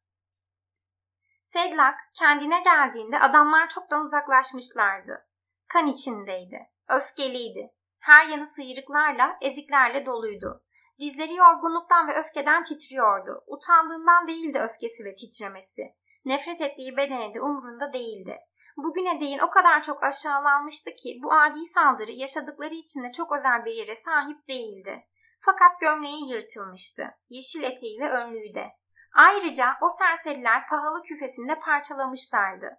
Sedlak 1.44 1.98
kendine 2.14 2.62
geldiğinde 2.62 3.18
adamlar 3.18 3.68
çoktan 3.68 4.04
uzaklaşmışlardı. 4.04 5.26
Kan 5.68 5.86
içindeydi, 5.86 6.70
öfkeliydi. 6.88 7.70
Her 7.98 8.26
yanı 8.26 8.46
sıyrıklarla, 8.46 9.38
eziklerle 9.40 10.06
doluydu. 10.06 10.62
Dizleri 11.00 11.34
yorgunluktan 11.34 12.08
ve 12.08 12.14
öfkeden 12.18 12.64
titriyordu. 12.64 13.44
Utandığından 13.46 14.28
değildi 14.28 14.58
öfkesi 14.58 15.04
ve 15.04 15.14
titremesi. 15.14 15.94
Nefret 16.24 16.60
ettiği 16.60 16.96
bedene 16.96 17.34
de 17.34 17.40
umurunda 17.40 17.92
değildi. 17.92 18.38
Bugüne 18.76 19.20
değin 19.20 19.38
o 19.38 19.50
kadar 19.50 19.82
çok 19.82 20.02
aşağılanmıştı 20.02 20.90
ki 20.90 21.20
bu 21.22 21.32
adi 21.32 21.66
saldırı 21.74 22.12
yaşadıkları 22.12 22.74
içinde 22.74 23.12
çok 23.12 23.32
özel 23.32 23.64
bir 23.64 23.72
yere 23.72 23.94
sahip 23.94 24.48
değildi. 24.48 25.04
Fakat 25.40 25.80
gömleği 25.80 26.30
yırtılmıştı. 26.30 27.04
Yeşil 27.28 27.62
eteği 27.62 28.00
ve 28.00 28.10
önlüğü 28.10 28.54
de. 28.54 28.66
Ayrıca 29.14 29.76
o 29.82 29.88
serseriler 29.88 30.66
pahalı 30.70 31.02
küfesinde 31.02 31.58
parçalamışlardı. 31.58 32.70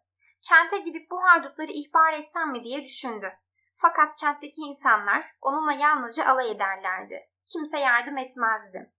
Kente 0.49 0.77
gidip 0.77 1.11
bu 1.11 1.23
haydutları 1.23 1.71
ihbar 1.71 2.13
etsem 2.13 2.51
mi 2.51 2.63
diye 2.63 2.83
düşündü. 2.83 3.31
Fakat 3.81 4.15
kentteki 4.19 4.61
insanlar 4.61 5.31
onunla 5.41 5.73
yalnızca 5.73 6.25
alay 6.25 6.51
ederlerdi. 6.51 7.29
Kimse 7.51 7.79
yardım 7.79 8.17
etmezdi. 8.17 8.91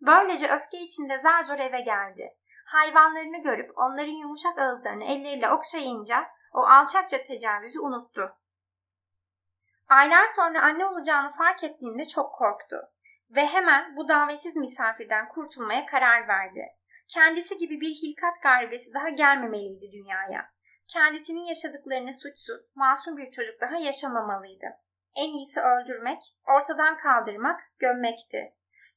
Böylece 0.00 0.48
öfke 0.52 0.78
içinde 0.78 1.18
zar 1.18 1.42
zor 1.42 1.58
eve 1.58 1.80
geldi. 1.80 2.34
Hayvanlarını 2.66 3.42
görüp 3.42 3.78
onların 3.78 4.20
yumuşak 4.22 4.58
ağızlarını 4.58 5.04
elleriyle 5.04 5.50
okşayınca 5.50 6.26
o 6.52 6.60
alçakça 6.60 7.22
tecavüzü 7.22 7.80
unuttu. 7.80 8.36
Aylar 9.88 10.26
sonra 10.26 10.62
anne 10.62 10.86
olacağını 10.86 11.30
fark 11.30 11.64
ettiğinde 11.64 12.04
çok 12.04 12.34
korktu 12.34 12.76
ve 13.30 13.46
hemen 13.46 13.96
bu 13.96 14.08
davetsiz 14.08 14.56
misafirden 14.56 15.28
kurtulmaya 15.28 15.86
karar 15.86 16.28
verdi. 16.28 16.66
Kendisi 17.08 17.56
gibi 17.56 17.80
bir 17.80 17.90
hilkat 17.90 18.42
garbesi 18.42 18.94
daha 18.94 19.08
gelmemeliydi 19.08 19.92
dünyaya. 19.92 20.50
Kendisinin 20.88 21.44
yaşadıklarını 21.44 22.12
suçsuz, 22.12 22.60
masum 22.74 23.16
bir 23.16 23.30
çocuk 23.30 23.60
daha 23.60 23.76
yaşamamalıydı. 23.76 24.66
En 25.16 25.28
iyisi 25.28 25.60
öldürmek, 25.60 26.18
ortadan 26.46 26.96
kaldırmak, 26.96 27.60
gömmekti. 27.78 28.52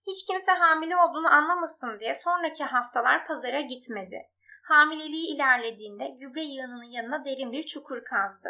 Hiç 0.08 0.26
kimse 0.28 0.52
hamile 0.52 0.98
olduğunu 0.98 1.34
anlamasın 1.34 2.00
diye 2.00 2.16
sonraki 2.16 2.64
haftalar 2.64 3.28
pazara 3.28 3.62
gitmedi. 3.62 4.22
Hamileliği 4.68 5.36
ilerlediğinde 5.36 6.08
gübre 6.20 6.44
yığınının 6.44 6.92
yanına 6.92 7.26
derin 7.26 7.52
bir 7.52 7.66
çukur 7.66 8.04
kazdı. 8.04 8.50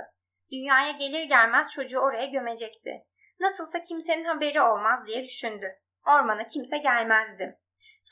Dünyaya 0.51 0.91
gelir 0.91 1.23
gelmez 1.23 1.71
çocuğu 1.71 1.99
oraya 1.99 2.25
gömecekti. 2.25 3.03
Nasılsa 3.39 3.83
kimsenin 3.83 4.25
haberi 4.25 4.61
olmaz 4.61 5.07
diye 5.07 5.23
düşündü. 5.23 5.67
Ormana 6.07 6.43
kimse 6.45 6.77
gelmezdi. 6.77 7.59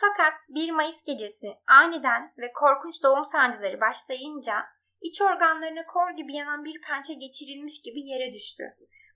Fakat 0.01 0.39
1 0.49 0.71
Mayıs 0.71 1.03
gecesi 1.03 1.47
aniden 1.67 2.33
ve 2.37 2.51
korkunç 2.53 3.03
doğum 3.03 3.25
sancıları 3.25 3.81
başlayınca 3.81 4.65
iç 5.01 5.21
organlarına 5.21 5.85
kor 5.85 6.11
gibi 6.11 6.35
yanan 6.35 6.65
bir 6.65 6.81
pençe 6.81 7.13
geçirilmiş 7.13 7.81
gibi 7.81 7.99
yere 7.99 8.33
düştü. 8.33 8.63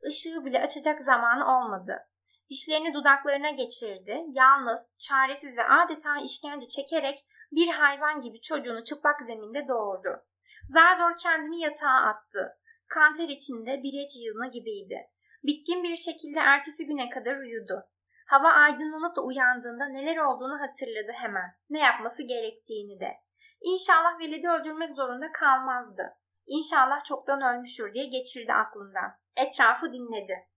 Işığı 0.09 0.45
bile 0.45 0.61
açacak 0.61 1.01
zamanı 1.01 1.57
olmadı. 1.57 1.97
Dişlerini 2.49 2.93
dudaklarına 2.93 3.49
geçirdi. 3.49 4.23
Yalnız, 4.27 4.95
çaresiz 4.99 5.57
ve 5.57 5.63
adeta 5.63 6.17
işkence 6.23 6.67
çekerek 6.67 7.25
bir 7.51 7.67
hayvan 7.67 8.21
gibi 8.21 8.41
çocuğunu 8.41 8.83
çıplak 8.83 9.21
zeminde 9.21 9.67
doğurdu. 9.67 10.09
Zar 10.69 10.93
zor 10.93 11.17
kendini 11.17 11.59
yatağa 11.59 12.01
attı. 12.09 12.57
Kanter 12.87 13.29
içinde 13.29 13.83
bir 13.83 14.03
et 14.03 14.11
yığını 14.15 14.51
gibiydi. 14.51 15.07
Bitkin 15.43 15.83
bir 15.83 15.95
şekilde 15.95 16.39
ertesi 16.39 16.87
güne 16.87 17.09
kadar 17.09 17.35
uyudu. 17.37 17.83
Hava 18.27 18.51
aydınlanıp 18.51 19.15
da 19.15 19.21
uyandığında 19.21 19.85
neler 19.85 20.17
olduğunu 20.17 20.61
hatırladı 20.61 21.11
hemen. 21.11 21.55
Ne 21.69 21.79
yapması 21.79 22.23
gerektiğini 22.23 22.99
de. 22.99 23.11
İnşallah 23.61 24.19
velidi 24.19 24.49
öldürmek 24.49 24.91
zorunda 24.91 25.31
kalmazdı. 25.31 26.03
İnşallah 26.45 27.03
çoktan 27.03 27.41
ölmüştür 27.41 27.93
diye 27.93 28.05
geçirdi 28.05 28.53
aklından. 28.53 29.20
Etrafı 29.35 29.93
dinledi. 29.93 30.47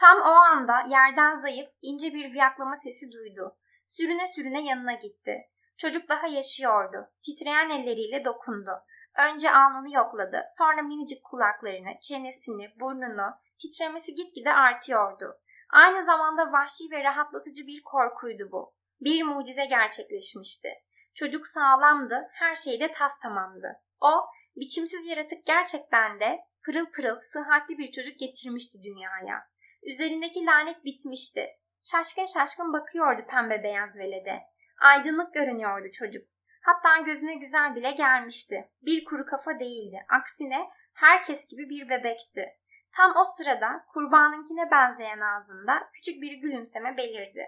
Tam 0.00 0.20
o 0.20 0.30
anda 0.30 0.84
yerden 0.88 1.34
zayıf, 1.34 1.68
ince 1.82 2.14
bir 2.14 2.32
viyaklama 2.32 2.76
sesi 2.76 3.12
duydu. 3.12 3.56
Sürüne 3.86 4.26
sürüne 4.26 4.64
yanına 4.64 4.92
gitti. 4.92 5.48
Çocuk 5.78 6.08
daha 6.08 6.26
yaşıyordu. 6.26 7.10
Titreyen 7.24 7.70
elleriyle 7.70 8.24
dokundu. 8.24 8.70
Önce 9.18 9.50
alnını 9.50 9.94
yokladı. 9.94 10.46
Sonra 10.50 10.82
minicik 10.82 11.24
kulaklarını, 11.24 11.98
çenesini, 12.00 12.80
burnunu, 12.80 13.34
titremesi 13.58 14.14
gitgide 14.14 14.52
artıyordu. 14.52 15.40
Aynı 15.70 16.04
zamanda 16.04 16.52
vahşi 16.52 16.84
ve 16.92 17.04
rahatlatıcı 17.04 17.66
bir 17.66 17.82
korkuydu 17.82 18.48
bu. 18.52 18.74
Bir 19.00 19.22
mucize 19.22 19.64
gerçekleşmişti. 19.64 20.68
Çocuk 21.14 21.46
sağlamdı, 21.46 22.28
her 22.32 22.54
şeyde 22.54 22.92
tas 22.92 23.20
tamamdı. 23.20 23.80
O, 24.00 24.26
biçimsiz 24.56 25.06
yaratık 25.06 25.46
gerçekten 25.46 26.20
de 26.20 26.38
pırıl 26.64 26.86
pırıl, 26.86 27.18
sıhhatli 27.18 27.78
bir 27.78 27.92
çocuk 27.92 28.18
getirmişti 28.18 28.78
dünyaya. 28.82 29.46
Üzerindeki 29.82 30.46
lanet 30.46 30.84
bitmişti. 30.84 31.48
Şaşkın 31.82 32.24
şaşkın 32.24 32.72
bakıyordu 32.72 33.22
pembe 33.30 33.62
beyaz 33.62 33.98
velede. 33.98 34.40
Aydınlık 34.80 35.34
görünüyordu 35.34 35.86
çocuk. 35.92 36.22
Hatta 36.62 36.98
gözüne 36.98 37.34
güzel 37.34 37.74
bile 37.74 37.90
gelmişti. 37.90 38.70
Bir 38.82 39.04
kuru 39.04 39.26
kafa 39.26 39.58
değildi. 39.58 40.06
Aksine 40.08 40.68
herkes 40.94 41.48
gibi 41.48 41.68
bir 41.68 41.88
bebekti. 41.88 42.48
Tam 42.96 43.16
o 43.16 43.24
sırada 43.24 43.84
kurbanınkine 43.88 44.70
benzeyen 44.70 45.20
ağzında 45.20 45.88
küçük 45.94 46.22
bir 46.22 46.32
gülümseme 46.32 46.96
belirdi. 46.96 47.46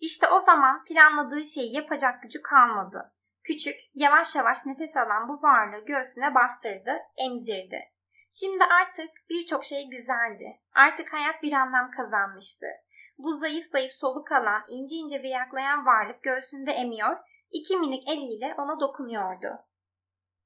İşte 0.00 0.28
o 0.28 0.40
zaman 0.40 0.84
planladığı 0.84 1.44
şeyi 1.44 1.74
yapacak 1.74 2.22
gücü 2.22 2.42
kalmadı. 2.42 3.12
Küçük, 3.44 3.74
yavaş 3.94 4.36
yavaş 4.36 4.66
nefes 4.66 4.96
alan 4.96 5.28
bu 5.28 5.42
varlığı 5.42 5.84
göğsüne 5.84 6.34
bastırdı, 6.34 6.98
emzirdi. 7.16 7.91
Şimdi 8.40 8.64
artık 8.64 9.10
birçok 9.30 9.64
şey 9.64 9.88
güzeldi. 9.90 10.60
Artık 10.74 11.12
hayat 11.12 11.42
bir 11.42 11.52
anlam 11.52 11.90
kazanmıştı. 11.90 12.66
Bu 13.18 13.32
zayıf 13.32 13.64
zayıf 13.64 13.92
soluk 13.92 14.32
alan, 14.32 14.62
ince 14.68 14.96
ince 14.96 15.22
viyaklayan 15.22 15.86
varlık 15.86 16.22
göğsünde 16.22 16.72
emiyor, 16.72 17.16
iki 17.50 17.76
minik 17.76 18.08
eliyle 18.08 18.54
ona 18.58 18.80
dokunuyordu. 18.80 19.48